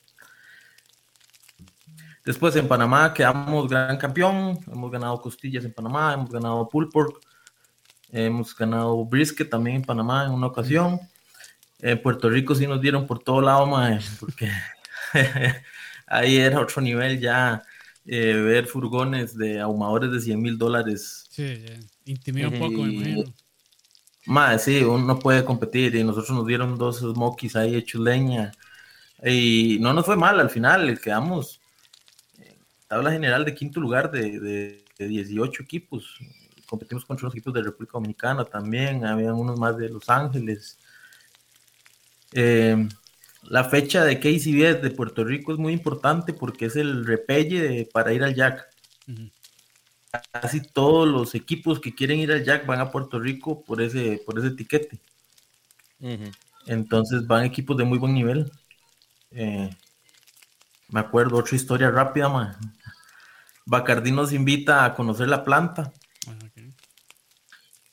Después 2.24 2.56
en 2.56 2.66
Panamá 2.66 3.14
quedamos 3.14 3.68
gran 3.68 3.96
campeón. 3.96 4.58
Hemos 4.66 4.90
ganado 4.90 5.20
costillas 5.20 5.64
en 5.64 5.72
Panamá, 5.72 6.12
hemos 6.12 6.30
ganado 6.30 6.68
pulled 6.68 6.90
hemos 8.12 8.56
ganado 8.56 9.04
brisket 9.04 9.48
también 9.48 9.76
en 9.76 9.82
Panamá 9.82 10.24
en 10.24 10.32
una 10.32 10.48
ocasión. 10.48 10.98
En 11.78 12.02
Puerto 12.02 12.28
Rico 12.28 12.56
sí 12.56 12.66
nos 12.66 12.80
dieron 12.80 13.06
por 13.06 13.20
todo 13.20 13.40
lado, 13.40 13.70
porque 14.18 14.50
ahí 16.08 16.36
era 16.36 16.60
otro 16.60 16.82
nivel 16.82 17.20
ya 17.20 17.62
eh, 18.06 18.34
ver 18.34 18.66
furgones 18.66 19.36
de 19.36 19.60
ahumadores 19.60 20.10
de 20.12 20.20
100 20.20 20.40
mil 20.40 20.58
dólares. 20.58 21.26
Sí, 21.30 21.62
ya. 21.66 21.78
Intimida 22.04 22.48
un 22.48 22.58
poco, 22.58 22.82
me 22.82 22.92
imagino. 22.92 23.34
Más, 24.26 24.64
sí, 24.64 24.82
uno 24.82 25.04
no 25.04 25.18
puede 25.18 25.44
competir 25.44 25.94
y 25.94 26.04
nosotros 26.04 26.30
nos 26.30 26.46
dieron 26.46 26.76
dos 26.76 26.98
smokies 26.98 27.56
ahí 27.56 27.74
hechos 27.74 28.00
leña 28.00 28.52
y 29.24 29.78
no 29.80 29.92
nos 29.92 30.06
fue 30.06 30.16
mal 30.16 30.38
al 30.40 30.50
final, 30.50 31.00
quedamos 31.00 31.60
en 32.38 32.56
tabla 32.86 33.12
general 33.12 33.44
de 33.44 33.54
quinto 33.54 33.80
lugar 33.80 34.10
de, 34.10 34.38
de, 34.40 34.84
de 34.98 35.08
18 35.08 35.62
equipos. 35.62 36.18
Competimos 36.66 37.04
contra 37.04 37.26
unos 37.26 37.34
equipos 37.34 37.52
de 37.54 37.62
República 37.62 37.92
Dominicana 37.94 38.44
también, 38.44 39.04
había 39.04 39.34
unos 39.34 39.58
más 39.58 39.76
de 39.76 39.88
Los 39.88 40.08
Ángeles. 40.08 40.78
Eh, 42.32 42.88
la 43.42 43.64
fecha 43.64 44.04
de 44.04 44.20
KCBS 44.20 44.82
de 44.82 44.90
Puerto 44.90 45.24
Rico 45.24 45.52
es 45.52 45.58
muy 45.58 45.72
importante 45.72 46.32
porque 46.34 46.66
es 46.66 46.76
el 46.76 47.04
repelle 47.06 47.60
de- 47.60 47.88
para 47.92 48.12
ir 48.12 48.22
al 48.22 48.34
Jack. 48.34 48.68
Casi 50.32 50.60
todos 50.60 51.06
los 51.08 51.34
equipos 51.34 51.78
que 51.80 51.94
quieren 51.94 52.18
ir 52.18 52.32
al 52.32 52.44
Jack 52.44 52.66
van 52.66 52.80
a 52.80 52.90
Puerto 52.90 53.18
Rico 53.20 53.62
por 53.64 53.80
ese, 53.80 54.20
por 54.26 54.38
ese 54.38 54.48
etiquete. 54.48 54.98
Entonces 56.66 57.26
van 57.26 57.44
equipos 57.44 57.76
de 57.76 57.84
muy 57.84 57.98
buen 57.98 58.14
nivel. 58.14 58.50
Eh, 59.30 59.70
me 60.88 61.00
acuerdo 61.00 61.36
otra 61.38 61.54
historia 61.56 61.90
rápida, 61.90 62.28
man. 62.28 62.56
Bacardí 63.64 64.10
nos 64.10 64.32
invita 64.32 64.84
a 64.84 64.94
conocer 64.94 65.28
la 65.28 65.44
planta 65.44 65.92
Ah, 66.26 66.34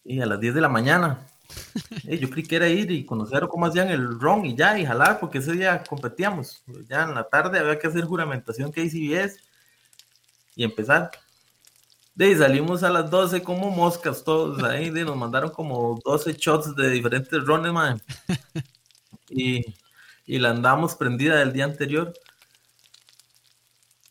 y 0.03 0.19
a 0.21 0.25
las 0.25 0.39
10 0.39 0.55
de 0.55 0.61
la 0.61 0.69
mañana. 0.69 1.19
Eh, 2.07 2.17
yo 2.19 2.29
creí 2.29 2.43
que 2.43 2.55
era 2.55 2.69
ir 2.69 2.89
y 2.89 3.05
conocer 3.05 3.47
cómo 3.49 3.65
hacían 3.65 3.89
el 3.89 4.17
ron 4.19 4.45
y 4.45 4.55
ya, 4.55 4.79
y 4.79 4.85
jalar, 4.85 5.19
porque 5.19 5.39
ese 5.39 5.51
día 5.51 5.83
competíamos. 5.83 6.63
Ya 6.87 7.03
en 7.03 7.13
la 7.13 7.27
tarde 7.27 7.59
había 7.59 7.77
que 7.77 7.87
hacer 7.87 8.05
juramentación 8.05 8.71
que 8.71 8.87
KCBS 8.87 9.39
y 10.55 10.63
empezar. 10.63 11.11
De 12.15 12.35
salimos 12.35 12.83
a 12.83 12.89
las 12.89 13.11
12 13.11 13.43
como 13.43 13.69
moscas 13.69 14.23
todos 14.23 14.63
ahí, 14.63 14.89
de, 14.89 15.03
nos 15.03 15.17
mandaron 15.17 15.51
como 15.51 15.99
12 16.03 16.33
shots 16.33 16.75
de 16.75 16.89
diferentes 16.89 17.43
rones, 17.45 17.71
man. 17.73 18.01
Y, 19.29 19.75
y 20.25 20.39
la 20.39 20.51
andamos 20.51 20.95
prendida 20.95 21.35
del 21.35 21.51
día 21.51 21.65
anterior. 21.65 22.13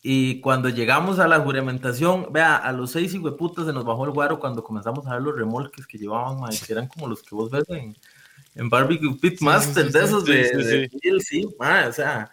Y 0.09 0.39
cuando 0.39 0.69
llegamos 0.69 1.19
a 1.19 1.27
la 1.27 1.41
juramentación, 1.41 2.31
vea, 2.31 2.55
a 2.55 2.71
los 2.71 2.91
seis 2.91 3.13
hijueputas 3.13 3.65
se 3.65 3.73
nos 3.73 3.83
bajó 3.83 4.05
el 4.05 4.11
guaro 4.11 4.39
cuando 4.39 4.63
comenzamos 4.63 5.05
a 5.05 5.15
ver 5.15 5.21
los 5.21 5.35
remolques 5.35 5.85
que 5.85 5.97
llevaban, 5.97 6.49
que 6.65 6.71
eran 6.71 6.87
como 6.87 7.09
los 7.09 7.21
que 7.21 7.35
vos 7.35 7.51
ves 7.51 7.65
en, 7.67 7.93
en 8.55 8.69
Barbecue 8.69 9.17
Pit 9.19 9.39
Sí, 9.39 9.43
Master, 9.43 9.87
sí, 9.87 9.91
de 9.91 9.99
sí, 9.99 10.05
esos 10.05 10.23
sí, 10.23 10.31
de, 10.31 10.47
sí, 10.47 10.55
de 10.55 10.87
TLC, 10.87 11.59
mae, 11.59 11.87
o 11.89 11.91
sea, 11.91 12.29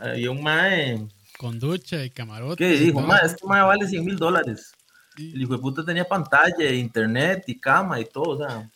había 0.00 0.30
un 0.30 0.40
mae 0.40 1.08
Con 1.36 1.58
ducha 1.58 2.04
y 2.04 2.10
camarotes. 2.10 2.58
que 2.58 2.78
dijo, 2.78 3.00
mae, 3.00 3.26
este 3.26 3.44
mae 3.44 3.64
vale 3.64 3.88
100 3.88 4.04
mil 4.04 4.16
dólares. 4.16 4.72
El 5.18 5.42
hijo 5.42 5.54
de 5.54 5.58
puta 5.58 5.84
tenía 5.84 6.04
pantalla, 6.04 6.70
internet 6.70 7.42
y 7.48 7.58
cama 7.58 7.98
y 7.98 8.04
todo, 8.04 8.36
o 8.36 8.38
sea. 8.38 8.70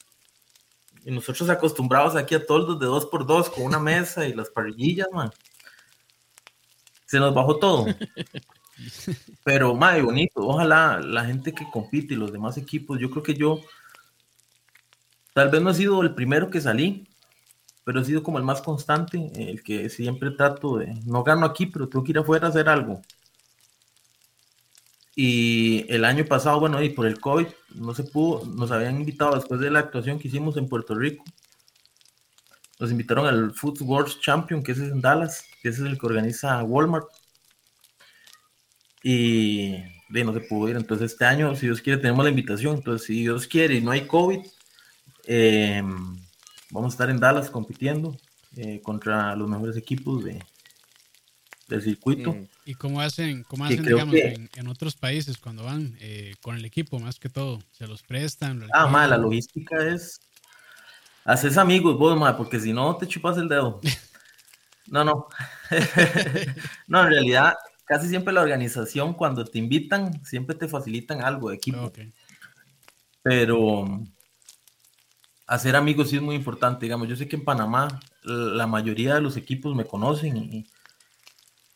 Y 1.05 1.13
nosotros 1.13 1.49
acostumbrados 1.51 2.17
aquí 2.17 2.35
a 2.35 2.45
toldos 2.45 2.81
de 2.81 2.87
dos 2.87 3.07
por 3.07 3.25
dos 3.25 3.49
con 3.49 3.63
una 3.63 3.79
mesa 3.79 4.27
y 4.27 4.33
las 4.33 4.49
parrillillas, 4.51 5.07
man. 5.13 5.31
Se 7.15 7.21
nos 7.21 7.33
bajó 7.33 7.61
todo. 7.61 7.87
Pero, 9.45 9.73
mae, 9.77 10.03
bonito. 10.03 10.41
Ojalá 10.41 10.99
la 10.99 11.25
gente 11.25 11.53
que 11.53 11.71
compite 11.71 12.15
y 12.15 12.17
los 12.17 12.33
demás 12.33 12.59
equipos, 12.59 12.99
yo 12.99 13.09
creo 13.09 13.23
que 13.23 13.35
yo 13.35 13.61
tal 15.33 15.49
vez 15.49 15.63
no 15.63 15.71
he 15.71 15.75
sido 15.75 16.03
el 16.03 16.13
primero 16.13 16.51
que 16.51 16.61
salí, 16.61 17.07
pero 17.85 18.01
he 18.01 18.05
sido 18.05 18.25
como 18.25 18.39
el 18.39 18.45
más 18.45 18.63
constante, 18.63 19.31
el 19.37 19.63
que 19.63 19.89
siempre 19.91 20.33
trato 20.33 20.79
de, 20.79 20.93
no 21.07 21.23
gano 21.23 21.47
aquí, 21.47 21.67
pero 21.67 21.89
tengo 21.89 22.05
que 22.05 22.11
ir 22.11 22.19
afuera 22.19 22.49
a 22.49 22.51
hacer 22.51 22.69
algo. 22.69 23.01
Y 25.15 25.87
el 25.89 26.05
año 26.05 26.25
pasado, 26.25 26.59
bueno, 26.59 26.83
y 26.83 26.89
por 26.89 27.07
el 27.07 27.21
COVID, 27.21 27.47
no 27.77 27.95
se 27.95 28.03
pudo, 28.03 28.45
nos 28.45 28.73
habían 28.73 28.99
invitado 28.99 29.37
después 29.37 29.61
de 29.61 29.71
la 29.71 29.79
actuación 29.79 30.19
que 30.19 30.27
hicimos 30.27 30.57
en 30.57 30.69
Puerto 30.69 30.97
Rico. 30.97 31.23
Nos 32.81 32.91
invitaron 32.91 33.27
al 33.27 33.53
Food 33.53 33.83
Wars 33.83 34.21
Champion, 34.21 34.63
que 34.63 34.73
ese 34.73 34.87
es 34.87 34.93
en 34.93 35.01
Dallas, 35.01 35.45
que 35.63 35.69
ese 35.69 35.83
es 35.83 35.87
el 35.87 35.99
que 35.99 36.07
organiza 36.07 36.63
Walmart. 36.65 37.07
Y 39.03 39.73
de, 40.09 40.25
no 40.25 40.33
se 40.33 40.41
pudo 40.41 40.69
ir. 40.69 40.77
Entonces, 40.77 41.13
este 41.13 41.25
año, 41.25 41.55
si 41.55 41.67
Dios 41.67 41.81
quiere, 41.81 42.01
tenemos 42.01 42.25
la 42.25 42.31
invitación. 42.31 42.77
Entonces, 42.77 43.07
si 43.07 43.21
Dios 43.21 43.47
quiere 43.47 43.75
y 43.75 43.81
no 43.81 43.91
hay 43.91 44.07
COVID, 44.07 44.41
eh, 45.27 45.83
vamos 46.71 46.93
a 46.93 46.95
estar 46.95 47.11
en 47.11 47.21
Dallas 47.21 47.51
compitiendo 47.51 48.17
eh, 48.57 48.81
contra 48.83 49.37
los 49.37 49.49
mejores 49.49 49.77
equipos 49.77 50.25
de, 50.25 50.43
del 51.69 51.83
circuito. 51.83 52.33
Mm. 52.33 52.49
¿Y 52.67 52.75
cómo 52.75 53.01
hacen, 53.01 53.43
cómo 53.45 53.67
hacen 53.67 53.85
digamos, 53.85 54.15
que- 54.15 54.35
en, 54.35 54.51
en 54.55 54.69
otros 54.69 54.97
países 54.97 55.37
cuando 55.39 55.65
van 55.65 55.97
eh, 56.01 56.35
con 56.41 56.57
el 56.57 56.65
equipo, 56.65 56.99
más 56.99 57.19
que 57.19 57.29
todo? 57.29 57.63
¿Se 57.73 57.87
los 57.87 58.03
prestan? 58.03 58.61
lo 58.61 58.67
Ah, 58.73 58.87
ma, 58.87 59.07
la 59.07 59.19
logística 59.19 59.77
es. 59.87 60.19
Haces 61.25 61.57
amigos 61.57 61.99
vos, 61.99 62.19
ma, 62.19 62.37
porque 62.37 62.61
si 62.61 62.73
no 62.73 62.97
te 62.97 63.07
chupas 63.07 63.39
el 63.39 63.49
dedo. 63.49 63.81
No, 64.87 65.03
no. 65.03 65.29
no, 66.87 67.03
en 67.03 67.09
realidad, 67.09 67.55
casi 67.87 68.09
siempre 68.09 68.35
la 68.35 68.43
organización, 68.43 69.15
cuando 69.15 69.45
te 69.45 69.59
invitan, 69.59 70.25
siempre 70.25 70.55
te 70.55 70.69
facilitan 70.69 71.23
algo 71.23 71.49
de 71.49 71.57
equipo. 71.57 71.91
Pero 73.23 73.87
hacer 75.47 75.77
amigos 75.77 76.11
sí 76.11 76.17
es 76.17 76.23
muy 76.23 76.35
importante. 76.35 76.85
Digamos, 76.85 77.09
yo 77.09 77.17
sé 77.17 77.29
que 77.29 77.37
en 77.37 77.45
Panamá 77.45 78.01
la 78.23 78.67
mayoría 78.67 79.15
de 79.15 79.21
los 79.21 79.37
equipos 79.37 79.75
me 79.75 79.87
conocen 79.87 80.37
y, 80.37 80.67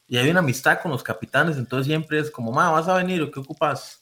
y 0.08 0.16
hay 0.16 0.30
una 0.30 0.40
amistad 0.40 0.80
con 0.82 0.90
los 0.90 1.02
capitanes, 1.02 1.56
entonces 1.56 1.86
siempre 1.86 2.18
es 2.18 2.30
como, 2.30 2.52
ma, 2.52 2.70
vas 2.70 2.88
a 2.88 2.94
venir 2.94 3.22
o 3.22 3.30
qué 3.30 3.40
ocupas. 3.40 3.97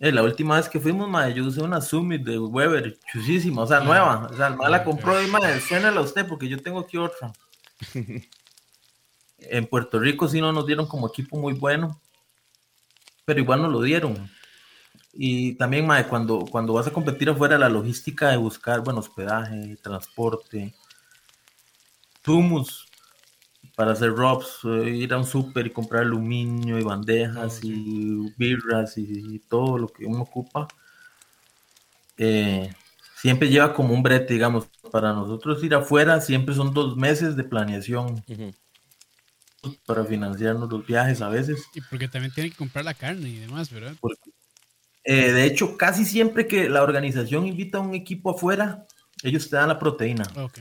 Eh, 0.00 0.12
la 0.12 0.22
última 0.22 0.56
vez 0.56 0.68
que 0.68 0.78
fuimos, 0.78 1.08
ma, 1.08 1.28
yo 1.28 1.44
usé 1.44 1.60
una 1.60 1.80
Summit 1.80 2.22
de 2.22 2.38
Weber, 2.38 2.98
chusísima, 3.12 3.62
o 3.62 3.66
sea, 3.66 3.80
nueva. 3.80 4.28
O 4.30 4.36
sea, 4.36 4.46
el 4.46 4.70
la 4.70 4.84
compró 4.84 5.20
y, 5.20 5.26
ma, 5.26 5.40
suénala 5.60 6.00
usted 6.00 6.26
porque 6.26 6.48
yo 6.48 6.62
tengo 6.62 6.78
aquí 6.78 6.96
otra. 6.96 7.32
en 9.38 9.66
Puerto 9.66 9.98
Rico 9.98 10.28
sí 10.28 10.40
no 10.40 10.52
nos 10.52 10.66
dieron 10.66 10.86
como 10.86 11.08
equipo 11.08 11.36
muy 11.36 11.52
bueno, 11.52 12.00
pero 13.24 13.40
igual 13.40 13.62
nos 13.62 13.72
lo 13.72 13.82
dieron. 13.82 14.30
Y 15.12 15.54
también, 15.54 15.86
mae, 15.86 16.06
cuando, 16.06 16.44
cuando 16.50 16.74
vas 16.74 16.86
a 16.86 16.92
competir 16.92 17.28
afuera, 17.30 17.58
la 17.58 17.68
logística 17.68 18.30
de 18.30 18.36
buscar, 18.36 18.82
bueno, 18.82 19.00
hospedaje, 19.00 19.76
transporte, 19.82 20.74
tumus 22.22 22.87
para 23.78 23.92
hacer 23.92 24.10
robs, 24.12 24.60
eh, 24.64 24.90
ir 24.90 25.14
a 25.14 25.18
un 25.18 25.24
súper 25.24 25.68
y 25.68 25.72
comprar 25.72 26.02
aluminio 26.02 26.80
y 26.80 26.82
bandejas 26.82 27.60
sí. 27.60 27.72
y 27.72 28.18
birras 28.36 28.98
y, 28.98 29.36
y 29.36 29.38
todo 29.38 29.78
lo 29.78 29.92
que 29.92 30.04
uno 30.04 30.22
ocupa, 30.22 30.66
eh, 32.16 32.74
siempre 33.16 33.48
lleva 33.48 33.72
como 33.74 33.94
un 33.94 34.02
brete, 34.02 34.34
digamos. 34.34 34.68
Para 34.90 35.12
nosotros 35.12 35.62
ir 35.64 35.74
afuera 35.74 36.20
siempre 36.20 36.54
son 36.54 36.72
dos 36.72 36.96
meses 36.96 37.36
de 37.36 37.44
planeación 37.44 38.24
Ujú. 38.28 38.52
para 39.86 40.04
financiarnos 40.04 40.70
los 40.70 40.86
viajes 40.86 41.20
a 41.20 41.28
veces. 41.28 41.64
Y 41.74 41.80
porque 41.82 42.08
también 42.08 42.32
tienen 42.32 42.52
que 42.52 42.58
comprar 42.58 42.84
la 42.84 42.94
carne 42.94 43.28
y 43.28 43.38
demás, 43.38 43.70
¿verdad? 43.70 43.96
Eh, 45.04 45.32
de 45.32 45.44
hecho, 45.46 45.76
casi 45.76 46.04
siempre 46.04 46.46
que 46.46 46.68
la 46.68 46.82
organización 46.82 47.46
invita 47.46 47.78
a 47.78 47.80
un 47.80 47.94
equipo 47.94 48.30
afuera, 48.30 48.84
ellos 49.22 49.48
te 49.48 49.56
dan 49.56 49.68
la 49.68 49.78
proteína 49.78 50.24
Ok. 50.36 50.58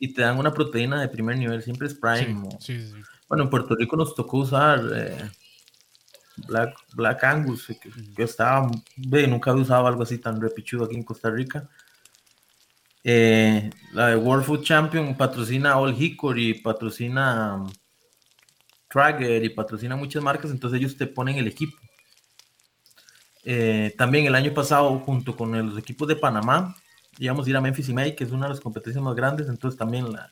Y 0.00 0.12
te 0.12 0.22
dan 0.22 0.38
una 0.38 0.52
proteína 0.52 1.00
de 1.00 1.08
primer 1.08 1.36
nivel, 1.36 1.62
siempre 1.62 1.86
es 1.88 1.94
Sí, 1.94 1.98
Prime. 2.00 2.48
o- 2.48 2.58
sí, 2.60 2.78
sí, 2.80 2.88
sí. 2.92 3.02
Bueno, 3.28 3.44
en 3.44 3.50
Puerto 3.50 3.74
Rico 3.74 3.96
nos 3.96 4.14
tocó 4.14 4.38
usar 4.38 4.80
eh, 4.94 5.30
Black, 6.36 6.74
Black 6.94 7.24
Angus, 7.24 7.66
que, 7.66 7.90
que 8.16 8.22
estaba, 8.22 8.70
ve, 8.96 9.26
nunca 9.26 9.50
había 9.50 9.62
usado 9.64 9.86
algo 9.86 10.02
así 10.02 10.18
tan 10.18 10.40
repichudo 10.40 10.84
aquí 10.84 10.94
en 10.96 11.02
Costa 11.04 11.30
Rica. 11.30 11.68
Eh, 13.04 13.70
la 13.92 14.08
de 14.08 14.16
World 14.16 14.44
Food 14.44 14.62
Champion 14.64 15.16
patrocina 15.16 15.78
All 15.78 15.94
Hickory, 16.00 16.54
patrocina 16.54 17.54
um, 17.56 17.72
Traeger 18.88 19.44
y 19.44 19.50
patrocina 19.50 19.96
muchas 19.96 20.22
marcas, 20.22 20.50
entonces 20.50 20.78
ellos 20.80 20.96
te 20.96 21.06
ponen 21.06 21.36
el 21.36 21.46
equipo. 21.48 21.76
Eh, 23.44 23.94
también 23.96 24.26
el 24.26 24.34
año 24.34 24.52
pasado, 24.52 24.98
junto 25.00 25.36
con 25.36 25.52
los 25.68 25.78
equipos 25.78 26.08
de 26.08 26.16
Panamá, 26.16 26.74
a 27.26 27.50
ir 27.50 27.56
a 27.56 27.60
Memphis 27.60 27.88
y 27.88 27.94
May, 27.94 28.14
que 28.14 28.24
es 28.24 28.30
una 28.30 28.46
de 28.46 28.50
las 28.50 28.60
competencias 28.60 29.02
más 29.02 29.14
grandes, 29.14 29.48
entonces 29.48 29.78
también 29.78 30.12
la, 30.12 30.30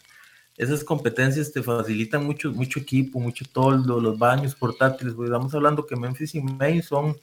esas 0.57 0.83
competencias 0.85 1.53
te 1.53 1.63
facilitan 1.63 2.25
mucho, 2.25 2.51
mucho 2.53 2.81
equipo, 2.81 3.21
mucho 3.21 3.45
toldo, 3.53 4.01
los 4.01 4.19
baños 4.19 4.55
portátiles. 4.55 5.15
Pues 5.15 5.29
estamos 5.29 5.55
hablando 5.55 5.85
que 5.85 5.97
Memphis 5.97 6.35
y 6.35 6.41
Maine 6.41 6.83
son 6.83 7.17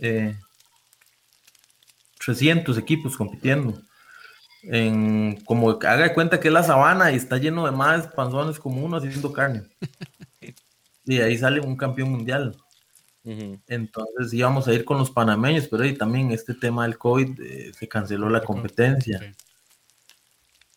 eh, 0.00 0.36
300 2.18 2.76
equipos 2.78 3.16
compitiendo. 3.16 3.80
En, 4.64 5.40
como 5.44 5.70
haga 5.70 5.96
de 5.98 6.12
cuenta 6.12 6.40
que 6.40 6.48
es 6.48 6.54
la 6.54 6.64
sabana 6.64 7.12
y 7.12 7.16
está 7.16 7.38
lleno 7.38 7.64
de 7.64 7.70
más 7.70 8.08
panzones 8.08 8.58
como 8.58 8.84
uno 8.84 8.96
haciendo 8.96 9.32
carne. 9.32 9.62
y 11.04 11.20
ahí 11.20 11.38
sale 11.38 11.60
un 11.60 11.76
campeón 11.76 12.10
mundial. 12.10 12.56
Entonces 13.66 14.32
íbamos 14.32 14.66
a 14.68 14.72
ir 14.72 14.84
con 14.84 14.98
los 14.98 15.10
panameños, 15.10 15.68
pero 15.68 15.82
ahí 15.82 15.94
también 15.94 16.30
este 16.30 16.54
tema 16.54 16.84
del 16.84 16.96
COVID 16.96 17.40
eh, 17.40 17.72
se 17.78 17.88
canceló 17.88 18.30
la 18.30 18.40
competencia. 18.40 19.34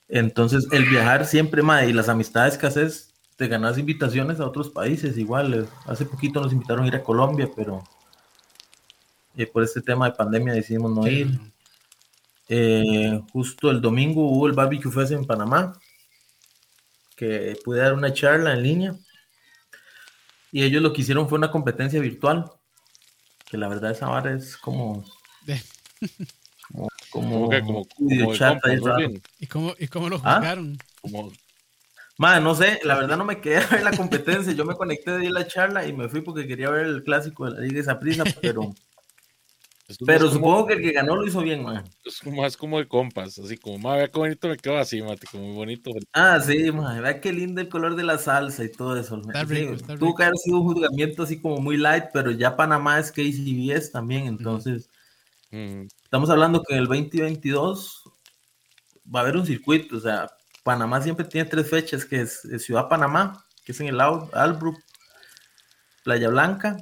Entonces 0.10 0.68
el 0.72 0.86
viajar 0.86 1.26
siempre, 1.26 1.62
más 1.62 1.88
y 1.88 1.94
las 1.94 2.10
amistades 2.10 2.58
que 2.58 2.68
haces, 2.68 3.14
te 3.38 3.48
ganas 3.48 3.78
invitaciones 3.78 4.40
a 4.40 4.46
otros 4.46 4.70
países. 4.70 5.18
Igual, 5.18 5.54
eh, 5.54 5.66
hace 5.86 6.06
poquito 6.06 6.42
nos 6.42 6.52
invitaron 6.52 6.84
a 6.84 6.88
ir 6.90 6.96
a 6.96 7.04
Colombia, 7.04 7.50
pero 7.56 7.84
eh, 9.38 9.48
por 9.48 9.64
este 9.64 9.82
tema 9.82 10.10
de 10.10 10.16
pandemia 10.16 10.54
decidimos 10.54 10.92
no 10.92 11.08
ir. 11.08 11.40
justo 13.32 13.72
el 13.72 13.80
domingo 13.80 14.30
hubo 14.30 14.48
el 14.48 14.54
Barbecue 14.54 14.92
Fest 14.92 15.14
en 15.14 15.26
Panamá, 15.26 15.80
que 17.16 17.58
pude 17.64 17.80
dar 17.80 17.94
una 17.94 18.12
charla 18.12 18.54
en 18.54 18.64
línea 18.64 18.96
y 20.52 20.64
ellos 20.64 20.82
lo 20.82 20.94
que 20.94 21.02
hicieron 21.02 21.30
fue 21.30 21.38
una 21.38 21.52
competencia 21.52 22.00
virtual. 22.00 22.52
Que 23.50 23.58
la 23.58 23.68
verdad 23.68 23.92
esa 23.92 24.08
vara 24.08 24.34
es 24.34 24.58
como. 24.58 25.04
como. 27.10 27.50
como, 27.50 27.50
como, 27.50 27.86
¿Y, 29.40 29.48
cómo, 29.48 29.74
¿Y 29.78 29.88
cómo 29.88 30.10
lo 30.10 30.22
¿Ah? 30.24 30.38
jugaron? 30.38 30.78
Como... 31.02 31.32
Madre, 32.18 32.42
no 32.42 32.54
sé, 32.54 32.80
la 32.84 32.96
verdad 32.96 33.18
no 33.18 33.26
me 33.26 33.42
quedé 33.42 33.58
a 33.58 33.68
ver 33.68 33.84
la 33.84 33.92
competencia. 33.98 34.54
Yo 34.54 34.64
me 34.64 34.76
conecté 34.76 35.12
de 35.12 35.30
la 35.32 35.48
charla 35.48 35.88
y 35.88 35.94
me 35.94 36.08
fui 36.08 36.22
porque 36.22 36.48
quería 36.48 36.70
ver 36.70 36.86
el 36.86 37.04
clásico 37.04 37.46
de 37.46 37.52
la 37.52 37.62
Liga 37.62 37.80
esa 37.80 38.00
prisa, 38.00 38.24
pero 38.42 38.76
pero 40.06 40.30
supongo 40.30 40.68
que 40.68 40.74
el 40.74 40.82
que 40.82 40.92
ganó 40.92 41.16
lo 41.16 41.26
hizo 41.26 41.42
bien, 41.42 41.64
man. 41.64 41.84
Es 42.04 42.20
como, 42.20 42.42
más 42.42 42.58
como 42.58 42.78
de 42.78 42.88
compas, 42.88 43.38
así 43.40 43.58
como, 43.58 43.78
ma, 43.78 43.96
vea 43.96 44.08
qué 44.08 44.20
bonito 44.20 44.48
me 44.48 44.58
quedó 44.58 44.78
así, 44.78 45.02
mate, 45.02 45.28
como 45.32 45.46
muy 45.46 45.56
bonito. 45.56 45.92
Ah, 46.14 46.40
sí, 46.40 46.72
man, 46.72 47.02
vea 47.02 47.20
qué 47.20 47.32
lindo 47.32 47.62
el 47.62 47.70
color 47.70 47.96
de 47.96 48.04
la 48.04 48.18
salsa 48.18 48.64
y 48.64 48.72
todo 48.72 48.98
eso. 48.98 49.22
tuvo 50.00 50.16
que 50.16 50.24
haber 50.24 50.38
sido 50.38 50.60
un 50.60 50.74
juzgamiento 50.74 51.24
así 51.24 51.40
como 51.42 51.58
muy 51.58 51.78
light, 51.78 52.06
pero 52.14 52.32
ya 52.32 52.56
Panamá 52.56 53.00
es 53.00 53.12
KCBS 53.12 53.92
también, 53.92 54.26
entonces. 54.28 54.90
Estamos 55.52 56.30
hablando 56.30 56.64
que 56.64 56.74
en 56.74 56.80
el 56.80 56.88
2022 56.88 58.04
va 59.14 59.20
a 59.20 59.24
haber 59.24 59.36
un 59.36 59.46
circuito, 59.46 59.98
o 59.98 60.00
sea, 60.00 60.30
Panamá 60.64 61.02
siempre 61.02 61.26
tiene 61.26 61.50
tres 61.50 61.70
fechas, 61.70 62.06
que 62.06 62.22
es, 62.22 62.42
Ciudad 62.60 62.88
Panamá, 62.88 63.46
que 63.66 63.72
es 63.72 63.82
en 63.82 63.88
el 63.88 64.00
Albrook, 64.00 64.78
Playa 66.04 66.30
Blanca 66.30 66.78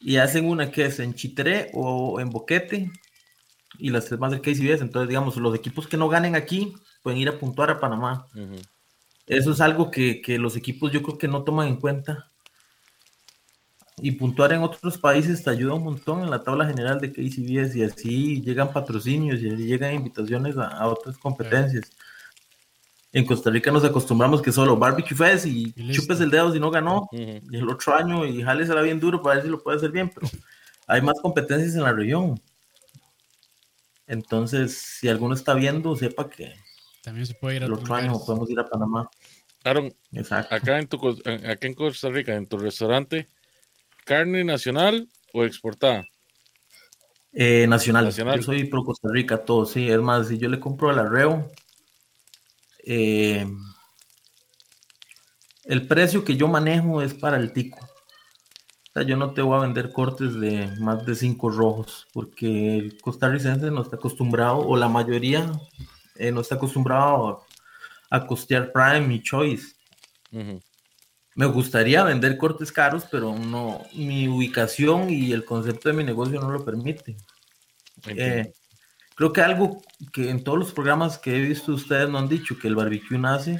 y 0.00 0.16
hacen 0.16 0.46
una 0.46 0.70
que 0.70 0.86
es 0.86 0.98
en 0.98 1.14
Chitré 1.14 1.70
o 1.74 2.18
en 2.20 2.30
Boquete 2.30 2.90
y 3.78 3.90
las 3.90 4.08
demás 4.08 4.32
del 4.32 4.40
KCBS. 4.40 4.80
Entonces, 4.80 5.08
digamos, 5.08 5.36
los 5.36 5.54
equipos 5.54 5.86
que 5.86 5.98
no 5.98 6.08
ganen 6.08 6.34
aquí 6.34 6.74
pueden 7.02 7.20
ir 7.20 7.28
a 7.28 7.38
puntuar 7.38 7.70
a 7.70 7.78
Panamá. 7.78 8.26
Eso 9.26 9.52
es 9.52 9.60
algo 9.60 9.90
que, 9.90 10.22
los 10.38 10.56
equipos 10.56 10.90
yo 10.90 11.02
creo 11.02 11.18
que 11.18 11.28
no 11.28 11.44
toman 11.44 11.68
en 11.68 11.76
cuenta. 11.76 12.30
Y 14.02 14.12
puntuar 14.12 14.54
en 14.54 14.62
otros 14.62 14.96
países 14.96 15.44
te 15.44 15.50
ayuda 15.50 15.74
un 15.74 15.84
montón 15.84 16.22
en 16.22 16.30
la 16.30 16.42
tabla 16.42 16.66
general 16.66 16.98
de 16.98 17.12
KCBS 17.12 17.76
y 17.76 17.82
así 17.82 18.40
llegan 18.40 18.72
patrocinios 18.72 19.40
y 19.40 19.50
llegan 19.50 19.94
invitaciones 19.94 20.56
a, 20.56 20.86
otras 20.88 21.18
competencias. 21.18 21.92
En 23.12 23.26
Costa 23.26 23.50
Rica 23.50 23.72
nos 23.72 23.84
acostumbramos 23.84 24.40
que 24.40 24.52
solo 24.52 24.76
barbecue 24.76 25.16
fest 25.16 25.46
y, 25.46 25.72
chupes 25.92 26.20
el 26.20 26.30
dedo 26.30 26.52
si 26.52 26.60
no 26.60 26.70
ganó, 26.70 27.08
y 27.10 27.56
el 27.56 27.68
otro 27.68 27.94
año 27.94 28.24
y 28.24 28.42
la 28.42 28.82
bien 28.82 29.00
duro 29.00 29.20
para 29.20 29.36
ver 29.36 29.44
si 29.44 29.50
lo 29.50 29.62
puede 29.62 29.78
hacer 29.78 29.90
bien, 29.90 30.10
pero 30.14 30.28
hay 30.86 31.02
más 31.02 31.20
competencias 31.20 31.74
en 31.74 31.82
la 31.82 31.92
región. 31.92 32.40
Entonces, 34.06 34.76
si 34.76 35.08
alguno 35.08 35.34
está 35.34 35.54
viendo, 35.54 35.94
sepa 35.96 36.28
que 36.28 36.54
también 37.02 37.26
se 37.26 37.34
puede 37.34 37.56
ir 37.56 37.62
a 37.62 37.66
el 37.66 37.72
otro 37.72 37.94
año 37.94 38.18
podemos 38.24 38.50
ir 38.50 38.60
a 38.60 38.68
Panamá. 38.68 39.08
Aaron, 39.64 39.92
acá 40.30 40.78
en, 40.78 40.86
tu, 40.86 41.08
acá 41.08 41.66
en 41.66 41.74
Costa 41.74 42.08
Rica, 42.08 42.34
en 42.34 42.46
tu 42.46 42.58
restaurante, 42.58 43.28
¿carne 44.04 44.44
nacional 44.44 45.08
o 45.32 45.44
exportada? 45.44 46.06
Eh, 47.32 47.66
nacional. 47.68 48.06
nacional. 48.06 48.36
Yo 48.38 48.42
soy 48.42 48.64
pro 48.64 48.84
Costa 48.84 49.08
Rica, 49.10 49.44
todo, 49.44 49.66
sí. 49.66 49.90
Es 49.90 50.00
más, 50.00 50.28
si 50.28 50.38
yo 50.38 50.48
le 50.48 50.58
compro 50.58 50.90
al 50.90 50.98
arreo, 50.98 51.50
eh, 52.84 53.46
el 55.64 55.86
precio 55.86 56.24
que 56.24 56.36
yo 56.36 56.48
manejo 56.48 57.02
es 57.02 57.14
para 57.14 57.36
el 57.36 57.52
tico. 57.52 57.78
O 57.78 58.92
sea, 58.92 59.02
yo 59.02 59.16
no 59.16 59.32
te 59.32 59.42
voy 59.42 59.56
a 59.56 59.62
vender 59.62 59.92
cortes 59.92 60.34
de 60.40 60.68
más 60.80 61.06
de 61.06 61.14
cinco 61.14 61.48
rojos, 61.50 62.08
porque 62.12 62.76
el 62.76 63.00
costarricense 63.00 63.70
no 63.70 63.82
está 63.82 63.96
acostumbrado, 63.96 64.58
o 64.58 64.76
la 64.76 64.88
mayoría 64.88 65.52
eh, 66.16 66.32
no 66.32 66.40
está 66.40 66.56
acostumbrado 66.56 67.44
a, 68.10 68.26
costear 68.26 68.72
Prime 68.72 69.14
y 69.14 69.22
Choice. 69.22 69.76
Me 71.36 71.46
gustaría 71.46 72.02
vender 72.02 72.36
cortes 72.36 72.72
caros, 72.72 73.04
pero 73.08 73.38
no, 73.38 73.82
mi 73.94 74.26
ubicación 74.26 75.08
y 75.08 75.32
el 75.32 75.44
concepto 75.44 75.88
de 75.88 75.94
mi 75.94 76.02
negocio 76.02 76.40
no 76.40 76.50
lo 76.50 76.64
permite. 76.64 77.16
Creo 79.20 79.34
que 79.34 79.42
algo 79.42 79.82
que 80.14 80.30
en 80.30 80.42
todos 80.42 80.58
los 80.58 80.72
programas 80.72 81.18
que 81.18 81.36
he 81.36 81.40
visto 81.42 81.74
ustedes 81.74 82.08
no 82.08 82.16
han 82.16 82.26
dicho, 82.26 82.58
que 82.58 82.68
el 82.68 82.74
barbecue 82.74 83.18
nace 83.18 83.58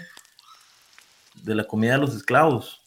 de 1.34 1.54
la 1.54 1.64
comida 1.64 1.92
de 1.92 1.98
los 1.98 2.14
esclavos. 2.14 2.80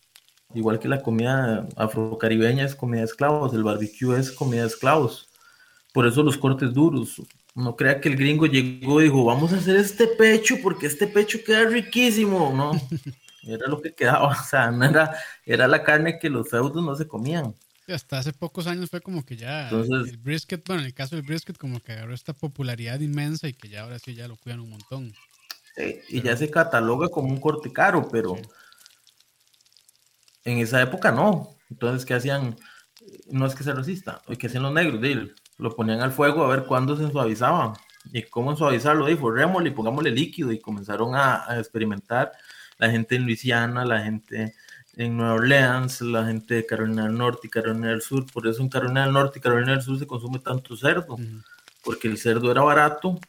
Igual 0.55 0.79
que 0.79 0.87
la 0.87 1.03
comida 1.03 1.67
afrocaribeña 1.75 2.65
es 2.65 2.73
comida 2.73 3.01
de 3.01 3.05
esclavos, 3.05 3.53
el 3.53 3.63
barbecue 3.63 4.17
es 4.19 4.31
comida 4.31 4.61
de 4.61 4.69
esclavos. 4.69 5.29
Por 5.93 6.07
eso 6.07 6.23
los 6.23 6.35
cortes 6.35 6.73
duros. 6.73 7.21
No 7.53 7.75
crea 7.75 8.01
que 8.01 8.09
el 8.09 8.15
gringo 8.15 8.47
llegó 8.47 9.01
y 9.01 9.03
dijo, 9.03 9.23
vamos 9.23 9.53
a 9.53 9.57
hacer 9.57 9.75
este 9.75 10.07
pecho 10.07 10.55
porque 10.63 10.87
este 10.87 11.05
pecho 11.05 11.37
queda 11.45 11.65
riquísimo. 11.65 12.51
No, 12.55 12.71
era 13.43 13.67
lo 13.67 13.83
que 13.83 13.93
quedaba. 13.93 14.29
O 14.29 14.43
sea, 14.43 14.71
no 14.71 14.83
era, 14.83 15.15
era 15.45 15.67
la 15.67 15.83
carne 15.83 16.17
que 16.17 16.27
los 16.27 16.49
feudos 16.49 16.83
no 16.83 16.95
se 16.95 17.07
comían 17.07 17.53
hasta 17.87 18.19
hace 18.19 18.33
pocos 18.33 18.67
años 18.67 18.89
fue 18.89 19.01
como 19.01 19.25
que 19.25 19.35
ya 19.35 19.69
el 19.69 20.17
brisket, 20.17 20.65
bueno, 20.65 20.81
en 20.81 20.87
el 20.87 20.93
caso 20.93 21.15
del 21.15 21.25
brisket, 21.25 21.57
como 21.57 21.79
que 21.79 21.93
agarró 21.93 22.13
esta 22.13 22.33
popularidad 22.33 22.99
inmensa 22.99 23.47
y 23.47 23.53
que 23.53 23.69
ya 23.69 23.81
ahora 23.81 23.99
sí 23.99 24.13
ya 24.15 24.27
lo 24.27 24.37
cuidan 24.37 24.61
un 24.61 24.69
montón. 24.69 25.13
y 26.09 26.21
ya 26.21 26.37
se 26.37 26.49
cataloga 26.49 27.09
como 27.09 27.29
un 27.29 27.39
corte 27.39 27.71
caro, 27.73 28.07
pero 28.09 28.35
en 30.43 30.59
esa 30.59 30.81
época 30.81 31.11
no. 31.11 31.55
Entonces, 31.69 32.05
¿qué 32.05 32.13
hacían? 32.13 32.55
No 33.29 33.45
es 33.45 33.55
que 33.55 33.63
se 33.63 33.73
resista, 33.73 34.21
que 34.37 34.47
hacían 34.47 34.63
los 34.63 34.73
negros? 34.73 35.01
lo 35.57 35.75
ponían 35.75 36.01
al 36.01 36.11
fuego 36.11 36.43
a 36.43 36.55
ver 36.55 36.65
cuándo 36.65 36.97
se 36.97 37.11
suavizaba. 37.11 37.73
¿Y 38.11 38.23
cómo 38.23 38.55
suavizarlo? 38.55 39.05
Dijo, 39.05 39.31
rémole 39.31 39.69
y 39.69 39.73
pongámosle 39.73 40.11
líquido. 40.11 40.51
Y 40.51 40.59
comenzaron 40.59 41.15
a, 41.15 41.49
a 41.49 41.59
experimentar 41.59 42.31
la 42.77 42.89
gente 42.89 43.15
en 43.15 43.23
Luisiana, 43.23 43.85
la 43.85 44.01
gente 44.01 44.55
en 44.95 45.17
Nueva 45.17 45.33
Orleans, 45.33 46.01
la 46.01 46.25
gente 46.25 46.55
de 46.55 46.65
Carolina 46.65 47.03
del 47.03 47.17
Norte 47.17 47.47
y 47.47 47.49
Carolina 47.49 47.89
del 47.89 48.01
Sur. 48.01 48.25
Por 48.31 48.47
eso 48.47 48.61
en 48.61 48.69
Carolina 48.69 49.03
del 49.03 49.13
Norte 49.13 49.39
y 49.39 49.41
Carolina 49.41 49.71
del 49.71 49.81
Sur 49.81 49.97
se 49.99 50.07
consume 50.07 50.39
tanto 50.39 50.75
cerdo, 50.75 51.17
porque 51.83 52.07
el 52.07 52.17
cerdo 52.17 52.51
era 52.51 52.61
barato, 52.61 53.19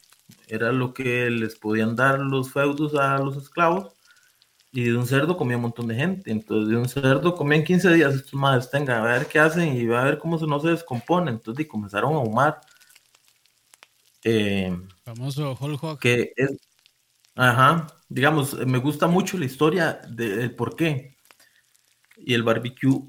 era 0.47 0.71
lo 0.71 0.93
que 0.93 1.29
les 1.29 1.55
podían 1.55 1.95
dar 1.95 2.19
los 2.19 2.51
feudos 2.51 2.95
a 2.95 3.17
los 3.19 3.37
esclavos. 3.37 3.93
Y 4.71 4.83
de 4.83 4.97
un 4.97 5.07
cerdo 5.07 5.37
comía 5.37 5.55
un 5.55 5.63
montón 5.63 5.87
de 5.87 5.95
gente. 5.95 6.29
Entonces, 6.29 6.69
de 6.69 6.75
un 6.75 6.89
cerdo 6.89 7.33
comían 7.33 7.63
15 7.63 7.93
días. 7.93 8.13
Estos 8.13 8.33
madres, 8.33 8.69
tengan, 8.69 9.03
a 9.03 9.05
ver 9.05 9.25
qué 9.27 9.39
hacen 9.39 9.73
y 9.73 9.85
a 9.93 10.03
ver 10.03 10.17
cómo 10.17 10.37
se, 10.37 10.45
no 10.45 10.59
se 10.59 10.67
descompone. 10.67 11.31
Entonces, 11.31 11.65
y 11.65 11.67
comenzaron 11.67 12.13
a 12.13 12.17
ahumar. 12.17 12.59
Eh, 14.21 14.77
Famoso 15.05 15.57
Whole 15.57 15.77
Que 15.97 16.33
es, 16.35 16.57
ajá, 17.35 17.87
digamos, 18.09 18.53
me 18.65 18.79
gusta 18.79 19.07
mucho 19.07 19.37
la 19.37 19.45
historia 19.45 20.01
del 20.09 20.53
por 20.55 20.75
qué 20.75 21.14
y 22.17 22.33
el 22.33 22.43
barbecue 22.43 23.01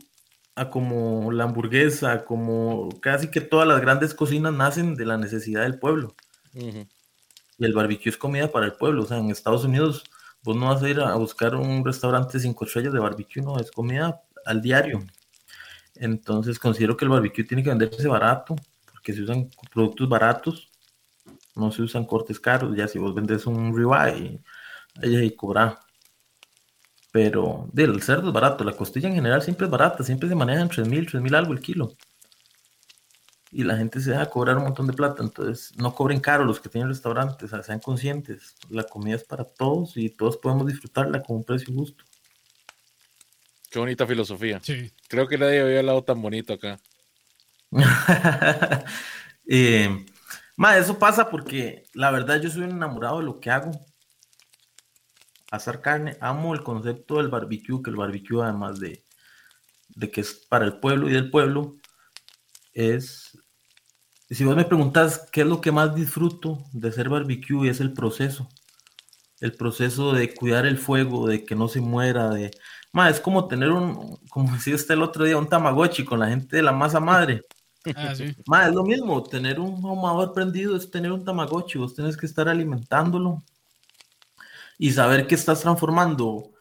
a 0.55 0.71
como 0.71 1.31
la 1.33 1.45
hamburguesa, 1.45 2.25
como 2.25 2.89
casi 3.01 3.31
que 3.31 3.41
todas 3.41 3.69
las 3.69 3.81
grandes 3.81 4.15
cocinas 4.15 4.55
nacen 4.55 4.95
de 4.95 5.05
la 5.05 5.19
necesidad 5.19 5.63
del 5.63 5.79
pueblo. 5.79 6.15
Y 6.55 7.65
el 7.65 7.75
barbecue 7.75 8.11
es 8.11 8.17
comida 8.17 8.51
para 8.51 8.67
el 8.67 8.73
pueblo. 8.73 9.03
O 9.03 9.07
sea, 9.07 9.19
en 9.19 9.31
Estados 9.31 9.65
Unidos 9.65 10.05
vos 10.43 10.57
no 10.57 10.69
vas 10.69 10.83
a 10.83 10.89
ir 10.89 11.01
a 11.01 11.15
buscar 11.17 11.55
un 11.55 11.85
restaurante 11.85 12.41
cinco 12.41 12.65
estrellas 12.65 12.93
de 12.93 13.01
barbecue, 13.01 13.43
no, 13.43 13.59
es 13.59 13.71
comida 13.71 14.23
al 14.47 14.63
diario. 14.63 15.05
Entonces 15.95 16.59
considero 16.59 16.97
que 16.97 17.05
el 17.05 17.11
barbecue 17.11 17.45
tiene 17.45 17.63
que 17.63 17.71
venderse 17.71 18.09
barato, 18.09 18.57
porque 18.91 19.13
se 19.13 19.23
usan 19.23 19.51
productos 19.73 20.09
baratos, 20.09 20.71
no 21.55 21.71
se 21.71 21.83
usan 21.83 22.05
cortes 22.05 22.41
caros. 22.41 22.75
Ya 22.77 22.89
si 22.89 22.99
vos 22.99 23.15
vendes 23.15 23.47
un 23.47 23.77
ribeye, 23.77 24.41
ahí 25.03 25.17
hay 25.17 25.31
cobrar 25.37 25.79
pero 27.17 27.71
el 27.75 28.03
cerdo 28.03 28.29
es 28.29 28.35
barato, 28.35 28.63
la 28.63 28.75
costilla 28.75 29.09
en 29.09 29.15
general 29.15 29.41
siempre 29.41 29.65
es 29.65 29.71
barata, 29.71 30.05
siempre 30.05 30.29
se 30.29 30.35
maneja 30.35 30.61
en 30.61 30.69
3.000, 30.69 31.13
3.000 31.13 31.35
algo 31.35 31.55
el 31.55 31.63
kilo. 31.63 31.97
y 33.51 33.65
la 33.65 33.79
gente 33.79 34.01
se 34.01 34.11
deja 34.11 34.29
cobrar 34.29 34.59
un 34.59 34.65
montón 34.65 34.87
de 34.87 34.93
plata. 34.93 35.23
Entonces, 35.23 35.73
no 35.79 35.95
cobren 35.95 36.21
caro 36.21 36.45
los 36.45 36.61
que 36.61 36.69
tienen 36.69 36.91
restaurantes, 36.91 37.53
sean 37.65 37.81
conscientes. 37.81 38.57
La 38.69 38.83
comida 38.83 39.17
es 39.17 39.25
para 39.25 39.45
todos 39.45 39.97
y 39.97 40.11
todos 40.11 40.37
podemos 40.37 40.67
disfrutarla 40.67 41.23
con 41.23 41.37
un 41.37 41.45
precio 41.45 41.73
justo. 41.73 42.05
Qué 43.71 43.79
bonita 43.79 44.07
filosofía. 44.07 44.61
Sí. 44.63 44.93
Creo 45.09 45.27
que 45.27 45.39
nadie 45.39 45.63
había 45.63 45.79
hablado 45.79 46.05
tan 46.05 46.21
bonito 46.21 46.53
acá. 46.53 46.79
eh, 49.47 50.05
eso 50.77 50.99
pasa 50.99 51.31
porque 51.31 51.85
la 51.95 52.11
verdad 52.11 52.43
yo 52.43 52.51
soy 52.51 52.65
un 52.65 52.73
enamorado 52.73 53.21
de 53.21 53.25
lo 53.25 53.41
que 53.41 53.49
hago. 53.49 53.71
Hacer 55.51 55.81
carne, 55.81 56.17
amo 56.21 56.55
el 56.55 56.63
concepto 56.63 57.17
del 57.17 57.29
barbecue, 57.29 57.83
que 57.83 57.91
el 57.91 57.97
barbecue 57.97 58.43
además 58.43 58.81
de, 58.81 59.05
de 59.89 60.11
que 60.11 60.21
es 60.21 60.35
para 60.49 60.65
el 60.65 60.79
pueblo 60.79 61.09
y 61.09 61.13
del 61.13 61.31
pueblo, 61.31 61.77
es, 62.73 63.39
si 64.29 64.45
vos 64.45 64.57
me 64.57 64.65
preguntas 64.65 65.29
qué 65.33 65.43
es 65.43 65.47
lo 65.47 65.61
que 65.61 65.73
más 65.73 65.95
disfruto 65.95 66.65
de 66.73 66.89
hacer 66.89 67.09
barbecue, 67.09 67.69
es 67.69 67.81
el 67.81 67.93
proceso. 67.93 68.49
El 69.41 69.53
proceso 69.53 70.13
de 70.13 70.35
cuidar 70.35 70.67
el 70.67 70.79
fuego, 70.79 71.27
de 71.27 71.45
que 71.45 71.55
no 71.55 71.69
se 71.69 71.81
muera, 71.81 72.31
de... 72.31 72.51
es 73.09 73.21
como 73.21 73.49
tener 73.49 73.71
un, 73.71 74.17
como 74.29 74.53
decía 74.55 74.75
usted 74.75 74.95
el 74.95 75.03
otro 75.03 75.25
día, 75.25 75.39
un 75.39 75.49
tamagotchi 75.49 76.05
con 76.05 76.21
la 76.21 76.29
gente 76.29 76.57
de 76.57 76.63
la 76.63 76.73
masa 76.73 77.01
madre. 77.01 77.43
Ah, 78.51 78.67
es 78.67 78.75
lo 78.75 78.83
mismo, 78.83 79.23
tener 79.23 79.61
un 79.61 79.75
ahumador 79.85 80.33
prendido 80.33 80.75
es 80.75 80.91
tener 80.91 81.13
un 81.13 81.25
tamagotchi, 81.25 81.79
vos 81.79 81.95
tenés 81.95 82.17
que 82.17 82.27
estar 82.27 82.49
alimentándolo 82.49 83.45
y 84.79 84.93
saber 84.93 85.27
que 85.27 85.35
estás 85.35 85.61
transformando 85.61 86.53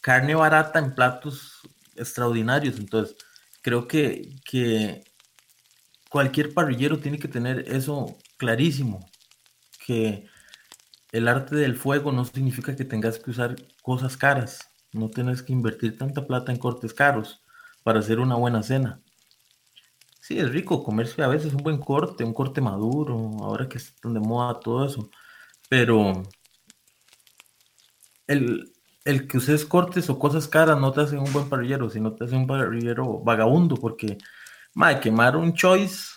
carne 0.00 0.34
barata 0.34 0.78
en 0.78 0.94
platos 0.94 1.60
extraordinarios. 1.96 2.78
Entonces, 2.78 3.16
creo 3.62 3.88
que, 3.88 4.36
que 4.44 5.02
cualquier 6.10 6.54
parrillero 6.54 7.00
tiene 7.00 7.18
que 7.18 7.28
tener 7.28 7.64
eso 7.68 8.16
clarísimo, 8.36 9.08
que 9.86 10.26
el 11.12 11.28
arte 11.28 11.56
del 11.56 11.76
fuego 11.76 12.12
no 12.12 12.24
significa 12.24 12.76
que 12.76 12.84
tengas 12.84 13.18
que 13.18 13.30
usar 13.30 13.56
cosas 13.82 14.16
caras, 14.16 14.68
no 14.92 15.10
tienes 15.10 15.42
que 15.42 15.52
invertir 15.52 15.96
tanta 15.98 16.26
plata 16.26 16.52
en 16.52 16.58
cortes 16.58 16.94
caros 16.94 17.42
para 17.82 18.00
hacer 18.00 18.18
una 18.18 18.36
buena 18.36 18.62
cena. 18.62 19.00
Sí, 20.20 20.38
es 20.38 20.50
rico 20.50 20.82
comerse 20.82 21.22
a 21.22 21.28
veces 21.28 21.52
un 21.52 21.62
buen 21.62 21.78
corte, 21.78 22.24
un 22.24 22.32
corte 22.32 22.60
maduro, 22.60 23.14
ahora 23.40 23.68
que 23.68 23.78
están 23.78 24.14
de 24.14 24.20
moda 24.20 24.58
todo 24.58 24.86
eso. 24.86 25.10
Pero 25.68 26.22
el, 28.26 28.72
que 29.28 29.36
uses 29.36 29.64
cortes 29.64 30.08
o 30.10 30.18
cosas 30.18 30.48
caras 30.48 30.78
no 30.78 30.92
te 30.92 31.02
hacen 31.02 31.18
un 31.18 31.32
buen 31.32 31.48
parrillero, 31.48 31.90
sino 31.90 32.14
te 32.14 32.24
hace 32.24 32.36
un 32.36 32.46
parrillero 32.46 33.20
vagabundo, 33.20 33.76
porque 33.76 34.18
madre, 34.74 35.00
quemar 35.00 35.36
un 35.36 35.54
choice 35.54 36.14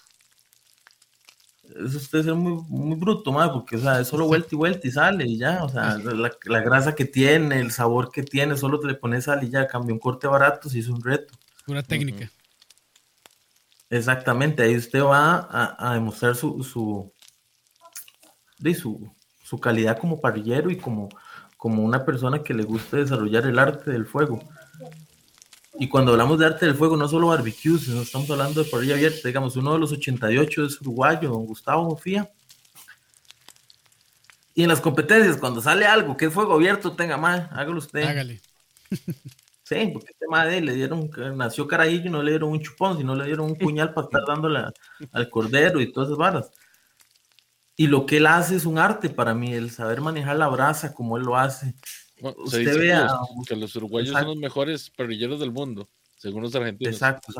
eso 1.85 1.97
usted 1.97 2.19
es 2.19 2.35
muy, 2.35 2.63
muy 2.69 2.97
bruto, 2.97 3.31
madre, 3.31 3.51
porque 3.53 3.75
o 3.75 3.79
sea, 3.79 3.99
es 3.99 4.07
solo 4.07 4.27
vuelta 4.27 4.49
y 4.51 4.55
vuelta 4.55 4.87
y 4.87 4.91
sale 4.91 5.25
y 5.25 5.37
ya, 5.37 5.63
o 5.63 5.69
sea, 5.69 5.97
la, 5.97 6.31
la, 6.43 6.61
grasa 6.61 6.95
que 6.95 7.05
tiene, 7.05 7.59
el 7.59 7.71
sabor 7.71 8.11
que 8.11 8.23
tiene, 8.23 8.57
solo 8.57 8.79
te 8.79 8.87
le 8.87 8.95
pones 8.95 9.25
sal 9.25 9.43
y 9.43 9.49
ya, 9.49 9.67
cambia 9.67 9.93
un 9.93 9.99
corte 9.99 10.27
barato, 10.27 10.69
si 10.69 10.79
es 10.79 10.87
un 10.87 11.03
reto. 11.03 11.33
Pura 11.65 11.83
técnica. 11.83 12.31
Exactamente, 13.89 14.63
ahí 14.63 14.75
usted 14.75 15.01
va 15.01 15.47
a, 15.49 15.93
demostrar 15.93 16.35
su, 16.35 16.63
su, 16.63 17.13
su, 18.73 19.13
su, 19.43 19.59
calidad 19.59 19.97
como 19.97 20.19
parrillero 20.19 20.69
y 20.69 20.77
como, 20.77 21.09
como 21.57 21.83
una 21.83 22.05
persona 22.05 22.43
que 22.43 22.53
le 22.53 22.63
gusta 22.63 22.97
desarrollar 22.97 23.45
el 23.45 23.59
arte 23.59 23.91
del 23.91 24.05
fuego. 24.05 24.39
Y 25.79 25.89
cuando 25.89 26.11
hablamos 26.11 26.39
de 26.39 26.45
arte 26.45 26.65
del 26.65 26.75
fuego, 26.75 26.97
no 26.97 27.07
solo 27.07 27.27
barbecue, 27.27 27.77
sino 27.77 28.01
estamos 28.01 28.29
hablando 28.29 28.63
de 28.63 28.69
parrilla 28.69 28.95
abierta. 28.95 29.27
Digamos, 29.27 29.55
uno 29.57 29.73
de 29.73 29.79
los 29.79 29.91
88 29.91 30.65
es 30.65 30.81
uruguayo, 30.81 31.29
don 31.29 31.45
Gustavo 31.45 31.95
Fía. 31.97 32.31
Y 34.55 34.63
en 34.63 34.69
las 34.69 34.81
competencias, 34.81 35.37
cuando 35.37 35.61
sale 35.61 35.85
algo 35.85 36.17
que 36.17 36.25
es 36.25 36.33
fuego 36.33 36.53
abierto, 36.53 36.95
tenga 36.95 37.17
más, 37.17 37.51
hágalo 37.51 37.77
usted. 37.77 38.03
Hágale. 38.03 38.41
Sí, 39.67 39.89
porque 39.91 40.11
este 40.11 40.27
madre 40.29 40.61
le 40.61 40.73
dieron, 40.75 41.11
nació 41.35 41.67
carajillo 41.67 42.05
y 42.05 42.09
no 42.09 42.23
le 42.23 42.31
dieron 42.31 42.51
un 42.51 42.61
chupón, 42.61 42.97
sino 42.97 43.13
le 43.15 43.25
dieron 43.25 43.47
un 43.47 43.55
puñal 43.57 43.93
para 43.93 44.05
estar 44.05 44.23
dándole 44.25 44.61
al 45.11 45.29
cordero 45.29 45.81
y 45.81 45.91
todas 45.91 46.07
esas 46.07 46.17
varas. 46.17 46.51
Y 47.79 47.85
lo 47.85 48.07
que 48.07 48.17
él 48.17 48.25
hace 48.25 48.55
es 48.55 48.65
un 48.65 48.79
arte 48.79 49.07
para 49.07 49.35
mí, 49.35 49.53
el 49.53 49.69
saber 49.69 50.01
manejar 50.01 50.35
la 50.35 50.47
brasa 50.47 50.95
como 50.95 51.15
él 51.15 51.23
lo 51.23 51.37
hace. 51.37 51.75
usted 52.19 52.75
vea, 52.79 53.07
que, 53.47 53.55
los, 53.55 53.75
uruguayos 53.75 54.17
son 54.17 54.25
los 54.25 54.37
mejores 54.37 54.89
parrilleros 54.89 55.39
del 55.39 55.51
mundo, 55.51 55.87
según 56.17 56.41
los 56.41 56.55
argentinos. 56.55 56.91
Exacto, 56.91 57.31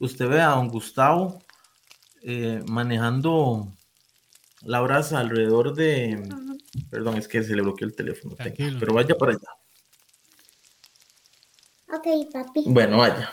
usted, 0.00 0.28
ve 0.28 0.40
a 0.40 0.48
don 0.48 0.66
Gustavo 0.66 1.40
eh, 2.22 2.60
manejando 2.66 3.72
la 4.62 4.80
brasa 4.80 5.20
alrededor 5.20 5.74
de. 5.74 6.28
Perdón, 6.90 7.16
es 7.16 7.28
que 7.28 7.44
se 7.44 7.54
le 7.54 7.62
bloqueó 7.62 7.86
el 7.86 7.94
teléfono. 7.94 8.34
pero 8.80 8.94
vaya 8.94 9.14
para 9.14 9.32
allá. 9.32 9.48
Ok, 11.96 12.32
papi. 12.32 12.64
Bueno, 12.66 12.98
vaya. 12.98 13.30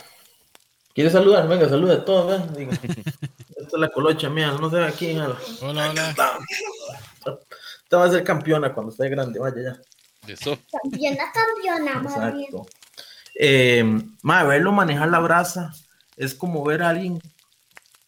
¿Quieres 0.94 1.14
saludar? 1.14 1.48
Venga, 1.48 1.68
saluda 1.68 1.96
a 1.96 2.06
todos, 2.06 2.40
Esta 3.64 3.78
es 3.78 3.82
la 3.82 3.90
colocha 3.90 4.30
mía, 4.30 4.52
no 4.60 4.70
se 4.70 4.76
ve 4.76 4.86
aquí. 4.86 5.18
Hola, 5.62 5.90
hola. 5.90 6.38
Te 7.88 7.96
va 7.96 8.06
a 8.06 8.12
ser 8.12 8.24
campeona 8.26 8.74
cuando 8.74 8.92
esté 8.92 9.08
grande, 9.08 9.40
vaya 9.40 9.62
ya. 9.62 10.34
Eso. 10.34 10.58
Campeona, 10.70 11.32
campeona, 11.32 12.02
madre. 12.02 12.42
Exacto. 12.42 12.66
Eh, 13.36 14.02
verlo 14.22 14.72
manejar 14.74 15.10
la 15.10 15.20
brasa 15.20 15.74
es 16.18 16.36
como 16.36 16.64
ver 16.66 16.84
a 16.84 16.90
alguien 16.90 17.22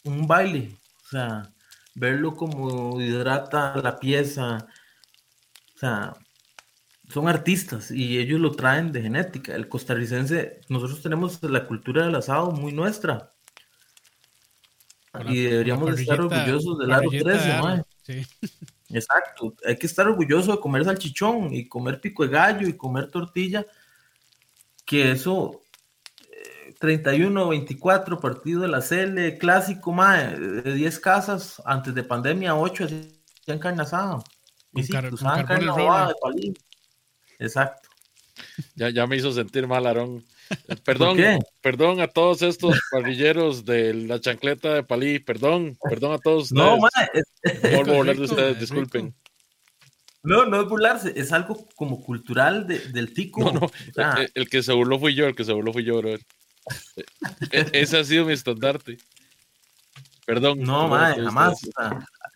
un 0.03 0.27
baile, 0.27 0.77
o 1.05 1.07
sea, 1.07 1.49
verlo 1.95 2.35
como 2.35 2.99
hidrata 2.99 3.77
la 3.77 3.97
pieza, 3.97 4.67
o 5.73 5.77
sea, 5.79 6.17
son 7.09 7.29
artistas 7.29 7.91
y 7.91 8.19
ellos 8.19 8.41
lo 8.41 8.51
traen 8.51 8.91
de 8.91 9.01
genética. 9.01 9.55
El 9.55 9.69
costarricense, 9.69 10.59
nosotros 10.67 11.01
tenemos 11.01 11.41
la 11.43 11.65
cultura 11.65 12.05
del 12.05 12.15
asado 12.15 12.51
muy 12.51 12.73
nuestra. 12.73 13.34
Y 15.27 15.43
deberíamos 15.43 15.99
estar 15.99 16.21
orgullosos 16.21 16.77
del 16.79 16.91
aro 16.91 17.09
13, 17.09 17.85
Exacto, 18.89 19.55
hay 19.65 19.77
que 19.77 19.87
estar 19.87 20.07
orgulloso 20.07 20.51
de 20.51 20.59
comer 20.59 20.85
salchichón 20.85 21.53
y 21.53 21.67
comer 21.67 21.99
pico 21.99 22.23
de 22.23 22.29
gallo 22.29 22.67
y 22.67 22.77
comer 22.77 23.09
tortilla, 23.09 23.65
que 24.85 25.11
eso 25.11 25.61
31, 26.79 27.49
24 27.49 28.19
partido 28.19 28.61
de 28.61 28.67
la 28.67 28.81
CL, 28.81 29.37
clásico, 29.37 29.91
mae, 29.91 30.37
de 30.39 30.73
10 30.73 30.99
casas, 30.99 31.61
antes 31.65 31.95
de 31.95 32.03
pandemia, 32.03 32.55
8 32.55 32.85
hacían 32.85 33.59
carne 33.59 33.81
asada. 33.81 34.23
Y 34.73 34.83
sí, 34.83 34.93
usaban 35.11 35.45
carne 35.45 35.65
de 35.65 36.13
palín. 36.21 36.53
Exacto. 37.39 37.89
Ya, 38.75 38.89
ya 38.89 39.07
me 39.07 39.15
hizo 39.15 39.31
sentir 39.31 39.67
mal, 39.67 39.85
Aarón. 39.85 40.23
Perdón, 40.83 41.17
perdón 41.61 42.01
a 42.01 42.07
todos 42.07 42.41
estos 42.41 42.79
parrilleros 42.91 43.65
de 43.65 43.93
la 43.93 44.19
chancleta 44.19 44.73
de 44.73 44.83
Palí, 44.83 45.19
perdón, 45.19 45.77
perdón 45.81 46.13
a 46.13 46.17
todos. 46.19 46.51
No, 46.51 46.77
Vuelvo 47.71 47.93
a 47.93 47.97
hablar 47.97 48.15
de 48.15 48.23
ustedes, 48.23 48.59
disculpen. 48.59 49.15
No, 50.23 50.45
no 50.45 50.61
es 50.61 50.67
burlarse, 50.67 51.13
es 51.15 51.31
algo 51.31 51.67
como 51.75 52.01
cultural 52.01 52.67
del 52.67 53.13
tico. 53.13 53.43
No, 53.43 53.59
no, 53.59 53.69
el, 54.33 54.49
que 54.49 54.63
se 54.63 54.73
burló 54.73 54.99
fui 54.99 55.13
yo, 55.13 55.27
el 55.27 55.35
que 55.35 55.43
se 55.43 55.53
burló 55.53 55.71
fui 55.71 55.83
yo, 55.83 55.97
bro. 55.97 56.15
E, 56.15 56.19
e, 57.51 57.69
ese 57.73 57.99
ha 57.99 58.03
sido 58.03 58.25
mi 58.25 58.33
estandarte. 58.33 58.97
Perdón. 60.25 60.61
No, 60.61 60.87
madre, 60.87 61.23
jamás. 61.23 61.61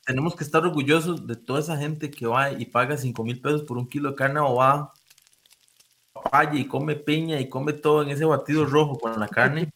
tenemos 0.06 0.36
que 0.36 0.44
estar 0.44 0.64
orgullosos 0.64 1.26
de 1.26 1.36
toda 1.36 1.60
esa 1.60 1.78
gente 1.78 2.12
que 2.12 2.28
va 2.28 2.52
y 2.52 2.66
paga 2.66 2.96
5 2.96 3.24
mil 3.24 3.42
pesos 3.42 3.64
por 3.64 3.80
un 3.80 3.90
kilo 3.90 4.12
de 4.12 4.16
carne 4.16 4.40
o 4.40 4.56
va 4.56 4.94
papaya 6.22 6.60
y 6.60 6.66
come 6.66 6.96
piña 6.96 7.40
y 7.40 7.50
come 7.50 7.74
todo 7.74 8.04
en 8.04 8.10
ese 8.10 8.26
batido 8.26 8.66
rojo 8.66 8.98
con 9.00 9.20
la 9.20 9.28
carne. 9.28 9.72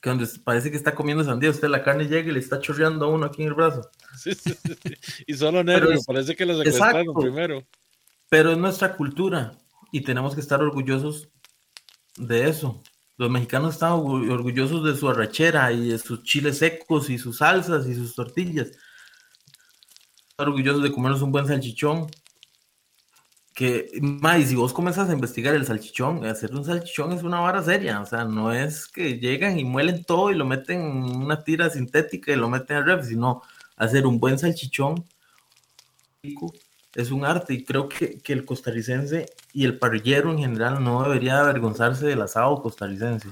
que 0.00 0.10
donde 0.10 0.26
parece 0.44 0.70
que 0.70 0.76
está 0.76 0.94
comiendo 0.94 1.22
sandía, 1.24 1.50
usted 1.50 1.68
la 1.68 1.82
carne 1.82 2.06
llega 2.06 2.30
y 2.30 2.32
le 2.32 2.40
está 2.40 2.60
chorreando 2.60 3.04
a 3.04 3.08
uno 3.08 3.26
aquí 3.26 3.42
en 3.42 3.48
el 3.48 3.54
brazo. 3.54 3.88
Sí, 4.14 4.34
sí, 4.34 4.54
sí. 4.62 4.94
Y 5.26 5.34
solo 5.34 5.64
negro, 5.64 5.88
parece 6.06 6.36
que 6.36 6.44
lo 6.44 6.56
secuestraron 6.58 7.14
primero. 7.14 7.64
Pero 8.28 8.52
es 8.52 8.58
nuestra 8.58 8.94
cultura 8.94 9.58
y 9.90 10.02
tenemos 10.02 10.34
que 10.34 10.42
estar 10.42 10.62
orgullosos 10.62 11.30
de 12.16 12.48
eso. 12.48 12.82
Los 13.16 13.30
mexicanos 13.30 13.74
están 13.74 13.92
orgullosos 13.92 14.84
de 14.84 14.94
su 14.96 15.08
arrachera 15.08 15.72
y 15.72 15.88
de 15.88 15.98
sus 15.98 16.22
chiles 16.24 16.58
secos 16.58 17.08
y 17.08 17.16
sus 17.16 17.38
salsas 17.38 17.86
y 17.86 17.94
sus 17.94 18.14
tortillas 18.14 18.72
orgullosos 20.42 20.82
de 20.82 20.92
comernos 20.92 21.22
un 21.22 21.32
buen 21.32 21.46
salchichón. 21.46 22.06
Que, 23.54 23.90
más, 24.00 24.44
si 24.48 24.54
vos 24.54 24.72
comenzas 24.72 25.10
a 25.10 25.12
investigar 25.12 25.54
el 25.54 25.66
salchichón, 25.66 26.24
hacer 26.24 26.54
un 26.54 26.64
salchichón 26.64 27.12
es 27.12 27.22
una 27.22 27.40
vara 27.40 27.62
seria, 27.62 28.00
o 28.00 28.06
sea, 28.06 28.24
no 28.24 28.52
es 28.52 28.86
que 28.86 29.18
llegan 29.18 29.58
y 29.58 29.64
muelen 29.64 30.04
todo 30.04 30.30
y 30.30 30.34
lo 30.34 30.46
meten 30.46 30.80
en 30.80 31.16
una 31.16 31.44
tira 31.44 31.68
sintética 31.68 32.32
y 32.32 32.36
lo 32.36 32.48
meten 32.48 32.78
al 32.78 32.86
ref, 32.86 33.06
sino 33.06 33.42
hacer 33.76 34.06
un 34.06 34.18
buen 34.18 34.38
salchichón 34.38 35.04
es 36.94 37.10
un 37.10 37.24
arte 37.24 37.54
y 37.54 37.64
creo 37.64 37.88
que, 37.88 38.20
que, 38.20 38.32
el 38.32 38.44
costarricense 38.44 39.26
y 39.52 39.64
el 39.64 39.78
parrillero 39.78 40.30
en 40.30 40.38
general 40.38 40.82
no 40.82 41.02
debería 41.02 41.40
avergonzarse 41.40 42.06
del 42.06 42.22
asado 42.22 42.62
costarricense. 42.62 43.28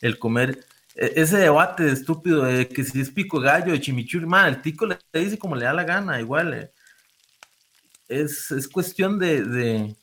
El 0.00 0.18
comer 0.18 0.64
e, 0.94 1.12
ese 1.16 1.38
debate 1.38 1.90
estúpido 1.90 2.42
de 2.44 2.68
que 2.68 2.84
si 2.84 3.00
es 3.00 3.10
pico 3.10 3.38
gallo, 3.40 3.72
de 3.72 3.80
chimichurri, 3.80 4.26
man, 4.26 4.48
el 4.48 4.62
tico 4.62 4.86
le 4.86 4.98
dice 5.12 5.38
como 5.38 5.56
le 5.56 5.64
da 5.66 5.72
la 5.72 5.84
gana, 5.84 6.20
igual. 6.20 6.54
eh. 6.54 6.72
Es, 8.20 8.50
es 8.50 8.68
cuestión 8.68 9.18
de, 9.18 9.42
de, 9.44 9.96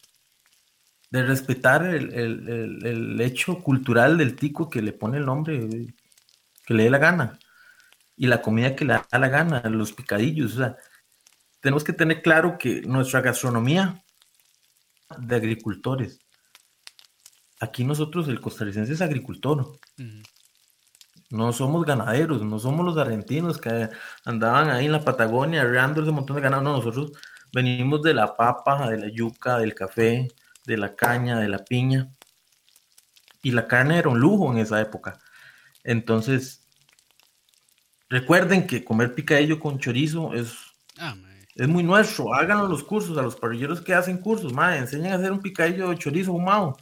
de 1.11 1.23
respetar 1.23 1.85
el, 1.85 2.13
el- 2.13 2.49
el- 2.49 2.85
el 2.85 3.21
hecho 3.21 3.59
cultural 3.59 4.17
del 4.17 4.35
tico 4.35 4.69
que 4.69 4.81
le 4.81 4.93
pone 4.93 5.17
el 5.17 5.25
nombre 5.25 5.67
que 6.65 6.73
le 6.73 6.83
dé 6.83 6.89
la 6.89 6.97
gana. 6.99 7.39
Y 8.17 8.27
la 8.27 8.41
comida 8.41 8.75
que 8.75 8.85
le 8.85 8.93
da 8.93 9.19
la 9.19 9.29
gana, 9.29 9.61
los 9.69 9.93
picadillos. 9.93 10.55
O 10.55 10.57
sea, 10.59 10.77
tenemos 11.61 11.83
que 11.83 11.93
tener 11.93 12.21
claro 12.21 12.57
que 12.59 12.81
nuestra 12.83 13.21
gastronomía 13.21 14.03
de 15.19 15.35
agricultores. 15.35 16.19
Aquí 17.59 17.83
nosotros, 17.83 18.27
el 18.27 18.41
costarricense 18.41 18.93
es 18.93 19.01
agricultor. 19.01 19.79
No 21.31 21.53
somos 21.53 21.85
ganaderos, 21.85 22.41
no 22.43 22.59
somos 22.59 22.85
los 22.85 22.97
argentinos 22.97 23.57
que 23.59 23.89
andaban 24.25 24.69
ahí 24.69 24.85
en 24.87 24.91
la 24.91 25.03
Patagonia 25.05 25.61
arreando 25.61 26.01
ese 26.01 26.11
montón 26.11 26.35
de 26.35 26.41
ganado. 26.41 26.63
No, 26.63 26.73
nosotros 26.77 27.11
venimos 27.51 28.01
de 28.01 28.13
la 28.13 28.35
papa, 28.35 28.89
de 28.89 28.97
la 28.97 29.07
yuca, 29.09 29.57
del 29.59 29.73
café, 29.73 30.27
de 30.65 30.77
la 30.77 30.95
caña, 30.95 31.39
de 31.39 31.49
la 31.49 31.59
piña. 31.63 32.09
Y 33.41 33.51
la 33.51 33.67
carne 33.67 33.97
era 33.97 34.09
un 34.09 34.19
lujo 34.19 34.51
en 34.51 34.59
esa 34.59 34.79
época. 34.81 35.19
Entonces, 35.83 36.65
recuerden 38.09 38.67
que 38.67 38.83
comer 38.83 39.13
picadillo 39.13 39.59
con 39.59 39.79
chorizo 39.79 40.33
es, 40.33 40.53
Ah, 40.97 41.15
es 41.55 41.67
muy 41.67 41.83
nuestro. 41.83 42.33
Háganlo 42.33 42.67
los 42.67 42.83
cursos, 42.83 43.17
a 43.17 43.21
los 43.21 43.35
parrilleros 43.35 43.81
que 43.81 43.93
hacen 43.93 44.17
cursos, 44.17 44.51
madre, 44.51 44.79
enseñen 44.79 45.13
a 45.13 45.15
hacer 45.15 45.31
un 45.31 45.41
picadillo 45.41 45.89
de 45.89 45.97
chorizo 45.97 46.31
ahumado. 46.31 46.77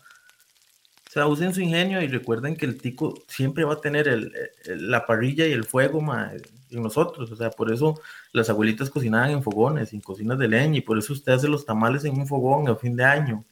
O 1.08 1.10
sea, 1.10 1.28
usen 1.28 1.54
su 1.54 1.62
ingenio 1.62 2.02
y 2.02 2.08
recuerden 2.08 2.56
que 2.56 2.66
el 2.66 2.82
tico 2.82 3.14
siempre 3.28 3.64
va 3.64 3.74
a 3.74 3.82
tener 3.82 4.08
el- 4.08 4.34
el- 4.66 4.92
la 4.92 5.06
parrilla 5.06 5.48
y 5.48 5.52
el 5.54 5.64
fuego 5.64 6.02
ma, 6.02 6.32
en 6.72 6.84
nosotros. 6.84 7.32
O 7.32 7.36
sea, 7.36 7.50
por 7.50 7.72
eso 7.72 8.00
las 8.32 8.50
abuelitas 8.50 8.90
cocinaban 8.90 9.32
en 9.32 9.44
fogones, 9.44 9.94
en 9.94 10.02
cocinas 10.02 10.38
de 10.38 10.48
leña, 10.48 10.78
y 10.78 10.82
por 10.82 10.98
eso 10.98 11.14
usted 11.14 11.34
hace 11.34 11.48
los 11.48 11.66
tamales 11.66 12.06
en 12.06 12.18
un 12.18 12.28
fogón 12.28 12.68
a 12.70 12.76
fin 12.76 12.96
de 12.96 13.04
año. 13.06 13.46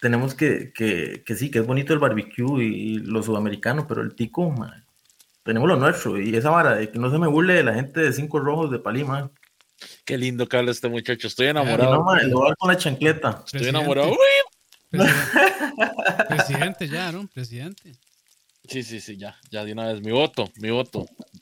Tenemos 0.00 0.34
que, 0.34 0.72
que, 0.72 1.22
que 1.24 1.34
sí, 1.36 1.50
que 1.50 1.60
es 1.60 1.66
bonito 1.66 1.92
el 1.92 2.00
barbecue 2.00 2.64
y, 2.64 2.66
y 2.66 2.98
lo 2.98 3.22
sudamericano, 3.22 3.86
pero 3.86 4.02
el 4.02 4.14
tico, 4.14 4.52
tenemos 5.44 5.68
lo 5.68 5.76
nuestro. 5.76 6.20
Y 6.20 6.34
esa 6.34 6.50
vara 6.50 6.74
de 6.74 6.90
que 6.90 6.98
no 6.98 7.10
se 7.10 7.18
me 7.18 7.28
burle 7.28 7.54
de 7.54 7.62
la 7.64 7.74
gente 7.74 8.00
de 8.00 8.12
cinco 8.12 8.40
rojos 8.40 8.70
de 8.70 8.78
Palima. 8.78 9.30
Qué 10.04 10.16
lindo 10.18 10.48
que 10.48 10.56
habla 10.56 10.70
este 10.70 10.88
muchacho. 10.88 11.26
Estoy 11.26 11.48
enamorado. 11.48 11.94
no, 11.94 12.04
ma, 12.04 12.22
lo 12.22 12.40
va 12.40 12.46
a 12.46 12.48
dar 12.48 12.56
con 12.56 12.70
la 12.70 12.76
chancleta. 12.76 13.30
Estoy 13.30 13.60
Presidente. 13.60 13.78
enamorado. 13.78 14.10
Uy. 14.10 14.16
Presidente, 14.90 16.24
presidente 16.28 16.88
ya, 16.88 17.12
¿no? 17.12 17.26
Presidente. 17.28 17.92
Sí, 18.68 18.82
sí, 18.84 19.00
sí, 19.00 19.16
ya, 19.16 19.36
ya 19.50 19.64
de 19.64 19.72
una 19.72 19.92
vez. 19.92 20.00
Mi 20.02 20.12
voto, 20.12 20.50
mi 20.56 20.70
voto. 20.70 21.00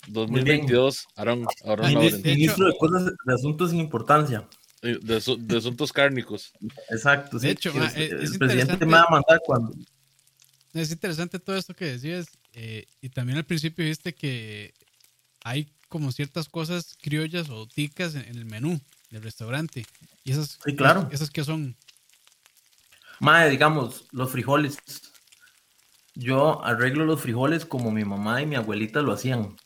Muy 0.08 0.42
bien. 0.42 0.66
2022, 0.66 1.06
Aaron, 1.16 1.46
Aaron 1.64 1.86
Ay, 1.86 1.94
Lauren. 1.94 2.22
de- 2.22 2.34
Ministro 2.34 2.66
de 2.66 2.78
cosas 2.78 3.04
de 3.24 3.34
asuntos 3.34 3.70
sin 3.70 3.80
importancia. 3.80 4.48
Eh, 4.82 4.98
De, 5.02 5.18
asu- 5.18 5.36
de 5.38 5.58
asuntos 5.58 5.92
cárnicos. 5.92 6.52
Exacto. 6.88 7.38
De 7.38 7.48
sí, 7.48 7.52
hecho, 7.52 7.72
que 7.72 7.78
ma, 7.78 7.86
es- 7.86 7.96
es- 7.96 8.10
el 8.12 8.22
es 8.22 8.38
presidente 8.38 8.72
interesante. 8.72 8.86
me 8.86 8.92
va 8.92 9.02
a 9.02 9.10
mandar 9.10 9.40
cuando. 9.44 9.74
Es 10.72 10.90
interesante 10.90 11.38
todo 11.38 11.56
esto 11.56 11.74
que 11.74 11.84
decías. 11.86 12.26
eh, 12.52 12.86
y 13.00 13.10
también 13.10 13.38
al 13.38 13.44
principio 13.44 13.84
viste 13.84 14.12
que 14.12 14.74
hay 15.44 15.70
como 15.88 16.10
ciertas 16.12 16.48
cosas 16.48 16.96
criollas 17.00 17.48
o 17.50 17.68
ticas 17.68 18.14
en, 18.16 18.22
en 18.24 18.36
el 18.38 18.44
menú 18.44 18.80
del 19.10 19.22
restaurante. 19.22 19.84
Y 20.24 20.32
esas, 20.32 20.58
Sí, 20.64 20.74
claro. 20.74 21.08
esas 21.12 21.30
que 21.30 21.44
son. 21.44 21.76
Mae, 23.20 23.50
digamos, 23.50 24.06
los 24.12 24.30
frijoles. 24.32 24.78
Yo 26.14 26.64
arreglo 26.64 27.04
los 27.04 27.20
frijoles 27.20 27.64
como 27.64 27.90
mi 27.90 28.04
mamá 28.04 28.42
y 28.42 28.46
mi 28.46 28.56
abuelita 28.56 29.00
lo 29.02 29.12
hacían. 29.12 29.56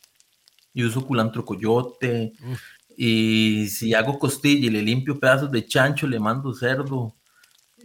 Yo 0.73 0.87
uso 0.87 1.05
culantro 1.05 1.43
coyote. 1.45 2.33
Uf. 2.41 2.61
Y 2.97 3.67
si 3.67 3.93
hago 3.93 4.17
costilla 4.19 4.67
y 4.67 4.69
le 4.69 4.81
limpio 4.81 5.19
pedazos 5.19 5.51
de 5.51 5.65
chancho, 5.65 6.07
le 6.07 6.19
mando 6.19 6.53
cerdo. 6.53 7.15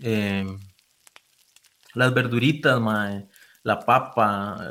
Eh, 0.02 0.46
las 1.94 2.14
verduritas, 2.14 2.80
mae, 2.80 3.28
la 3.64 3.78
papa, 3.80 4.70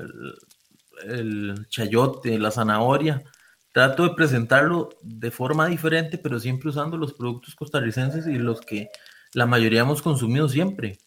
el, 1.03 1.51
el 1.51 1.67
chayote, 1.69 2.37
la 2.39 2.51
zanahoria. 2.51 3.21
Trato 3.73 4.03
de 4.03 4.15
presentarlo 4.15 4.89
de 5.01 5.29
forma 5.29 5.67
diferente, 5.67 6.17
pero 6.17 6.39
siempre 6.39 6.69
usando 6.69 6.97
los 6.97 7.13
productos 7.13 7.55
costarricenses 7.55 8.25
y 8.27 8.37
los 8.37 8.61
que 8.61 8.89
la 9.33 9.45
mayoría 9.45 9.81
hemos 9.81 10.01
consumido 10.01 10.49
siempre. 10.49 10.97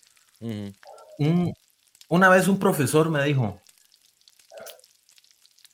Un- 1.18 1.53
una 2.13 2.29
vez 2.29 2.47
un 2.47 2.59
profesor 2.59 3.09
me 3.09 3.25
dijo, 3.25 3.59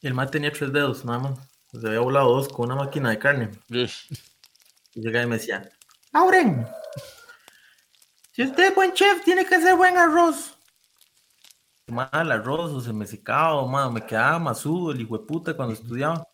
el 0.03 0.15
mae 0.15 0.29
tenía 0.29 0.53
tres 0.53 0.73
dedos, 0.73 1.05
nada 1.05 1.19
más. 1.19 1.39
Se 1.73 1.85
había 1.85 1.99
volado 1.99 2.33
dos 2.33 2.49
con 2.49 2.67
una 2.67 2.77
máquina 2.77 3.11
de 3.11 3.19
carne. 3.19 3.51
Y 4.95 5.01
llegaba 5.01 5.25
y 5.25 5.29
me 5.29 5.37
decía, 5.37 5.69
Lauren, 6.13 6.67
si 8.33 8.43
usted 8.43 8.69
es 8.69 8.75
buen 8.75 8.93
chef, 8.95 9.23
tiene 9.23 9.45
que 9.45 9.57
hacer 9.57 9.77
buen 9.77 9.97
arroz. 9.97 10.57
Mal 11.89 12.33
arroz, 12.33 12.73
o 12.73 12.81
se 12.81 12.93
me 12.93 13.07
secaba, 13.07 13.55
o 13.55 13.91
me 13.91 14.05
quedaba 14.05 14.39
masudo 14.39 14.91
el 14.93 15.01
hijo 15.01 15.19
de 15.19 15.25
puta 15.25 15.55
cuando 15.55 15.75
estudiaba. 15.75 16.27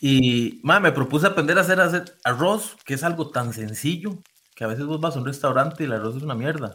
Y 0.00 0.60
ma, 0.62 0.78
me 0.78 0.92
propuse 0.92 1.26
aprender 1.26 1.58
a 1.58 1.62
hacer, 1.62 1.80
hacer 1.80 2.18
arroz, 2.24 2.76
que 2.84 2.94
es 2.94 3.02
algo 3.02 3.30
tan 3.30 3.52
sencillo, 3.52 4.22
que 4.54 4.64
a 4.64 4.68
veces 4.68 4.84
vos 4.84 5.00
vas 5.00 5.16
a 5.16 5.20
un 5.20 5.26
restaurante 5.26 5.82
y 5.82 5.86
el 5.86 5.94
arroz 5.94 6.16
es 6.16 6.22
una 6.22 6.34
mierda. 6.34 6.74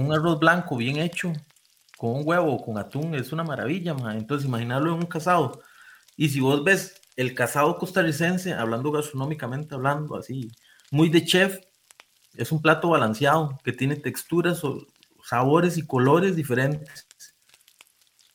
Un 0.00 0.12
arroz 0.14 0.38
blanco 0.38 0.76
bien 0.78 0.96
hecho, 0.96 1.32
con 1.98 2.12
un 2.12 2.22
huevo, 2.24 2.64
con 2.64 2.78
atún, 2.78 3.14
es 3.14 3.32
una 3.32 3.44
maravilla, 3.44 3.92
ma. 3.92 4.16
Entonces, 4.16 4.48
imaginarlo 4.48 4.94
en 4.94 5.00
un 5.00 5.06
casado. 5.06 5.60
Y 6.16 6.30
si 6.30 6.40
vos 6.40 6.64
ves 6.64 7.02
el 7.16 7.34
casado 7.34 7.76
costarricense, 7.76 8.54
hablando 8.54 8.90
gastronómicamente, 8.90 9.74
hablando 9.74 10.16
así, 10.16 10.50
muy 10.90 11.10
de 11.10 11.24
chef, 11.24 11.58
es 12.34 12.50
un 12.50 12.62
plato 12.62 12.88
balanceado, 12.88 13.58
que 13.62 13.72
tiene 13.72 13.96
texturas, 13.96 14.62
sabores 15.22 15.76
y 15.76 15.86
colores 15.86 16.34
diferentes. 16.34 17.06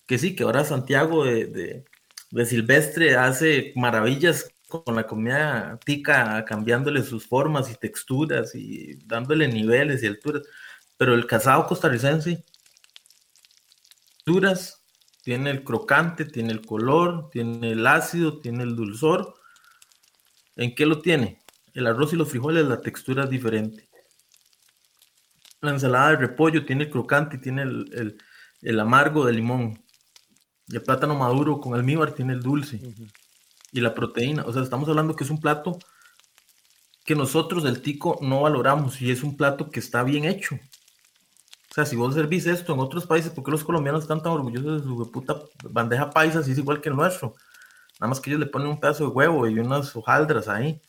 Que 0.05 0.19
sí, 0.19 0.35
que 0.35 0.43
ahora 0.43 0.63
Santiago 0.65 1.25
de, 1.25 1.47
de, 1.47 1.85
de 2.29 2.45
Silvestre 2.45 3.15
hace 3.15 3.73
maravillas 3.75 4.51
con 4.67 4.95
la 4.95 5.07
comida 5.07 5.79
tica, 5.83 6.45
cambiándole 6.45 7.01
sus 7.01 7.25
formas 7.25 7.71
y 7.71 7.75
texturas 7.75 8.53
y 8.53 8.99
dándole 9.05 9.47
niveles 9.47 10.03
y 10.03 10.07
alturas. 10.07 10.43
Pero 10.97 11.13
el 11.15 11.25
casado 11.25 11.67
costarricense, 11.67 12.43
texturas, 14.09 14.83
tiene 15.23 15.49
el 15.51 15.63
crocante, 15.63 16.25
tiene 16.25 16.51
el 16.51 16.65
color, 16.65 17.29
tiene 17.29 17.71
el 17.71 17.87
ácido, 17.87 18.39
tiene 18.41 18.63
el 18.63 18.75
dulzor. 18.75 19.35
¿En 20.55 20.73
qué 20.73 20.87
lo 20.87 21.01
tiene? 21.01 21.39
El 21.75 21.85
arroz 21.85 22.11
y 22.11 22.15
los 22.15 22.29
frijoles, 22.29 22.65
la 22.65 22.81
textura 22.81 23.25
es 23.25 23.29
diferente. 23.29 23.87
La 25.59 25.71
ensalada 25.71 26.11
de 26.11 26.15
repollo 26.15 26.65
tiene 26.65 26.85
el 26.85 26.89
crocante 26.89 27.35
y 27.35 27.41
tiene 27.41 27.63
el, 27.63 27.89
el- 27.93 28.17
el 28.61 28.79
amargo 28.79 29.25
de 29.25 29.33
limón. 29.33 29.83
Y 30.67 30.75
el 30.77 30.83
plátano 30.83 31.15
maduro 31.15 31.59
con 31.61 31.75
almíbar 31.75 32.13
tiene 32.13 32.33
el 32.33 32.41
dulce. 32.41 32.81
Y 33.73 33.81
la 33.81 33.93
proteína. 33.95 34.43
O 34.45 34.53
sea, 34.53 34.63
estamos 34.63 34.89
hablando 34.89 35.15
que 35.15 35.25
es 35.25 35.31
un 35.31 35.41
plato 35.41 35.79
que 37.05 37.15
nosotros 37.15 37.63
del 37.63 37.81
tico 37.81 38.17
no 38.21 38.41
valoramos 38.41 39.01
y 39.01 39.09
es 39.09 39.23
un 39.23 39.37
plato 39.37 39.69
que 39.69 39.79
está 39.79 40.03
bien 40.03 40.25
hecho. 40.25 40.59
O 41.75 41.81
sea, 41.83 41.85
si 41.85 41.97
vos 41.97 42.13
servís 42.13 42.45
esto 42.47 42.73
en 42.73 42.79
otros 42.79 43.05
países, 43.05 43.31
¿por 43.31 43.43
qué 43.43 43.51
los 43.51 43.65
colombianos 43.65 44.03
están 44.03 44.23
tan 44.23 44.31
orgullosos 44.31 44.81
de 44.81 44.87
su 44.87 45.11
puta 45.11 45.41
bandeja 45.69 46.09
paisa 46.09 46.41
si 46.41 46.53
es 46.53 46.57
igual 46.57 46.79
que 46.79 46.87
el 46.87 46.95
nuestro? 46.95 47.35
Nada 47.99 48.07
más 48.07 48.21
que 48.21 48.29
ellos 48.29 48.39
le 48.39 48.45
ponen 48.45 48.69
un 48.69 48.79
pedazo 48.79 49.03
de 49.03 49.09
huevo 49.09 49.45
y 49.45 49.59
unas 49.59 49.93
hojaldras 49.93 50.47
ahí. 50.47 50.81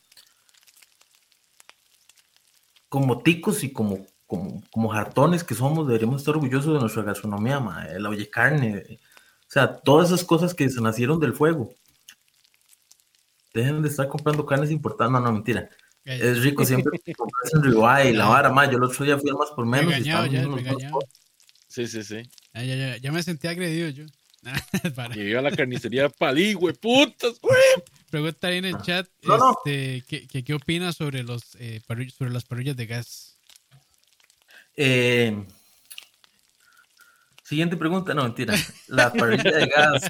Como 2.89 3.21
ticos 3.21 3.65
y 3.65 3.73
como, 3.73 4.07
como, 4.29 4.63
como 4.71 4.89
jartones 4.89 5.43
que 5.43 5.57
somos, 5.57 5.89
deberíamos 5.89 6.21
estar 6.21 6.37
orgullosos 6.37 6.75
de 6.75 6.79
nuestra 6.79 7.03
gastronomía, 7.03 7.59
ma, 7.59 7.85
la 7.87 8.09
oye 8.09 8.31
carne. 8.31 9.01
O 9.41 9.51
sea, 9.51 9.81
todas 9.81 10.13
esas 10.13 10.25
cosas 10.25 10.55
que 10.55 10.71
se 10.71 10.81
nacieron 10.81 11.19
del 11.19 11.35
fuego. 11.35 11.75
Dejen 13.53 13.83
de 13.83 13.89
estar 13.89 14.07
comprando 14.07 14.47
carnes 14.47 14.71
importadas. 14.71 15.11
No, 15.11 15.19
no, 15.19 15.33
mentira. 15.33 15.69
Es 16.07 16.43
rico 16.43 16.65
siempre 16.65 16.99
comprarse 17.17 17.57
un 17.57 17.65
ribeye 17.65 18.11
y 18.11 18.13
la 18.15 18.27
vara, 18.27 18.51
ma. 18.51 18.71
Yo 18.71 18.79
el 18.79 18.85
otro 18.85 19.05
día 19.05 19.19
fui 19.19 19.29
al 19.29 19.37
más 19.37 19.51
por 19.51 19.67
menos. 19.67 19.93
y 19.93 19.97
Regañado 19.97 20.27
ya, 20.27 20.47
regañado. 20.47 20.99
Sí, 21.69 21.87
sí, 21.89 22.03
sí. 22.05 22.23
Ah, 22.55 22.63
ya, 22.63 22.77
ya, 22.77 22.97
ya 22.97 23.13
me 23.13 23.23
sentí 23.23 23.49
agredido 23.49 23.89
yo. 23.91 24.05
Llegué 25.15 25.37
a 25.37 25.43
la 25.43 25.51
carnicería 25.51 26.09
Palí, 26.09 26.53
güey, 26.55 26.75
putas, 26.75 27.41
güey. 27.41 27.59
Pregunta 28.11 28.47
ahí 28.47 28.59
en 28.59 28.67
el 28.67 28.81
chat, 28.81 29.09
No, 29.25 29.37
no. 29.37 29.59
este, 29.65 30.05
¿qué, 30.07 30.29
qué, 30.29 30.45
qué 30.45 30.55
opinas 30.55 30.95
sobre 30.97 31.25
los 31.25 31.57
eh, 31.59 31.81
sobre 32.17 32.31
las 32.31 32.45
parrillas 32.45 32.77
de 32.77 32.87
gas? 32.87 33.37
Eh, 34.77 35.45
siguiente 37.43 37.77
pregunta, 37.77 38.15
no, 38.15 38.23
mentira. 38.23 38.55
La 38.87 39.13
parrilla 39.13 39.51
de 39.51 39.67
gas. 39.67 40.09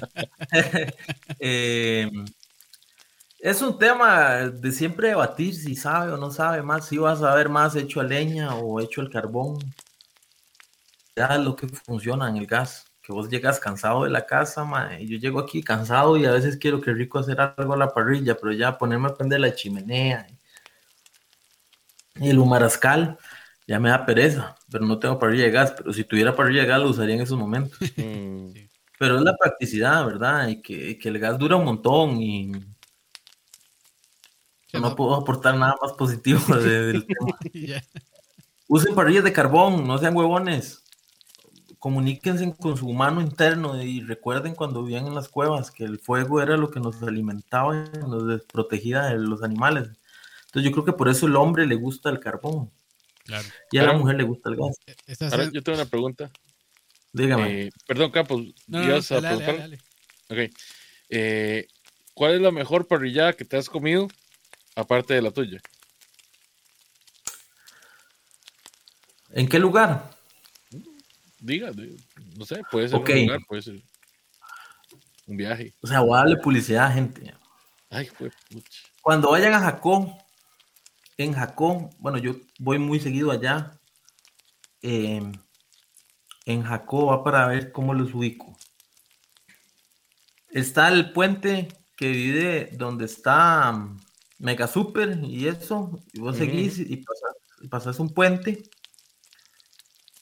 Eh, 1.39 2.09
es 3.49 3.61
un 3.61 3.79
tema 3.79 4.49
de 4.49 4.71
siempre 4.73 5.07
debatir 5.09 5.55
si 5.55 5.73
sabe 5.73 6.11
o 6.11 6.17
no 6.17 6.31
sabe 6.31 6.61
más, 6.61 6.85
si 6.85 6.97
vas 6.97 7.21
a 7.23 7.33
ver 7.33 7.47
más 7.47 7.77
hecho 7.77 8.01
a 8.01 8.03
leña 8.03 8.53
o 8.55 8.81
hecho 8.81 8.99
al 8.99 9.09
carbón. 9.09 9.57
es 11.15 11.39
lo 11.39 11.55
que 11.55 11.67
funciona 11.67 12.29
en 12.29 12.37
el 12.37 12.45
gas. 12.45 12.85
Que 13.01 13.13
vos 13.13 13.29
llegas 13.29 13.57
cansado 13.61 14.03
de 14.03 14.09
la 14.09 14.25
casa, 14.25 14.65
ma, 14.65 14.99
y 14.99 15.07
yo 15.07 15.17
llego 15.17 15.39
aquí 15.39 15.63
cansado 15.63 16.17
y 16.17 16.25
a 16.25 16.31
veces 16.31 16.57
quiero 16.57 16.81
que 16.81 16.91
rico 16.91 17.19
hacer 17.19 17.39
algo 17.39 17.73
a 17.73 17.77
la 17.77 17.93
parrilla, 17.93 18.35
pero 18.35 18.51
ya 18.51 18.77
ponerme 18.77 19.07
a 19.07 19.15
prender 19.15 19.39
la 19.39 19.55
chimenea 19.55 20.27
y 22.19 22.29
el 22.29 22.39
humarascal 22.39 23.17
ya 23.65 23.79
me 23.79 23.89
da 23.89 24.05
pereza, 24.05 24.57
pero 24.69 24.85
no 24.85 24.99
tengo 24.99 25.19
parrilla 25.19 25.45
de 25.45 25.51
gas, 25.51 25.73
pero 25.77 25.93
si 25.93 26.03
tuviera 26.03 26.35
parrilla 26.35 26.63
de 26.63 26.67
gas 26.67 26.81
lo 26.81 26.89
usaría 26.89 27.15
en 27.15 27.21
esos 27.21 27.37
momentos. 27.37 27.79
Pero 28.99 29.17
es 29.17 29.21
la 29.21 29.37
practicidad, 29.37 30.03
¿verdad? 30.07 30.47
Y 30.47 30.59
que, 30.59 30.97
que 30.97 31.09
el 31.09 31.19
gas 31.19 31.37
dura 31.37 31.55
un 31.55 31.65
montón 31.65 32.19
y 32.19 32.51
no 34.81 34.89
no. 34.89 34.95
puedo 34.95 35.15
aportar 35.15 35.55
nada 35.57 35.75
más 35.81 35.93
positivo 35.93 36.39
de- 36.55 36.85
del 36.93 37.05
tema. 37.05 37.37
Usen 38.69 38.95
parrillas 38.95 39.23
de 39.23 39.31
carbón, 39.33 39.87
no 39.87 39.97
sean 39.97 40.15
huevones. 40.15 40.83
Comuníquense 41.79 42.53
con 42.59 42.75
su 42.75 42.87
humano 42.87 43.21
interno 43.21 43.81
y 43.81 44.01
recuerden 44.01 44.55
cuando 44.55 44.83
vivían 44.83 45.05
en 45.07 45.15
las 45.15 45.29
cuevas 45.29 45.69
que 45.71 45.83
el 45.85 45.99
fuego 45.99 46.41
era 46.41 46.57
lo 46.57 46.71
que 46.71 46.79
nos 46.79 47.01
alimentaba 47.03 47.75
y 47.93 47.97
nos 47.99 48.27
desprotegía 48.27 49.03
de 49.03 49.19
los 49.19 49.43
animales. 49.43 49.89
Entonces 50.47 50.63
yo 50.63 50.71
creo 50.71 50.85
que 50.85 50.93
por 50.93 51.07
eso 51.07 51.27
el 51.27 51.35
hombre 51.35 51.65
le 51.67 51.75
gusta 51.75 52.09
el 52.09 52.19
carbón 52.19 52.71
Claro. 53.25 53.47
y 53.71 53.77
a 53.77 53.83
la 53.83 53.93
mujer 53.93 54.15
le 54.15 54.23
gusta 54.23 54.49
el 54.49 54.55
gas. 54.55 54.77
Esta 55.05 55.27
Ahora 55.27 55.45
se- 55.45 55.51
yo 55.51 55.61
tengo 55.61 55.77
una 55.77 55.89
pregunta. 55.89 56.31
Dígame. 57.13 57.61
Eh, 57.67 57.69
perdón, 57.85 58.11
Campos, 58.11 58.41
No, 58.41 58.79
no, 58.79 58.79
no, 58.79 58.83
¿ibas 58.85 59.11
a 59.11 59.21
dale, 59.21 59.27
dale, 59.27 59.43
preguntar? 59.45 59.69
dale. 60.29 60.47
Ok. 60.49 60.53
Eh, 61.09 61.67
¿Cuál 62.13 62.33
es 62.33 62.41
la 62.41 62.51
mejor 62.51 62.87
parrillada 62.87 63.33
que 63.33 63.45
te 63.45 63.55
has 63.57 63.69
comido 63.69 64.07
aparte 64.77 65.13
de 65.15 65.21
la 65.21 65.31
tuya? 65.31 65.59
¿En 69.31 69.47
qué 69.49 69.59
lugar? 69.59 70.09
Diga, 71.39 71.71
di- 71.71 71.97
no 72.37 72.45
sé, 72.45 72.61
puede 72.71 72.87
ser 72.87 72.97
un 72.99 73.05
lugar, 73.25 73.39
puede 73.47 73.61
ser 73.61 73.81
un 75.27 75.37
viaje. 75.37 75.73
O 75.81 75.87
sea, 75.87 75.99
voy 76.01 76.13
a 76.15 76.19
darle 76.19 76.37
publicidad, 76.37 76.93
gente. 76.93 77.33
Ay, 77.89 78.09
pucha. 78.17 78.37
Cuando 79.01 79.31
vayan 79.31 79.53
a 79.53 79.59
Jacó, 79.59 80.17
en 81.17 81.33
Jacó, 81.33 81.89
bueno, 81.99 82.17
yo 82.17 82.35
voy 82.59 82.79
muy 82.79 82.99
seguido 82.99 83.31
allá. 83.31 83.73
eh, 84.83 85.21
en 86.45 86.63
Jacó 86.63 87.07
va 87.07 87.23
para 87.23 87.45
ver 87.47 87.71
cómo 87.73 87.93
los 87.93 88.13
ubico. 88.13 88.57
Está 90.49 90.87
el 90.89 91.11
puente 91.11 91.67
que 91.97 92.09
vive 92.09 92.69
donde 92.73 93.05
está 93.05 93.75
Mega 94.39 94.67
Super 94.67 95.19
y 95.23 95.47
eso. 95.47 95.99
Y 96.13 96.19
vos 96.19 96.37
seguís 96.37 96.79
y 96.79 97.05
pasas, 97.69 97.99
un 97.99 98.13
puente. 98.13 98.63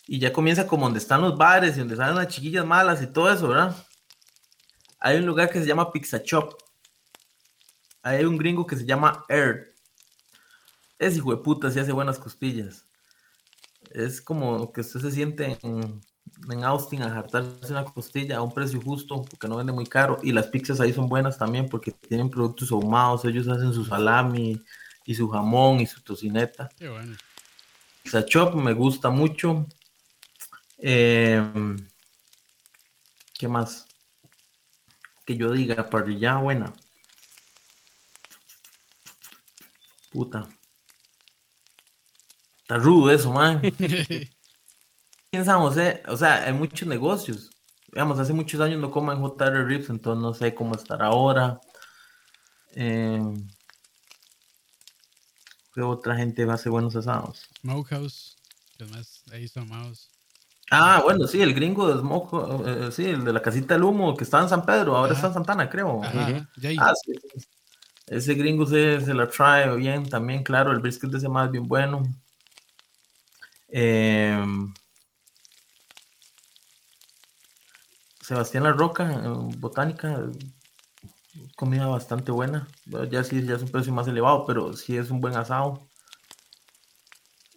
Y 0.07 0.19
ya 0.19 0.31
comienza 0.31 0.67
como 0.67 0.85
donde 0.85 0.99
están 0.99 1.21
los 1.21 1.37
bares 1.37 1.75
y 1.75 1.79
donde 1.79 1.95
salen 1.95 2.15
las 2.15 2.27
chiquillas 2.27 2.65
malas 2.65 3.01
y 3.01 3.07
todo 3.07 3.31
eso, 3.31 3.47
¿verdad? 3.47 3.75
Hay 4.99 5.17
un 5.17 5.25
lugar 5.25 5.49
que 5.49 5.59
se 5.59 5.65
llama 5.65 5.91
Pizza 5.91 6.21
Shop. 6.23 6.55
Hay 8.03 8.23
un 8.23 8.37
gringo 8.37 8.67
que 8.67 8.75
se 8.75 8.85
llama 8.85 9.25
Earth. 9.29 9.75
Ese 10.99 11.17
hijo 11.17 11.35
de 11.35 11.41
puta 11.41 11.71
sí 11.71 11.79
hace 11.79 11.91
buenas 11.91 12.19
costillas. 12.19 12.85
Es 13.91 14.21
como 14.21 14.71
que 14.71 14.81
usted 14.81 14.99
se 14.99 15.11
siente 15.11 15.57
en, 15.61 16.01
en 16.49 16.63
Austin 16.63 17.01
a 17.01 17.09
jartarse 17.09 17.71
una 17.71 17.85
costilla 17.85 18.37
a 18.37 18.41
un 18.41 18.53
precio 18.53 18.81
justo, 18.81 19.23
porque 19.23 19.47
no 19.47 19.57
vende 19.57 19.73
muy 19.73 19.85
caro. 19.85 20.19
Y 20.23 20.31
las 20.31 20.47
pizzas 20.47 20.79
ahí 20.79 20.93
son 20.93 21.07
buenas 21.07 21.37
también 21.37 21.67
porque 21.69 21.91
tienen 21.91 22.29
productos 22.29 22.71
ahumados. 22.71 23.25
Ellos 23.25 23.47
hacen 23.47 23.73
su 23.73 23.85
salami 23.85 24.61
y 25.05 25.15
su 25.15 25.29
jamón 25.29 25.79
y 25.79 25.87
su 25.87 26.01
tocineta. 26.01 26.69
Qué 26.77 26.89
bueno. 26.89 27.15
Pizza 28.03 28.23
Shop 28.27 28.55
me 28.55 28.73
gusta 28.73 29.09
mucho. 29.09 29.65
Eh, 30.77 31.41
¿Qué 33.37 33.47
más? 33.47 33.87
Que 35.25 35.35
yo 35.35 35.51
diga, 35.51 35.89
parrilla 35.89 36.37
buena. 36.37 36.73
Puta. 40.11 40.47
Está 42.61 42.77
rudo 42.77 43.11
eso, 43.11 43.31
man. 43.31 43.61
en 45.35 45.45
San 45.45 45.59
José, 45.59 46.03
o 46.07 46.17
sea, 46.17 46.43
hay 46.45 46.53
muchos 46.53 46.87
negocios. 46.87 47.49
Digamos, 47.87 48.19
hace 48.19 48.33
muchos 48.33 48.59
años 48.59 48.79
no 48.79 48.91
como 48.91 49.11
en 49.11 49.19
JR 49.21 49.65
Rips, 49.65 49.89
entonces 49.89 50.21
no 50.21 50.33
sé 50.33 50.53
cómo 50.53 50.75
estar 50.75 51.01
ahora. 51.01 51.59
Eh, 52.75 53.21
¿Qué 55.73 55.81
otra 55.81 56.15
gente 56.15 56.43
hace 56.49 56.69
buenos 56.69 56.95
asados? 56.95 57.47
Smokehouse. 57.61 58.37
Que 58.77 58.85
más 58.85 59.23
ahí 59.31 59.47
son 59.47 59.63
amados. 59.71 60.09
Ah, 60.71 61.01
bueno, 61.03 61.27
sí, 61.27 61.41
el 61.41 61.53
gringo 61.53 61.87
de 61.87 61.99
Smoke, 61.99 62.67
eh, 62.67 62.91
sí, 62.91 63.05
el 63.05 63.23
de 63.23 63.31
la 63.31 63.41
casita 63.41 63.75
del 63.75 63.83
humo 63.83 64.15
que 64.17 64.23
estaba 64.23 64.43
en 64.43 64.49
San 64.49 64.65
Pedro, 64.65 64.95
ahora 64.95 65.11
Ajá. 65.11 65.15
está 65.15 65.27
en 65.27 65.33
Santana, 65.35 65.69
creo. 65.69 66.03
Ajá. 66.03 66.49
Ah, 66.79 66.93
sí, 67.03 67.13
sí. 67.35 67.47
Ese 68.07 68.33
gringo 68.33 68.65
se, 68.65 68.99
se 69.01 69.13
la 69.13 69.29
trae 69.29 69.75
bien 69.75 70.07
también, 70.09 70.43
claro, 70.43 70.71
el 70.71 70.79
brisket 70.79 71.09
de 71.11 71.17
ese 71.17 71.29
más 71.29 71.51
bien 71.51 71.67
bueno. 71.67 72.03
Em, 73.67 74.73
Sebastián 78.25 78.63
La 78.63 78.73
Roca, 78.73 79.21
Botánica, 79.59 80.19
comida 81.55 81.85
bastante 81.85 82.31
buena. 82.31 82.67
Ya 83.11 83.23
sí, 83.23 83.45
ya 83.45 83.53
es 83.53 83.61
un 83.61 83.69
precio 83.69 83.93
más 83.93 84.07
elevado, 84.07 84.47
pero 84.47 84.73
sí 84.73 84.97
es 84.97 85.11
un 85.11 85.21
buen 85.21 85.35
asado. 85.35 85.87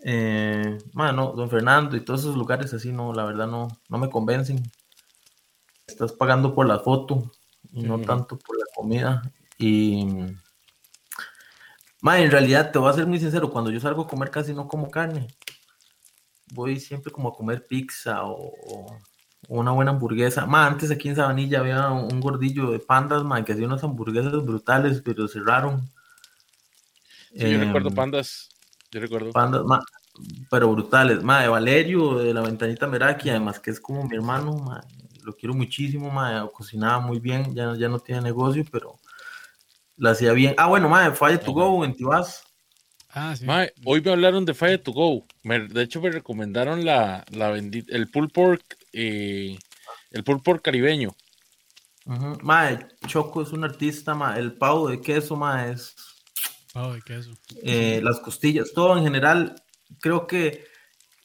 Eh, 0.05 0.77
bueno, 0.93 1.33
Don 1.33 1.49
Fernando 1.49 1.97
y 1.97 2.03
todos 2.03 2.21
esos 2.21 2.37
lugares 2.37 2.75
así, 2.75 2.93
no, 2.93 3.14
la 3.14 3.25
verdad 3.25 3.47
no, 3.47 3.69
no 3.89 3.97
me 3.97 4.11
convencen. 4.11 4.62
Estás 5.87 6.12
pagando 6.12 6.55
por 6.55 6.66
la 6.66 6.81
foto 6.81 7.33
y 7.73 7.85
no 7.85 7.99
tanto 8.03 8.39
por 8.39 8.59
la 8.59 8.66
comida. 8.75 9.23
Y, 9.57 10.07
ma, 12.03 12.21
en 12.21 12.31
realidad 12.31 12.73
te 12.73 12.79
voy 12.79 12.91
a 12.91 12.95
ser 12.95 13.07
muy 13.07 13.19
sincero, 13.19 13.51
cuando 13.51 13.71
yo 13.71 13.81
salgo 13.81 14.03
a 14.03 14.07
comer 14.07 14.31
casi 14.31 14.53
no 14.53 14.69
como 14.69 14.91
carne. 14.91 15.29
Voy 16.53 16.79
siempre 16.79 17.11
como 17.11 17.31
a 17.31 17.35
comer 17.35 17.66
pizza 17.66 18.25
o, 18.25 18.53
o 18.66 18.99
una 19.49 19.72
buena 19.72 19.92
hamburguesa. 19.92 20.46
Ma, 20.46 20.66
antes 20.66 20.90
aquí 20.90 21.09
en 21.09 21.16
Sabanilla 21.16 21.61
había 21.61 21.90
un, 21.90 22.20
gordillo 22.20 22.70
de 22.70 22.78
pandas, 22.78 23.24
ma, 23.24 23.42
que 23.44 23.53
hacía 23.53 23.66
unas 23.66 23.82
hamburguesas 23.82 24.44
brutales, 24.44 25.01
pero 25.03 25.26
cerraron. 25.26 25.90
Sí, 27.34 27.51
yo 27.51 27.59
recuerdo 27.59 27.88
Em, 27.88 27.94
pandas. 27.94 28.51
Yo 28.92 29.01
recuerdo. 29.01 29.32
Pandas, 29.32 29.64
ma, 29.64 29.82
pero 30.51 30.70
brutales. 30.70 31.22
Ma, 31.22 31.40
de 31.42 31.49
Valerio, 31.49 32.18
de 32.18 32.34
la 32.34 32.42
ventanita 32.42 32.86
Meraki, 32.86 33.30
además 33.30 33.59
que 33.59 33.70
es 33.70 33.80
como 33.80 34.05
mi 34.05 34.16
hermano, 34.16 34.55
ma, 34.55 34.82
lo 35.22 35.34
quiero 35.34 35.55
muchísimo, 35.55 36.11
ma, 36.11 36.46
cocinaba 36.53 37.01
muy 37.01 37.18
bien, 37.18 37.55
ya, 37.55 37.74
ya 37.76 37.88
no 37.88 37.99
tiene 37.99 38.20
negocio, 38.20 38.64
pero 38.70 38.99
la 39.96 40.11
hacía 40.11 40.32
bien. 40.32 40.55
Ah, 40.59 40.66
bueno, 40.66 40.88
ma, 40.88 41.11
Fire 41.12 41.38
to 41.38 41.53
Go 41.53 41.84
en 41.84 41.94
Tibás. 41.94 42.44
Ah, 43.11 43.34
sí. 43.36 43.46
Mae, 43.46 43.72
hoy 43.84 44.03
me 44.03 44.12
hablaron 44.12 44.44
de 44.44 44.53
Fire 44.53 44.82
to 44.82 44.92
Go. 44.92 45.26
Me- 45.42 45.68
de 45.68 45.82
hecho, 45.82 46.01
me 46.01 46.11
recomendaron 46.11 46.84
la, 46.84 47.24
la 47.30 47.49
bendita, 47.51 47.94
el 47.96 48.09
pulled 48.11 48.30
pork, 48.30 48.78
eh, 48.93 49.57
el 50.11 50.24
pulled 50.24 50.43
pork 50.43 50.62
caribeño. 50.62 51.14
Ujú. 52.07 52.39
Ma, 52.43 52.78
Choco 53.07 53.43
es 53.43 53.53
un 53.53 53.64
artista, 53.64 54.14
ma, 54.14 54.39
el 54.39 54.55
pavo 54.57 54.89
de 54.89 55.01
queso, 55.01 55.36
ma, 55.36 55.68
es 55.68 55.95
Pavo 56.72 56.95
de 56.95 57.03
queso. 57.03 57.30
eh, 57.62 58.01
las 58.03 58.20
costillas, 58.20 58.72
todo 58.74 58.97
en 58.97 59.05
general, 59.05 59.55
creo 60.01 60.26
que, 60.26 60.64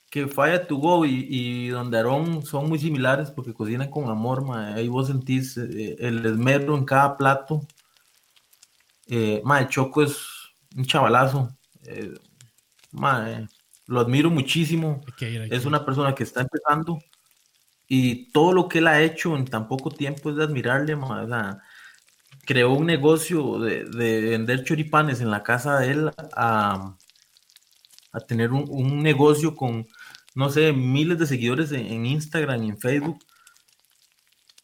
que 0.09 0.27
Fire 0.27 0.67
to 0.67 0.75
Go 0.75 1.05
y, 1.05 1.27
y 1.29 1.67
Donde 1.69 1.97
Aarón 1.97 2.45
son 2.45 2.67
muy 2.67 2.79
similares 2.79 3.31
porque 3.31 3.53
cocinan 3.53 3.89
con 3.89 4.09
amor, 4.09 4.43
ma, 4.43 4.73
ahí 4.73 4.87
vos 4.87 5.07
sentís 5.07 5.57
eh, 5.57 5.95
el 5.99 6.25
esmero 6.25 6.77
en 6.77 6.85
cada 6.85 7.15
plato. 7.17 7.65
Eh, 9.07 9.41
ma, 9.43 9.59
el 9.59 9.69
Choco 9.69 10.03
es 10.03 10.17
un 10.75 10.85
chavalazo, 10.85 11.49
eh, 11.85 12.13
ma, 12.91 13.31
eh, 13.31 13.47
lo 13.85 13.99
admiro 13.99 14.29
muchísimo, 14.29 15.01
es 15.49 15.65
una 15.65 15.85
persona 15.85 16.15
que 16.15 16.23
está 16.23 16.41
empezando 16.41 16.99
y 17.87 18.31
todo 18.31 18.53
lo 18.53 18.67
que 18.67 18.79
él 18.79 18.87
ha 18.87 19.01
hecho 19.01 19.35
en 19.35 19.45
tan 19.45 19.67
poco 19.67 19.91
tiempo 19.91 20.29
es 20.29 20.37
de 20.37 20.43
admirarle, 20.43 20.95
ma, 20.95 21.23
o 21.23 21.27
sea, 21.27 21.61
creó 22.45 22.73
un 22.73 22.85
negocio 22.85 23.59
de, 23.59 23.85
de 23.85 24.21
vender 24.21 24.63
choripanes 24.63 25.21
en 25.21 25.31
la 25.31 25.43
casa 25.43 25.79
de 25.79 25.91
él 25.91 26.11
a, 26.35 26.95
a 28.13 28.19
tener 28.21 28.51
un, 28.51 28.65
un 28.69 29.01
negocio 29.03 29.55
con, 29.55 29.87
no 30.35 30.49
sé, 30.49 30.71
miles 30.71 31.17
de 31.19 31.27
seguidores 31.27 31.71
en, 31.71 32.05
Instagram 32.05 32.63
y 32.63 32.69
en 32.69 32.77
Facebook 32.77 33.19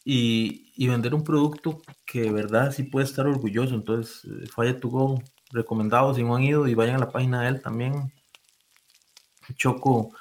y, 0.06 0.72
y 0.76 0.88
vender 0.88 1.14
un 1.14 1.24
producto 1.24 1.82
que 2.06 2.22
de 2.22 2.32
verdad 2.32 2.72
sí 2.72 2.84
puede 2.84 3.06
estar 3.06 3.28
orgulloso. 3.28 3.76
Entonces, 3.76 4.26
eh, 4.26 4.48
Fire 4.54 4.80
to 4.80 4.90
Go, 4.90 5.22
recomendado 5.52 6.14
si 6.14 6.24
no 6.24 6.36
han 6.36 6.44
ido 6.44 6.68
y 6.68 6.76
vayan 6.76 6.96
a 6.96 7.00
la 7.00 7.12
página 7.12 7.42
de 7.42 7.50
él 7.50 7.62
también. 7.62 8.14
Choco 9.58 10.12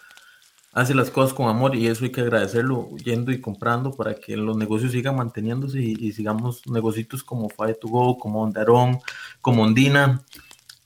hace 0.78 0.94
las 0.94 1.10
cosas 1.10 1.34
con 1.34 1.48
amor 1.48 1.74
y 1.74 1.88
eso 1.88 2.04
hay 2.04 2.12
que 2.12 2.20
agradecerlo 2.20 2.90
yendo 3.04 3.32
y 3.32 3.40
comprando 3.40 3.90
para 3.90 4.14
que 4.14 4.36
los 4.36 4.56
negocios 4.56 4.92
sigan 4.92 5.16
manteniéndose 5.16 5.80
y, 5.80 5.96
y 5.98 6.12
sigamos 6.12 6.64
negocios 6.68 7.24
como 7.24 7.48
Fire 7.48 7.76
to 7.80 7.88
Go, 7.88 8.16
como 8.16 8.42
Ondarón, 8.42 9.00
como 9.40 9.64
Ondina, 9.64 10.24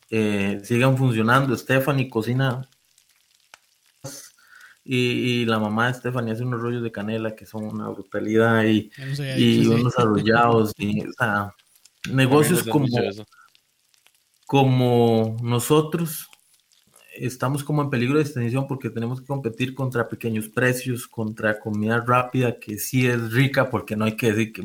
eh, 0.08 0.62
sigan 0.64 0.96
funcionando. 0.96 1.54
Stephanie 1.56 2.08
cocina 2.08 2.66
Y, 4.82 4.96
y 4.96 5.44
la 5.44 5.58
mamá 5.58 5.88
de 5.88 5.94
Stephanie 5.94 6.32
hace 6.32 6.42
unos 6.42 6.62
rollos 6.62 6.82
de 6.82 6.90
canela 6.90 7.36
que 7.36 7.44
son 7.44 7.64
una 7.64 7.88
brutalidad 7.90 8.64
y, 8.64 8.90
unos 9.66 9.98
arrollados. 9.98 10.72
Y, 10.78 11.06
o 11.06 11.12
sea, 11.12 11.54
negocios 12.10 12.64
como, 12.64 12.86
como 14.46 15.36
nosotros 15.42 16.28
estamos 17.14 17.62
como 17.64 17.82
en 17.82 17.90
peligro 17.90 18.16
de 18.16 18.22
extinción 18.24 18.66
porque 18.66 18.90
tenemos 18.90 19.20
que 19.20 19.26
competir 19.26 19.74
contra 19.74 20.08
pequeños 20.08 20.48
precios, 20.48 21.06
contra 21.06 21.58
comida 21.58 22.02
rápida 22.06 22.58
que 22.58 22.78
sí 22.78 23.06
es 23.06 23.32
rica, 23.32 23.70
porque 23.70 23.96
no 23.96 24.04
hay 24.04 24.16
que 24.16 24.32
decir 24.32 24.52
que 24.52 24.62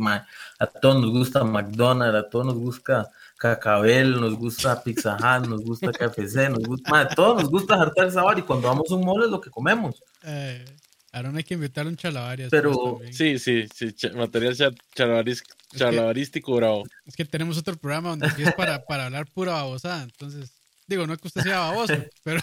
a 0.60 0.66
todos 0.68 1.02
nos 1.02 1.12
gusta 1.12 1.44
McDonald's, 1.44 2.16
a 2.26 2.30
todos 2.30 2.46
nos 2.46 2.56
gusta 2.56 3.10
Cacabel, 3.38 4.20
nos 4.20 4.36
gusta 4.36 4.82
Pizza 4.84 5.16
Hut, 5.16 5.48
nos 5.48 5.62
gusta 5.64 5.92
KFC, 5.92 6.50
nos 6.50 6.64
gusta, 6.64 6.90
ma, 6.92 7.02
a 7.02 7.08
todos 7.10 7.42
nos 7.44 7.52
gusta 7.52 7.76
hartar 7.76 8.12
sabor 8.12 8.40
y 8.40 8.42
cuando 8.42 8.68
vamos 8.68 8.90
a 8.92 8.96
un 8.96 9.06
mole 9.06 9.26
es 9.26 9.32
lo 9.32 9.40
que 9.42 9.50
comemos. 9.52 10.02
Eh, 10.24 10.66
Aaron 11.12 11.36
hay 11.38 11.44
que 11.44 11.54
invitar 11.54 11.88
un 11.88 11.96
chalabaria. 11.96 12.48
Pero- 12.50 13.00
Sí, 13.12 13.40
sí, 13.40 13.66
sí, 13.74 13.94
cha- 13.94 14.14
material 14.14 14.56
cha- 14.56 14.72
chalabaris- 14.96 15.44
chalabarístico 15.76 16.56
bravo. 16.56 16.84
Es 17.06 17.16
que 17.16 17.26
tenemos 17.26 17.58
otro 17.58 17.76
programa 17.78 18.10
donde 18.10 18.30
sí 18.32 18.44
es 18.44 18.54
para, 18.54 18.84
para 18.86 19.06
hablar 19.06 19.26
pura 19.28 19.54
babosada. 19.54 20.04
Entonces, 20.04 20.57
digo, 20.88 21.06
no 21.06 21.14
es 21.14 21.20
que 21.22 21.28
usted 21.28 21.42
sea 21.44 21.60
baboso, 21.60 21.94
pero 22.24 22.42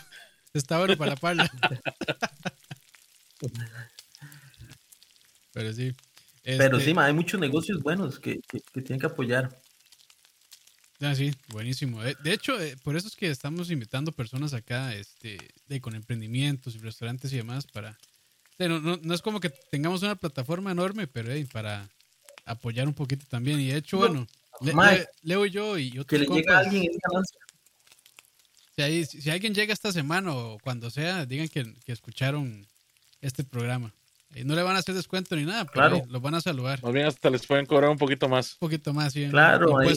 está 0.52 0.78
bueno 0.78 0.96
para 0.96 1.12
la 1.12 1.16
parla. 1.16 1.50
Pero 5.52 5.72
sí. 5.72 5.92
Pero 6.42 6.76
Este, 6.76 6.84
sí, 6.86 6.94
ma, 6.94 7.06
hay 7.06 7.12
muchos 7.14 7.40
negocios 7.40 7.82
buenos 7.82 8.18
que, 8.18 8.40
que, 8.48 8.60
que 8.60 8.82
tienen 8.82 9.00
que 9.00 9.06
apoyar. 9.06 9.60
Ah, 11.00 11.14
sí, 11.14 11.32
buenísimo. 11.48 12.02
De, 12.02 12.16
de 12.22 12.32
hecho, 12.32 12.60
eh, 12.60 12.76
por 12.82 12.96
eso 12.96 13.08
es 13.08 13.16
que 13.16 13.30
estamos 13.30 13.70
invitando 13.70 14.12
personas 14.12 14.54
acá 14.54 14.94
este, 14.94 15.38
de, 15.66 15.80
con 15.80 15.94
emprendimientos 15.94 16.74
y 16.74 16.78
restaurantes 16.78 17.32
y 17.32 17.36
demás 17.36 17.66
para... 17.66 17.98
de, 18.58 18.68
no, 18.68 18.80
no- 18.80 18.98
no 19.02 19.14
es 19.14 19.22
como 19.22 19.40
que 19.40 19.50
tengamos 19.70 20.02
una 20.02 20.16
plataforma 20.16 20.70
enorme, 20.70 21.06
pero 21.06 21.32
eh, 21.32 21.46
para 21.52 21.88
apoyar 22.46 22.86
un 22.86 22.94
poquito 22.94 23.26
también. 23.28 23.60
Y 23.60 23.68
de 23.68 23.76
hecho, 23.78 23.96
No, 23.96 24.00
bueno, 24.08 24.26
Le- 24.60 24.72
Le- 24.98 25.08
Leo 25.22 25.46
y 25.46 25.50
yo 25.50 25.78
y 25.78 25.88
otros 25.98 26.06
Que 26.06 26.18
le 26.18 26.26
llega 26.26 26.52
a 26.52 26.56
compas, 26.62 26.66
alguien 26.66 26.92
ganancia. 27.02 27.38
Si, 28.76 28.82
hay- 28.82 29.04
si 29.04 29.30
alguien 29.30 29.54
llega 29.54 29.72
esta 29.72 29.92
semana 29.92 30.34
o 30.34 30.58
cuando 30.58 30.90
sea, 30.90 31.26
digan 31.26 31.48
que, 31.48 31.74
que 31.84 31.92
escucharon 31.92 32.66
este 33.20 33.44
programa. 33.44 33.92
Y 34.34 34.42
no 34.44 34.56
le 34.56 34.62
van 34.62 34.74
a 34.74 34.80
hacer 34.80 34.94
descuento 34.96 35.36
ni 35.36 35.44
nada, 35.44 35.64
pero 35.64 35.72
Claro. 35.90 36.02
los 36.08 36.20
van 36.20 36.34
a 36.34 36.40
saludar. 36.40 36.82
Más 36.82 36.92
bien 36.92 37.06
hasta 37.06 37.30
les 37.30 37.46
pueden 37.46 37.66
cobrar 37.66 37.90
un 37.90 37.98
poquito 37.98 38.28
más. 38.28 38.54
Un 38.54 38.58
poquito 38.58 38.92
más, 38.92 39.12
sí, 39.12 39.28
Claro, 39.30 39.78
ahí, 39.78 39.94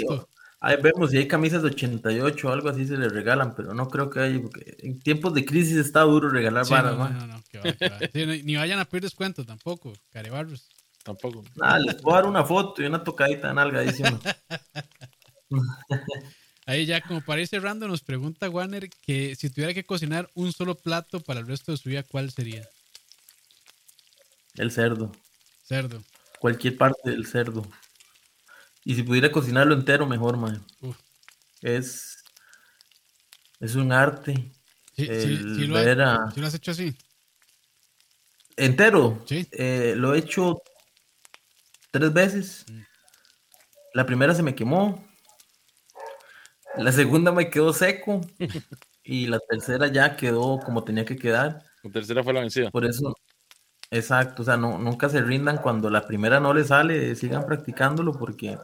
ahí 0.60 0.76
vemos 0.82 1.10
si 1.10 1.18
hay 1.18 1.28
camisas 1.28 1.64
de 1.64 1.70
88 1.70 2.48
o 2.48 2.52
algo 2.52 2.70
así 2.70 2.86
se 2.86 2.98
les 2.98 3.12
regalan, 3.12 3.56
pero 3.56 3.74
no 3.74 3.88
creo 3.90 4.12
que 4.12 4.20
haya, 4.20 4.40
porque 4.40 4.78
en 4.80 5.00
tiempos 5.00 5.34
de 5.34 5.44
crisis 5.44 5.78
está 5.78 6.02
duro 6.02 6.30
regalar 6.30 6.66
Sí, 6.66 6.72
varas, 6.72 6.96
no, 6.98 7.10
no, 7.10 7.20
no, 7.26 7.28
no, 7.28 7.44
que 7.50 7.58
va, 7.58 7.74
que 7.74 7.90
va. 7.90 8.00
Sí, 8.14 8.44
ni 8.44 8.56
vayan 8.58 8.78
a 8.80 8.86
pedir 8.86 9.04
descuento 9.04 9.44
tampoco, 9.44 9.92
carebarros. 10.12 10.70
Tampoco. 11.04 11.44
Nada, 11.56 11.80
les 11.80 11.96
puedo 11.96 12.16
dar 12.18 12.28
una 12.28 12.44
foto 12.44 12.84
y 12.84 12.86
una 12.86 13.04
tocadita 13.04 13.50
en 13.50 13.58
alga. 13.58 13.82
Ahí 16.68 16.86
ya, 16.86 17.02
como 17.02 17.22
para 17.22 17.42
ir 17.42 17.48
cerrando, 17.48 17.88
nos 17.88 18.02
pregunta 18.04 18.50
Warner 18.50 18.90
que 18.90 19.36
si 19.36 19.50
tuviera 19.50 19.74
que 19.74 19.86
cocinar 19.86 20.30
un 20.36 20.52
solo 20.52 20.76
plato 20.76 21.22
para 21.22 21.40
el 21.40 21.48
resto 21.48 21.72
de 21.72 21.78
su 21.78 21.88
vida, 21.90 22.04
¿cuál 22.04 22.30
sería? 22.30 22.68
El 24.56 24.70
cerdo, 24.72 25.12
Cerdo. 25.66 26.04
cualquier 26.40 26.78
parte 26.78 27.10
del 27.10 27.26
cerdo. 27.26 27.66
Y 28.84 28.96
si 28.96 29.04
pudiera 29.04 29.32
cocinarlo 29.32 29.74
entero, 29.74 30.06
mejor, 30.08 30.36
man. 30.38 30.66
Uf. 30.82 30.98
Es, 31.62 32.18
es 33.60 33.76
un 33.76 33.92
arte. 33.92 34.34
Sí, 34.96 35.06
sí, 35.06 35.68
lo, 35.68 35.76
ver 35.76 36.02
ha- 36.02 36.16
a- 36.16 36.32
sí 36.32 36.42
lo 36.42 36.48
has 36.48 36.54
hecho 36.54 36.72
así. 36.72 36.98
Entero. 38.58 39.24
Sí. 39.28 39.48
Eh, 39.52 39.94
lo 39.96 40.16
he 40.16 40.20
hecho 40.20 40.62
tres 41.92 42.12
veces. 42.12 42.66
Mm. 42.68 42.82
La 43.94 44.06
primera 44.06 44.34
se 44.34 44.44
me 44.44 44.56
quemó. 44.56 45.07
La 46.78 46.92
segunda 46.92 47.32
me 47.32 47.50
quedó 47.50 47.74
seco. 47.74 48.22
y 49.08 49.28
la 49.28 49.40
tercera 49.40 49.88
ya 49.88 50.18
quedó 50.18 50.60
como 50.60 50.84
tenía 50.84 51.06
que 51.06 51.16
quedar. 51.16 51.64
La 51.84 51.92
tercera 51.92 52.24
fue 52.24 52.34
la 52.34 52.42
vencida. 52.42 52.70
Por 52.70 52.86
eso, 52.86 53.16
exacto, 53.90 54.42
o 54.42 54.46
sea, 54.46 54.58
no, 54.58 54.78
nunca 54.78 55.08
se 55.08 55.22
rindan 55.22 55.58
cuando 55.60 55.90
la 55.90 56.06
primera 56.06 56.42
no 56.42 56.54
les 56.54 56.68
sale, 56.68 57.16
sigan 57.16 57.46
practicándolo 57.46 58.12
porque 58.12 58.58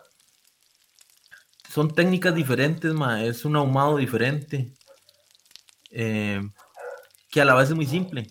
son 1.70 1.95
técnicas 1.95 2.36
diferentes, 2.36 2.93
ma, 2.93 3.24
es 3.24 3.45
un 3.45 3.55
ahumado 3.55 3.97
diferente, 3.97 4.74
eh, 5.91 6.41
que 7.30 7.41
a 7.41 7.45
la 7.45 7.55
vez 7.55 7.70
es 7.70 7.76
muy 7.76 7.86
simple, 7.86 8.28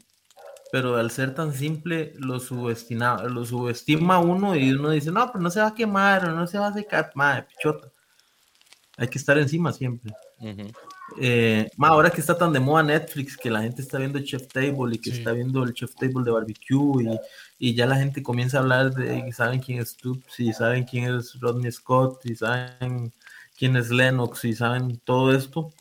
pero 0.71 0.97
al 0.97 1.11
ser 1.11 1.35
tan 1.35 1.55
simple 1.55 2.13
lo 2.19 2.39
subestima, 2.41 3.23
lo 3.25 3.45
subestima 3.47 4.19
uno 4.19 4.55
y 4.55 4.73
uno 4.73 4.91
dice, 4.91 5.11
no, 5.11 5.27
pero 5.33 5.41
no 5.43 5.51
se 5.51 5.61
va 5.61 5.69
a 5.69 5.75
quemar, 5.75 6.29
no 6.29 6.47
se 6.47 6.59
va 6.59 6.69
a 6.69 6.75
secar, 6.75 7.11
ma, 7.15 7.47
pichota. 7.49 7.91
Hay 8.99 9.09
que 9.09 9.19
estar 9.19 9.39
encima 9.39 9.73
siempre. 9.73 10.13
Eh, 11.19 11.69
ma, 11.77 11.89
ahora 11.89 12.11
que 12.11 12.21
está 12.21 12.37
tan 12.37 12.53
de 12.53 12.61
moda 12.61 12.83
Netflix, 12.83 13.37
que 13.37 13.51
la 13.51 13.63
gente 13.63 13.83
está 13.83 13.99
viendo 13.99 14.21
Chef 14.21 14.47
Table 14.49 14.95
y 14.95 14.99
que 14.99 15.11
Sí. 15.11 15.19
está 15.19 15.33
viendo 15.33 15.63
el 15.65 15.73
Chef 15.75 15.95
Table 15.95 16.25
de 16.25 16.31
barbecue 16.31 17.03
y, 17.59 17.71
y 17.71 17.75
ya 17.75 17.87
la 17.87 17.97
gente 17.97 18.23
comienza 18.23 18.59
a 18.59 18.61
hablar 18.61 18.93
de, 18.95 19.25
y 19.29 19.33
saben 19.33 19.61
quién 19.61 19.81
es 19.81 19.91
Stoops 19.91 20.41
y 20.41 20.53
saben 20.53 20.85
quién 20.85 21.15
es 21.15 21.39
Rodney 21.41 21.71
Scott 21.73 22.21
y 22.27 22.35
saben 22.37 23.13
quién 23.59 23.77
es 23.77 23.91
Lennox 23.91 24.45
y 24.45 24.55
saben 24.55 24.99
todo 25.05 25.35
esto. 25.35 25.73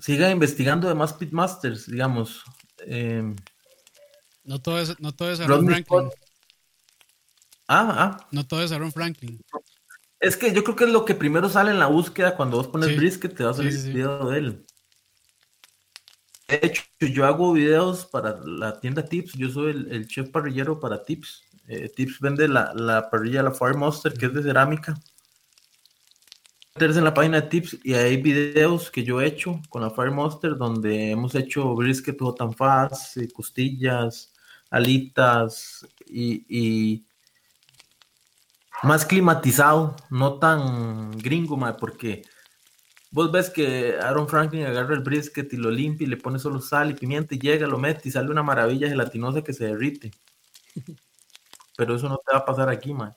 Sigan 0.00 0.32
investigando 0.32 0.88
de 0.88 0.94
más 0.94 1.12
pitmasters, 1.14 1.86
digamos. 1.90 2.44
Eh, 2.80 3.34
No 4.44 4.60
todo 4.60 4.78
es, 4.80 4.98
no 5.00 5.12
todo 5.14 5.30
es 5.32 5.38
Rodney 5.46 5.82
Franklin. 5.82 5.84
Scott. 6.10 6.14
Ah, 7.68 7.94
ah, 8.20 8.26
No 8.32 8.46
todo 8.46 8.62
es 8.62 8.72
Aaron 8.72 8.92
Franklin. 8.92 9.40
Es 10.20 10.36
que 10.36 10.52
yo 10.52 10.64
creo 10.64 10.76
que 10.76 10.84
es 10.84 10.90
lo 10.90 11.04
que 11.04 11.14
primero 11.14 11.48
sale 11.48 11.70
en 11.70 11.78
la 11.78 11.86
búsqueda 11.86 12.36
cuando 12.36 12.56
vos 12.56 12.68
pones 12.68 12.88
Sí. 12.90 12.96
brisket, 12.96 13.34
te 13.36 13.44
va 13.44 13.50
a 13.50 13.54
salir 13.54 13.72
sí, 13.72 13.80
sí. 13.80 13.86
el 13.88 13.94
video 13.94 14.28
de 14.30 14.38
él. 14.38 14.66
De 16.48 16.60
hecho, 16.62 16.82
yo 17.00 17.26
hago 17.26 17.52
videos 17.52 18.06
para 18.06 18.38
la 18.44 18.78
tienda 18.80 19.04
Tips. 19.04 19.32
Yo 19.34 19.50
soy 19.50 19.72
el, 19.72 19.90
el 19.92 20.06
chef 20.06 20.30
parrillero 20.30 20.78
para 20.78 21.04
Tips. 21.04 21.42
Eh, 21.68 21.90
Tips 21.94 22.20
vende 22.20 22.46
la, 22.48 22.72
la 22.74 23.10
parrilla, 23.10 23.42
la 23.42 23.50
Fire 23.50 23.76
Monster, 23.76 24.12
que 24.14 24.26
es 24.26 24.32
de 24.34 24.42
cerámica. 24.42 24.94
Meterse 26.74 26.98
en 26.98 27.04
la 27.04 27.14
página 27.14 27.40
de 27.40 27.48
Tips 27.48 27.78
y 27.84 27.94
hay 27.94 28.16
videos 28.22 28.90
que 28.90 29.02
yo 29.02 29.20
he 29.20 29.26
hecho 29.26 29.60
con 29.70 29.82
la 29.82 29.90
Fire 29.90 30.10
Monster 30.12 30.56
donde 30.56 31.10
hemos 31.10 31.34
hecho 31.34 31.74
brisket 31.74 32.20
hot 32.20 32.40
and 32.42 32.54
fast, 32.54 33.16
costillas, 33.32 34.32
alitas 34.70 35.86
y, 36.06 36.44
y 36.48 37.06
más 38.82 39.04
climatizado, 39.04 39.96
no 40.10 40.38
tan 40.38 41.12
gringo, 41.12 41.58
porque 41.78 42.22
vos 43.10 43.32
ves 43.32 43.50
que 43.50 43.96
Aaron 44.00 44.28
Franklin 44.28 44.66
agarra 44.66 44.94
el 44.94 45.02
brisket 45.02 45.52
y 45.52 45.56
lo 45.56 45.70
limpia 45.70 46.06
y 46.06 46.10
le 46.10 46.16
pone 46.16 46.38
solo 46.38 46.60
sal 46.60 46.90
y 46.90 46.94
pimienta 46.94 47.34
y 47.34 47.38
llega, 47.38 47.66
lo 47.66 47.78
mete 47.78 48.08
y 48.08 48.12
sale 48.12 48.30
una 48.30 48.42
maravilla 48.42 48.88
gelatinosa 48.88 49.42
que 49.42 49.52
se 49.52 49.66
derrite. 49.66 50.10
Pero 51.76 51.96
eso 51.96 52.08
no 52.08 52.18
te 52.18 52.32
va 52.32 52.38
a 52.38 52.44
pasar 52.44 52.68
aquí, 52.68 52.94
man. 52.94 53.14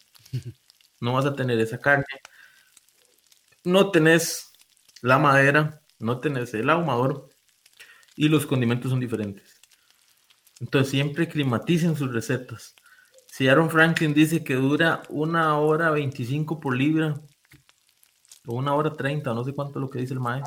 No 1.00 1.14
vas 1.14 1.26
a 1.26 1.36
tener 1.36 1.60
esa 1.60 1.80
carne. 1.80 2.06
No 3.64 3.92
tenés 3.92 4.52
la 5.02 5.18
madera, 5.18 5.82
no 5.98 6.20
tenés 6.20 6.54
el 6.54 6.70
ahumador 6.70 7.30
y 8.16 8.28
los 8.28 8.46
condimentos 8.46 8.92
son 8.92 9.00
diferentes. 9.00 9.62
Entonces 10.60 10.92
siempre 10.92 11.28
climaticen 11.28 11.96
sus 11.96 12.14
recetas. 12.14 12.76
Si 13.32 13.48
Aaron 13.48 13.70
Franklin 13.70 14.14
dice 14.14 14.44
que 14.44 14.56
dura 14.56 15.04
una 15.10 15.58
hora 15.58 15.92
25 15.92 16.60
por 16.60 16.76
libra, 16.76 17.22
o 18.46 18.56
una 18.56 18.74
hora 18.74 18.94
30, 18.94 19.34
no 19.34 19.44
sé 19.44 19.54
cuánto 19.54 19.80
es 19.80 19.82
lo 19.82 19.90
que 19.90 20.00
dice 20.00 20.14
el 20.14 20.20
MAE, 20.20 20.42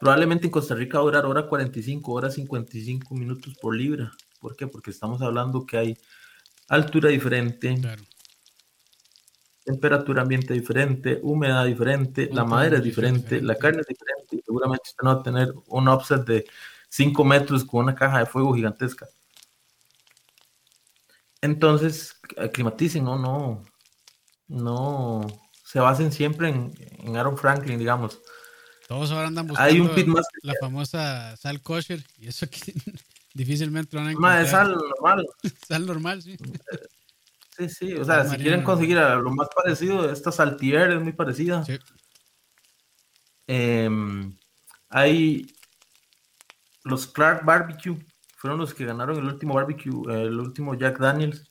probablemente 0.00 0.46
en 0.46 0.50
Costa 0.50 0.74
Rica 0.74 0.98
va 0.98 1.02
a 1.02 1.06
durar 1.06 1.26
hora 1.26 1.46
45, 1.46 2.12
hora 2.12 2.30
55 2.30 3.14
minutos 3.14 3.54
por 3.60 3.76
libra. 3.76 4.10
¿Por 4.40 4.56
qué? 4.56 4.66
Porque 4.66 4.90
estamos 4.90 5.22
hablando 5.22 5.64
que 5.64 5.78
hay 5.78 5.98
altura 6.68 7.08
diferente, 7.10 7.74
Claro. 7.80 8.02
temperatura 9.64 10.22
ambiente 10.22 10.52
diferente, 10.54 11.20
humedad 11.22 11.64
diferente, 11.64 12.28
la 12.32 12.44
madera 12.44 12.78
es 12.78 12.82
diferente, 12.82 13.40
la 13.40 13.54
carne 13.54 13.82
es 13.82 13.86
diferente, 13.86 14.36
y 14.36 14.42
seguramente 14.44 14.82
usted 14.90 15.04
no 15.04 15.14
va 15.14 15.20
a 15.20 15.22
tener 15.22 15.54
un 15.68 15.86
offset 15.86 16.24
de 16.24 16.44
5 16.88 17.24
metros 17.24 17.64
con 17.64 17.84
una 17.84 17.94
caja 17.94 18.18
de 18.18 18.26
fuego 18.26 18.52
gigantesca. 18.52 19.06
Entonces, 21.42 22.16
aclimaticen, 22.38 23.04
no, 23.04 23.18
no, 23.18 23.62
no, 24.48 25.26
se 25.64 25.80
basen 25.80 26.12
siempre 26.12 26.48
en, 26.48 26.72
en 26.98 27.16
Aaron 27.16 27.36
Franklin, 27.36 27.78
digamos. 27.78 28.20
Todos 28.86 29.10
ahora 29.10 29.26
andan 29.28 29.48
buscando 29.48 29.72
Hay 29.72 29.80
un 29.80 29.88
pitmaster. 29.94 30.38
la 30.42 30.54
famosa 30.60 31.36
sal 31.36 31.60
kosher 31.60 32.04
y 32.18 32.28
eso 32.28 32.48
que 32.48 32.58
difícilmente 33.34 33.96
lo 33.96 34.02
van 34.02 34.08
a 34.08 34.12
encontrar. 34.12 34.44
es 34.44 34.54
algo 34.54 34.80
normal. 34.86 35.26
Sal 35.68 35.86
normal, 35.86 36.22
sí. 36.22 36.36
Sí, 37.56 37.68
sí, 37.68 37.94
o 37.94 38.04
sea, 38.04 38.24
Sal 38.24 38.36
si 38.36 38.42
quieren 38.42 38.62
conseguir 38.62 38.98
a 38.98 39.16
lo 39.16 39.30
más 39.30 39.48
parecido, 39.54 40.10
esta 40.10 40.30
saltier 40.30 40.92
es 40.92 41.00
muy 41.02 41.12
parecida. 41.12 41.64
Sí. 41.64 41.78
Em, 43.46 44.36
hay 44.88 45.46
los 46.84 47.06
Clark 47.06 47.44
Barbecue 47.44 47.98
fueron 48.42 48.58
los 48.58 48.74
que 48.74 48.84
ganaron 48.84 49.16
el 49.16 49.24
último 49.24 49.54
barbecue, 49.54 49.92
el 50.08 50.40
último 50.40 50.74
Jack 50.74 50.98
Daniels. 50.98 51.48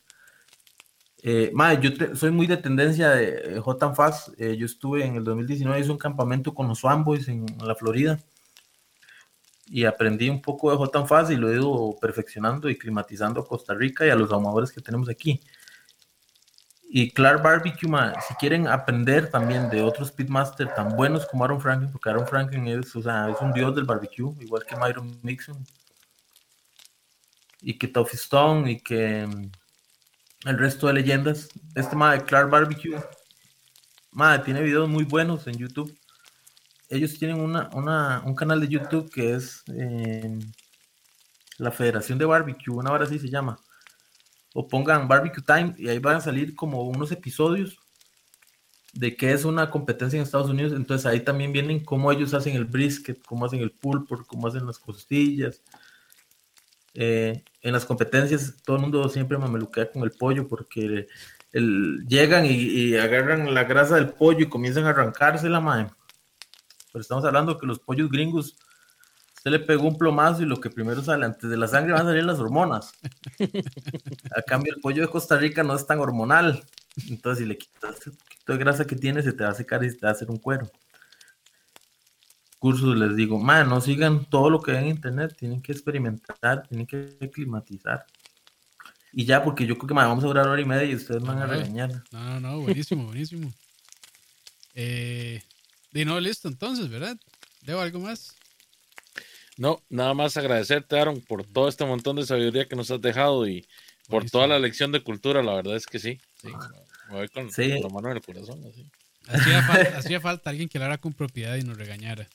Eh, 1.23 1.53
yo 1.79 2.15
soy 2.17 2.31
muy 2.31 2.47
de 2.47 2.57
tendencia 2.57 3.11
de 3.11 3.55
eh, 3.55 3.63
and 3.65 3.95
Fast. 3.95 4.37
Eh, 4.37 4.57
yo 4.57 4.65
estuve 4.65 5.05
en 5.05 5.15
el 5.15 5.23
2019, 5.23 5.79
hice 5.79 5.89
un 5.89 5.97
campamento 5.97 6.53
con 6.53 6.67
los 6.67 6.79
Swanboys 6.79 7.29
en, 7.29 7.45
la 7.63 7.75
Florida 7.75 8.19
y 9.67 9.85
aprendí 9.85 10.29
un 10.29 10.41
poco 10.41 10.75
de 10.75 10.99
and 10.99 11.07
Fast 11.07 11.31
y 11.31 11.37
lo 11.37 11.49
he 11.49 11.55
ido 11.55 11.95
perfeccionando 12.01 12.69
y 12.69 12.77
climatizando 12.77 13.39
a 13.39 13.47
Costa 13.47 13.73
Rica 13.73 14.05
y 14.05 14.09
a 14.09 14.15
los 14.15 14.33
amadores 14.33 14.73
que 14.73 14.81
tenemos 14.81 15.07
aquí. 15.07 15.39
Y 16.89 17.11
Clark 17.11 17.41
Barbecue, 17.41 17.89
si 18.27 18.33
quieren 18.33 18.67
aprender 18.67 19.31
también 19.31 19.69
de 19.69 19.81
otros 19.81 20.11
pitmaster 20.11 20.73
tan 20.73 20.97
buenos 20.97 21.25
como 21.25 21.45
Aaron 21.45 21.61
Franklin, 21.61 21.89
porque 21.89 22.09
Aaron 22.09 22.27
Franklin 22.27 22.67
es, 22.67 22.93
o 22.97 23.01
sea, 23.01 23.29
es 23.29 23.37
un 23.39 23.53
dios 23.53 23.73
del 23.73 23.85
barbecue, 23.85 24.33
igual 24.41 24.65
que 24.65 24.75
Myron 24.75 25.17
Mixon, 25.23 25.65
y 27.62 27.78
que 27.78 27.88
Toffee 27.88 28.20
Stone, 28.20 28.72
y 28.72 28.80
que 28.80 29.28
mm, 29.28 30.49
el 30.49 30.57
resto 30.57 30.88
de 30.88 30.93
leyendas. 30.93 31.49
Este 31.76 31.95
de 31.95 32.26
Clark 32.26 32.49
Barbecue, 32.49 32.99
madre, 34.12 34.43
tiene 34.43 34.62
videos 34.62 34.89
muy 34.89 35.03
buenos 35.03 35.47
en 35.47 35.57
YouTube. 35.57 35.97
Ellos 36.89 37.18
tienen 37.18 37.39
una, 37.39 38.22
un 38.26 38.36
canal 38.36 38.59
de 38.59 38.68
YouTube 38.68 39.09
que 39.09 39.36
es 39.36 39.64
eh, 39.74 40.39
la 41.57 41.72
Federación 41.72 42.18
de 42.20 42.26
Barbecue, 42.26 42.74
una 42.74 42.91
hora 42.91 43.05
así 43.05 43.18
se 43.20 43.30
llama 43.30 43.57
o 44.53 44.68
pongan 44.68 45.07
Barbecue 45.07 45.43
Time 45.43 45.76
y 45.78 45.88
ahí 45.88 45.99
van 45.99 46.18
a 46.18 46.22
salir 46.22 46.55
como 46.55 46.84
unos 46.84 47.12
episodios 47.12 47.78
de 48.93 49.16
qué 49.16 49.32
es 49.32 49.45
una 49.45 49.70
competencia 49.70 50.18
en 50.18 50.24
Estados 50.24 50.49
Unidos. 50.49 50.74
Entonces 50.74 51.05
ahí 51.05 51.22
también 51.22 51.53
vienen 51.53 51.84
cómo 51.84 52.12
ellos 52.12 52.34
hacen 52.34 52.55
el 52.55 52.66
brisket, 52.66 53.24
cómo 53.26 53.45
hacen 53.45 53.62
el 53.62 53.72
pulpo, 53.72 54.24
cómo 54.28 54.47
hacen 54.47 54.66
las 54.66 54.80
costillas. 54.80 55.62
Eh, 56.93 57.43
en 57.62 57.74
las 57.74 57.86
competencias 57.86 58.55
todo 58.64 58.78
el 58.78 58.82
mundo 58.84 59.07
siempre 59.09 59.38
mameluquea 59.38 59.91
con 59.91 60.03
el 60.03 60.12
pollo 60.12 60.47
porque 60.47 61.07
llegan 61.53 62.45
y, 62.45 62.95
agarran 62.95 63.53
la 63.53 63.64
grasa 63.66 63.95
del 63.95 64.09
pollo 64.09 64.41
y 64.41 64.49
comienzan 64.49 64.86
a 64.86 64.89
arrancársela, 64.89 65.59
madre. 65.59 65.89
Pero 66.91 67.01
estamos 67.01 67.26
hablando 67.26 67.57
que 67.57 67.68
los 67.68 67.80
pollos 67.80 68.09
gringos 68.09 68.57
se 69.41 69.49
le 69.49 69.59
pegó 69.59 69.88
un 69.88 69.97
plomazo 69.97 70.43
y 70.43 70.45
lo 70.45 70.59
que 70.59 70.70
primero 70.70 71.01
sale 71.01 71.26
antes 71.26 71.49
de 71.49 71.57
la 71.57 71.68
sangre 71.68 71.93
van 71.93 72.03
a 72.03 72.09
salir 72.09 72.24
las 72.24 72.39
hormonas. 72.39 72.91
A 74.36 74.41
cambio, 74.43 74.74
el 74.74 74.82
pollo 74.82 75.01
de 75.01 75.09
Costa 75.09 75.38
Rica 75.38 75.64
no 75.64 75.76
es 75.76 75.86
tan 75.86 75.99
hormonal. 75.99 76.64
Entonces, 77.09 77.43
si 77.43 77.49
le 77.49 77.57
quitas 77.57 78.05
el 78.05 78.14
poquito 78.14 78.53
de 78.53 78.57
grasa 78.59 78.86
que 78.86 78.95
tiene, 78.95 79.24
se 79.24 79.34
te 79.34 79.43
va 79.43 79.49
a 79.49 79.55
secar 79.55 79.84
y 79.84 79.89
te 79.89 80.05
va 80.05 80.09
a 80.09 80.12
hacer 80.12 80.30
un 80.30 80.38
cuero. 80.38 80.70
Cursos 82.62 82.95
les 82.95 83.16
digo, 83.16 83.39
man, 83.39 83.68
no 83.70 83.82
sigan 83.82 84.24
todo 84.26 84.51
lo 84.51 84.62
que 84.62 84.72
ven 84.72 84.84
en 84.84 84.89
internet, 84.91 85.36
tienen 85.36 85.64
que 85.64 85.72
experimentar, 85.72 86.62
tienen 86.68 86.86
que 86.86 87.18
climatizar. 87.34 88.05
Y 89.12 89.26
ya, 89.26 89.43
porque 89.43 89.66
yo 89.66 89.80
creo 89.80 89.88
que 89.88 89.93
vamos 89.95 90.24
a 90.24 90.28
durar 90.28 90.47
hora 90.47 90.62
y 90.62 90.66
media 90.66 90.84
y 90.86 90.93
ustedes 90.93 91.24
van 91.24 91.39
a 91.39 91.47
regañar. 91.47 92.03
No, 92.12 92.24
no, 92.24 92.39
no, 92.39 92.59
buenísimo, 92.59 93.05
buenísimo. 93.05 93.51
Eh, 94.76 95.41
y 95.91 96.05
no, 96.05 96.20
listo, 96.20 96.49
entonces, 96.49 96.88
¿verdad? 96.88 97.18
¿Debo 97.64 97.82
algo 97.82 97.99
más? 97.99 98.36
No, 99.57 99.82
nada 99.89 100.14
más 100.14 100.38
agradecerte, 100.38 100.99
Aaron, 100.99 101.20
por 101.20 101.43
todo 101.43 101.68
este 101.68 101.84
montón 101.84 102.18
de 102.18 102.28
sabiduría 102.28 102.68
que 102.68 102.76
nos 102.76 102.91
has 102.91 103.01
dejado 103.01 103.47
y 103.47 103.68
por 104.07 104.30
toda 104.30 104.45
la 104.45 104.59
lección 104.59 104.91
de 104.91 105.01
cultura, 105.01 105.41
la 105.41 105.55
verdad 105.55 105.78
es 105.78 105.88
que 105.88 105.97
sí. 105.97 106.22
sí 106.39 106.49
me 107.09 107.16
voy 107.16 107.28
con 107.30 107.47
la 107.47 107.89
mano 107.89 108.12
en 108.12 108.18
el 108.18 108.22
corazón. 108.22 108.62
Hacía, 109.28 110.22
falta, 110.22 110.51
alguien 110.51 110.70
que 110.70 110.78
hablara 110.78 110.99
con 110.99 111.14
propiedad 111.14 111.55
y 111.55 111.64
nos 111.64 111.76
regañara. 111.76 112.30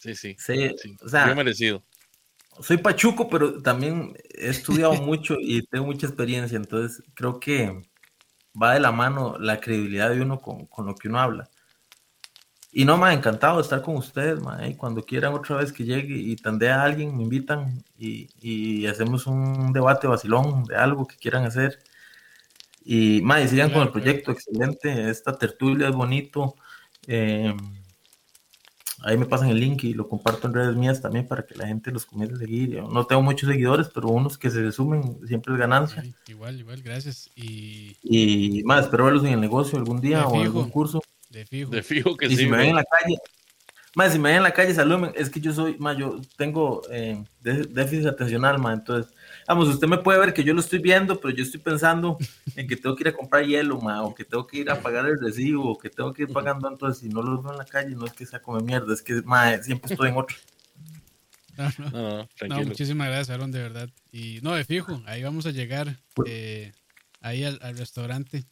Sí, 0.00 0.14
sí. 0.14 0.34
Sí, 0.38 0.74
o 1.02 1.08
sea, 1.08 1.32
merecido. 1.34 1.82
Soy 2.60 2.78
pachuco, 2.78 3.28
pero 3.28 3.62
también 3.62 4.16
he 4.34 4.48
estudiado 4.48 4.94
mucho 5.02 5.36
y 5.38 5.62
tengo 5.66 5.86
mucha 5.86 6.06
experiencia, 6.06 6.56
entonces 6.56 7.02
creo 7.14 7.38
que 7.38 7.82
va 8.60 8.74
de 8.74 8.80
la 8.80 8.92
mano 8.92 9.36
la 9.38 9.60
credibilidad 9.60 10.10
de 10.10 10.22
uno 10.22 10.40
con, 10.40 10.66
con 10.66 10.86
lo 10.86 10.94
que 10.94 11.08
uno 11.08 11.20
habla. 11.20 11.50
Y 12.72 12.84
no, 12.84 12.96
me 12.96 13.08
ha 13.08 13.12
encantado 13.12 13.56
de 13.56 13.62
estar 13.62 13.82
con 13.82 13.96
ustedes, 13.96 14.40
ma, 14.40 14.66
y 14.66 14.74
cuando 14.76 15.02
quieran 15.02 15.34
otra 15.34 15.56
vez 15.56 15.72
que 15.72 15.84
llegue 15.84 16.16
y 16.16 16.36
tandea 16.36 16.80
a 16.80 16.84
alguien, 16.84 17.16
me 17.16 17.24
invitan 17.24 17.84
y, 17.98 18.86
hacemos 18.86 19.26
un 19.26 19.72
debate 19.72 20.06
vacilón 20.06 20.64
de 20.64 20.76
algo 20.76 21.06
que 21.06 21.16
quieran 21.16 21.44
hacer. 21.44 21.80
Y, 22.84 23.20
ma, 23.22 23.46
sigan 23.46 23.70
con 23.70 23.82
el 23.82 23.90
proyecto, 23.90 24.30
excelente, 24.32 25.10
esta 25.10 25.36
tertulia 25.36 25.88
es 25.88 25.94
bonito. 25.94 26.54
Eh, 27.06 27.54
ahí 29.02 29.16
me 29.16 29.26
pasan 29.26 29.48
el 29.48 29.60
link 29.60 29.84
y 29.84 29.94
lo 29.94 30.08
comparto 30.08 30.46
en 30.46 30.54
redes 30.54 30.76
mías 30.76 31.00
también 31.00 31.26
para 31.26 31.44
que 31.46 31.54
la 31.54 31.66
gente 31.66 31.90
los 31.90 32.06
comience 32.06 32.34
a 32.34 32.38
seguir. 32.38 32.70
Yo 32.70 32.88
no 32.88 33.06
tengo 33.06 33.22
muchos 33.22 33.48
seguidores, 33.48 33.88
pero 33.92 34.08
unos 34.08 34.36
que 34.36 34.50
se 34.50 34.70
sumen 34.72 35.18
siempre 35.26 35.52
es 35.52 35.58
ganancia. 35.58 36.04
igual, 36.26 36.58
igual, 36.58 36.82
gracias. 36.82 37.30
Y, 37.34 37.96
y 38.02 38.62
más, 38.64 38.84
espero 38.84 39.04
verlos 39.04 39.24
en 39.24 39.32
el 39.32 39.40
negocio 39.40 39.78
algún 39.78 40.00
día 40.00 40.26
o 40.26 40.36
en 40.36 40.42
algún 40.42 40.70
curso. 40.70 41.00
De 41.30 41.46
fijo. 41.46 41.70
De 41.70 41.82
fijo 41.82 42.16
que 42.16 42.26
y 42.26 42.36
Si 42.36 42.46
me 42.46 42.58
ven 42.58 42.70
en 42.70 42.76
la 42.76 42.84
calle, 42.84 43.16
más 43.94 44.12
si 44.12 44.18
me 44.18 44.30
ven 44.30 44.38
en 44.38 44.42
la 44.42 44.52
calle, 44.52 44.74
saluden. 44.74 45.12
Es 45.14 45.30
que 45.30 45.40
yo 45.40 45.52
soy, 45.52 45.76
más 45.78 45.96
yo 45.96 46.20
tengo 46.36 46.82
eh, 46.90 47.22
déficit 47.40 48.06
atencional, 48.06 48.58
más 48.58 48.78
entonces, 48.78 49.12
vamos, 49.50 49.68
usted 49.68 49.88
me 49.88 49.98
puede 49.98 50.20
ver 50.20 50.32
que 50.32 50.44
yo 50.44 50.54
lo 50.54 50.60
estoy 50.60 50.78
viendo, 50.78 51.20
pero 51.20 51.34
yo 51.34 51.42
estoy 51.42 51.60
pensando 51.60 52.16
en 52.54 52.68
que 52.68 52.76
tengo 52.76 52.94
que 52.94 53.02
ir 53.02 53.08
a 53.08 53.12
comprar 53.12 53.44
hielo, 53.44 53.80
ma, 53.80 54.02
o 54.02 54.14
que 54.14 54.24
tengo 54.24 54.46
que 54.46 54.58
ir 54.58 54.70
a 54.70 54.80
pagar 54.80 55.06
el 55.06 55.20
recibo, 55.20 55.72
o 55.72 55.76
que 55.76 55.90
tengo 55.90 56.12
que 56.12 56.22
ir 56.22 56.32
pagando. 56.32 56.68
Entonces, 56.68 57.02
si 57.02 57.08
no 57.08 57.20
lo 57.20 57.42
veo 57.42 57.50
en 57.50 57.58
la 57.58 57.64
calle, 57.64 57.96
no 57.96 58.06
es 58.06 58.12
que 58.12 58.26
sea 58.26 58.40
come 58.40 58.62
mierda, 58.62 58.94
es 58.94 59.02
que 59.02 59.22
ma, 59.22 59.58
siempre 59.58 59.92
estoy 59.92 60.10
en 60.10 60.16
otro. 60.16 60.36
No, 61.92 62.26
no, 62.48 62.62
muchísimas 62.64 63.08
gracias, 63.08 63.28
Aaron, 63.28 63.50
de 63.50 63.60
verdad. 63.60 63.90
Y 64.10 64.38
no, 64.40 64.54
de 64.54 64.64
fijo, 64.64 65.02
ahí 65.04 65.22
vamos 65.22 65.44
a 65.44 65.50
llegar, 65.50 65.94
eh, 66.24 66.72
ahí 67.20 67.44
al, 67.44 67.58
al 67.60 67.76
restaurante. 67.76 68.46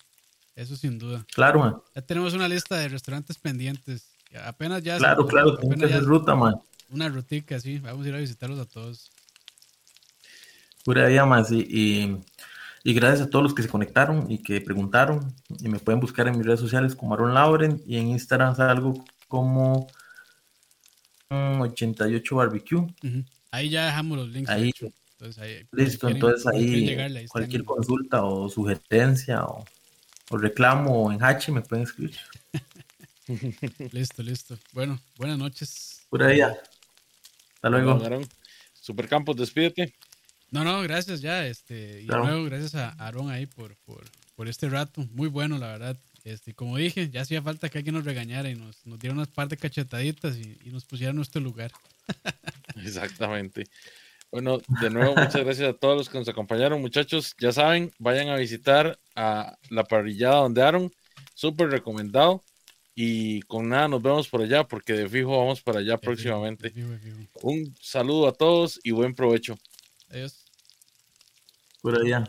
Eso 0.54 0.76
sin 0.76 0.98
duda. 0.98 1.24
Claro, 1.32 1.60
man. 1.60 1.76
Ya 1.94 2.02
tenemos 2.02 2.34
una 2.34 2.48
lista 2.48 2.76
de 2.76 2.88
restaurantes 2.88 3.38
pendientes. 3.38 4.10
Apenas 4.44 4.82
ya. 4.82 4.98
Claro, 4.98 5.26
claro, 5.26 5.54
apenas 5.54 6.04
ruta, 6.04 6.34
man. 6.34 6.56
Una 6.90 7.08
rutica, 7.08 7.58
sí. 7.60 7.78
Vamos 7.78 8.04
a 8.04 8.08
ir 8.10 8.14
a 8.14 8.18
visitarlos 8.18 8.58
a 8.58 8.66
todos. 8.66 9.10
Pura 10.88 11.06
vida 11.06 11.26
más. 11.26 11.52
Y, 11.52 12.18
y, 12.82 12.94
gracias 12.94 13.26
a 13.26 13.30
todos 13.30 13.42
los 13.42 13.54
que 13.54 13.62
se 13.62 13.68
conectaron 13.68 14.24
y 14.32 14.38
que 14.38 14.58
preguntaron. 14.62 15.34
Y 15.60 15.68
me 15.68 15.78
pueden 15.78 16.00
buscar 16.00 16.26
en 16.28 16.38
mis 16.38 16.46
redes 16.46 16.60
sociales 16.60 16.96
como 16.96 17.12
Aaron 17.12 17.34
Lauren 17.34 17.82
y 17.86 17.98
en 17.98 18.08
Instagram 18.08 18.56
salgo 18.56 19.04
como 19.28 19.86
88 21.28 22.36
Barbecue. 22.36 22.86
Ahí 23.50 23.68
ya 23.68 23.84
dejamos 23.84 24.16
los 24.16 24.28
links. 24.30 24.48
Ahí. 24.48 24.72
Entonces, 24.80 25.42
ahí 25.42 25.68
Listo, 25.72 26.08
entonces 26.08 26.46
ahí 26.46 26.96
cualquier 27.28 27.64
consulta 27.64 28.24
o 28.24 28.48
sugerencia 28.48 29.44
o 29.44 29.66
o 30.30 30.38
reclamo 30.38 31.12
en 31.12 31.22
H, 31.22 31.52
me 31.52 31.60
pueden 31.60 31.84
escribir. 31.84 32.16
listo, 33.92 34.22
listo. 34.22 34.58
Bueno, 34.72 34.98
buenas 35.18 35.36
noches. 35.36 36.06
Pura 36.08 36.28
día. 36.28 36.56
Hasta 37.56 37.68
luego. 37.68 38.00
Supercampos, 38.72 39.36
despídete. 39.36 39.94
No, 40.50 40.64
no, 40.64 40.80
gracias 40.82 41.20
ya. 41.20 41.46
Este, 41.46 42.02
y 42.02 42.06
luego 42.06 42.44
gracias 42.44 42.74
a 42.74 42.90
Aaron 42.90 43.30
ahí 43.30 43.46
por, 43.46 43.76
por, 44.36 44.48
este 44.48 44.68
rato. 44.68 45.06
Muy 45.12 45.28
bueno, 45.28 45.58
la 45.58 45.68
verdad. 45.68 45.96
Este, 46.24 46.54
como 46.54 46.76
dije, 46.76 47.08
ya 47.10 47.22
hacía 47.22 47.42
falta 47.42 47.68
que 47.68 47.78
alguien 47.78 47.94
nos 47.94 48.04
regañara 48.04 48.50
y 48.50 48.54
nos, 48.54 48.86
nos 48.86 48.98
diera 48.98 49.14
unas 49.14 49.28
par 49.28 49.48
de 49.48 49.56
cachetaditas 49.56 50.36
y, 50.36 50.58
y 50.64 50.70
nos 50.70 50.84
pusiera 50.84 51.10
en 51.10 51.16
nuestro 51.16 51.40
lugar. 51.40 51.72
Exactamente. 52.76 53.66
Bueno, 54.30 54.58
de 54.82 54.90
nuevo, 54.90 55.14
muchas 55.16 55.42
gracias 55.42 55.70
a 55.70 55.72
todos 55.72 55.96
los 55.96 56.08
que 56.10 56.18
nos 56.18 56.28
acompañaron, 56.28 56.80
muchachos. 56.82 57.34
Ya 57.38 57.50
saben, 57.50 57.92
vayan 57.98 58.28
a 58.28 58.36
visitar 58.36 58.98
a 59.14 59.56
la 59.70 59.84
parrillada 59.84 60.36
donde 60.36 60.62
Aaron, 60.62 60.92
súper 61.34 61.70
recomendado. 61.70 62.44
Y 62.94 63.42
con 63.42 63.68
nada, 63.68 63.86
nos 63.88 64.02
vemos 64.02 64.28
por 64.28 64.42
allá, 64.42 64.66
porque 64.66 64.92
de 64.92 65.08
fijo 65.08 65.38
vamos 65.38 65.62
para 65.62 65.78
allá 65.78 65.96
próximamente. 65.98 66.74
Un 67.42 67.74
saludo 67.80 68.26
a 68.26 68.32
todos 68.32 68.80
y 68.82 68.90
buen 68.90 69.14
provecho. 69.14 69.56
Adiós. 70.10 70.44
Por 71.82 71.94
allá. 71.96 72.24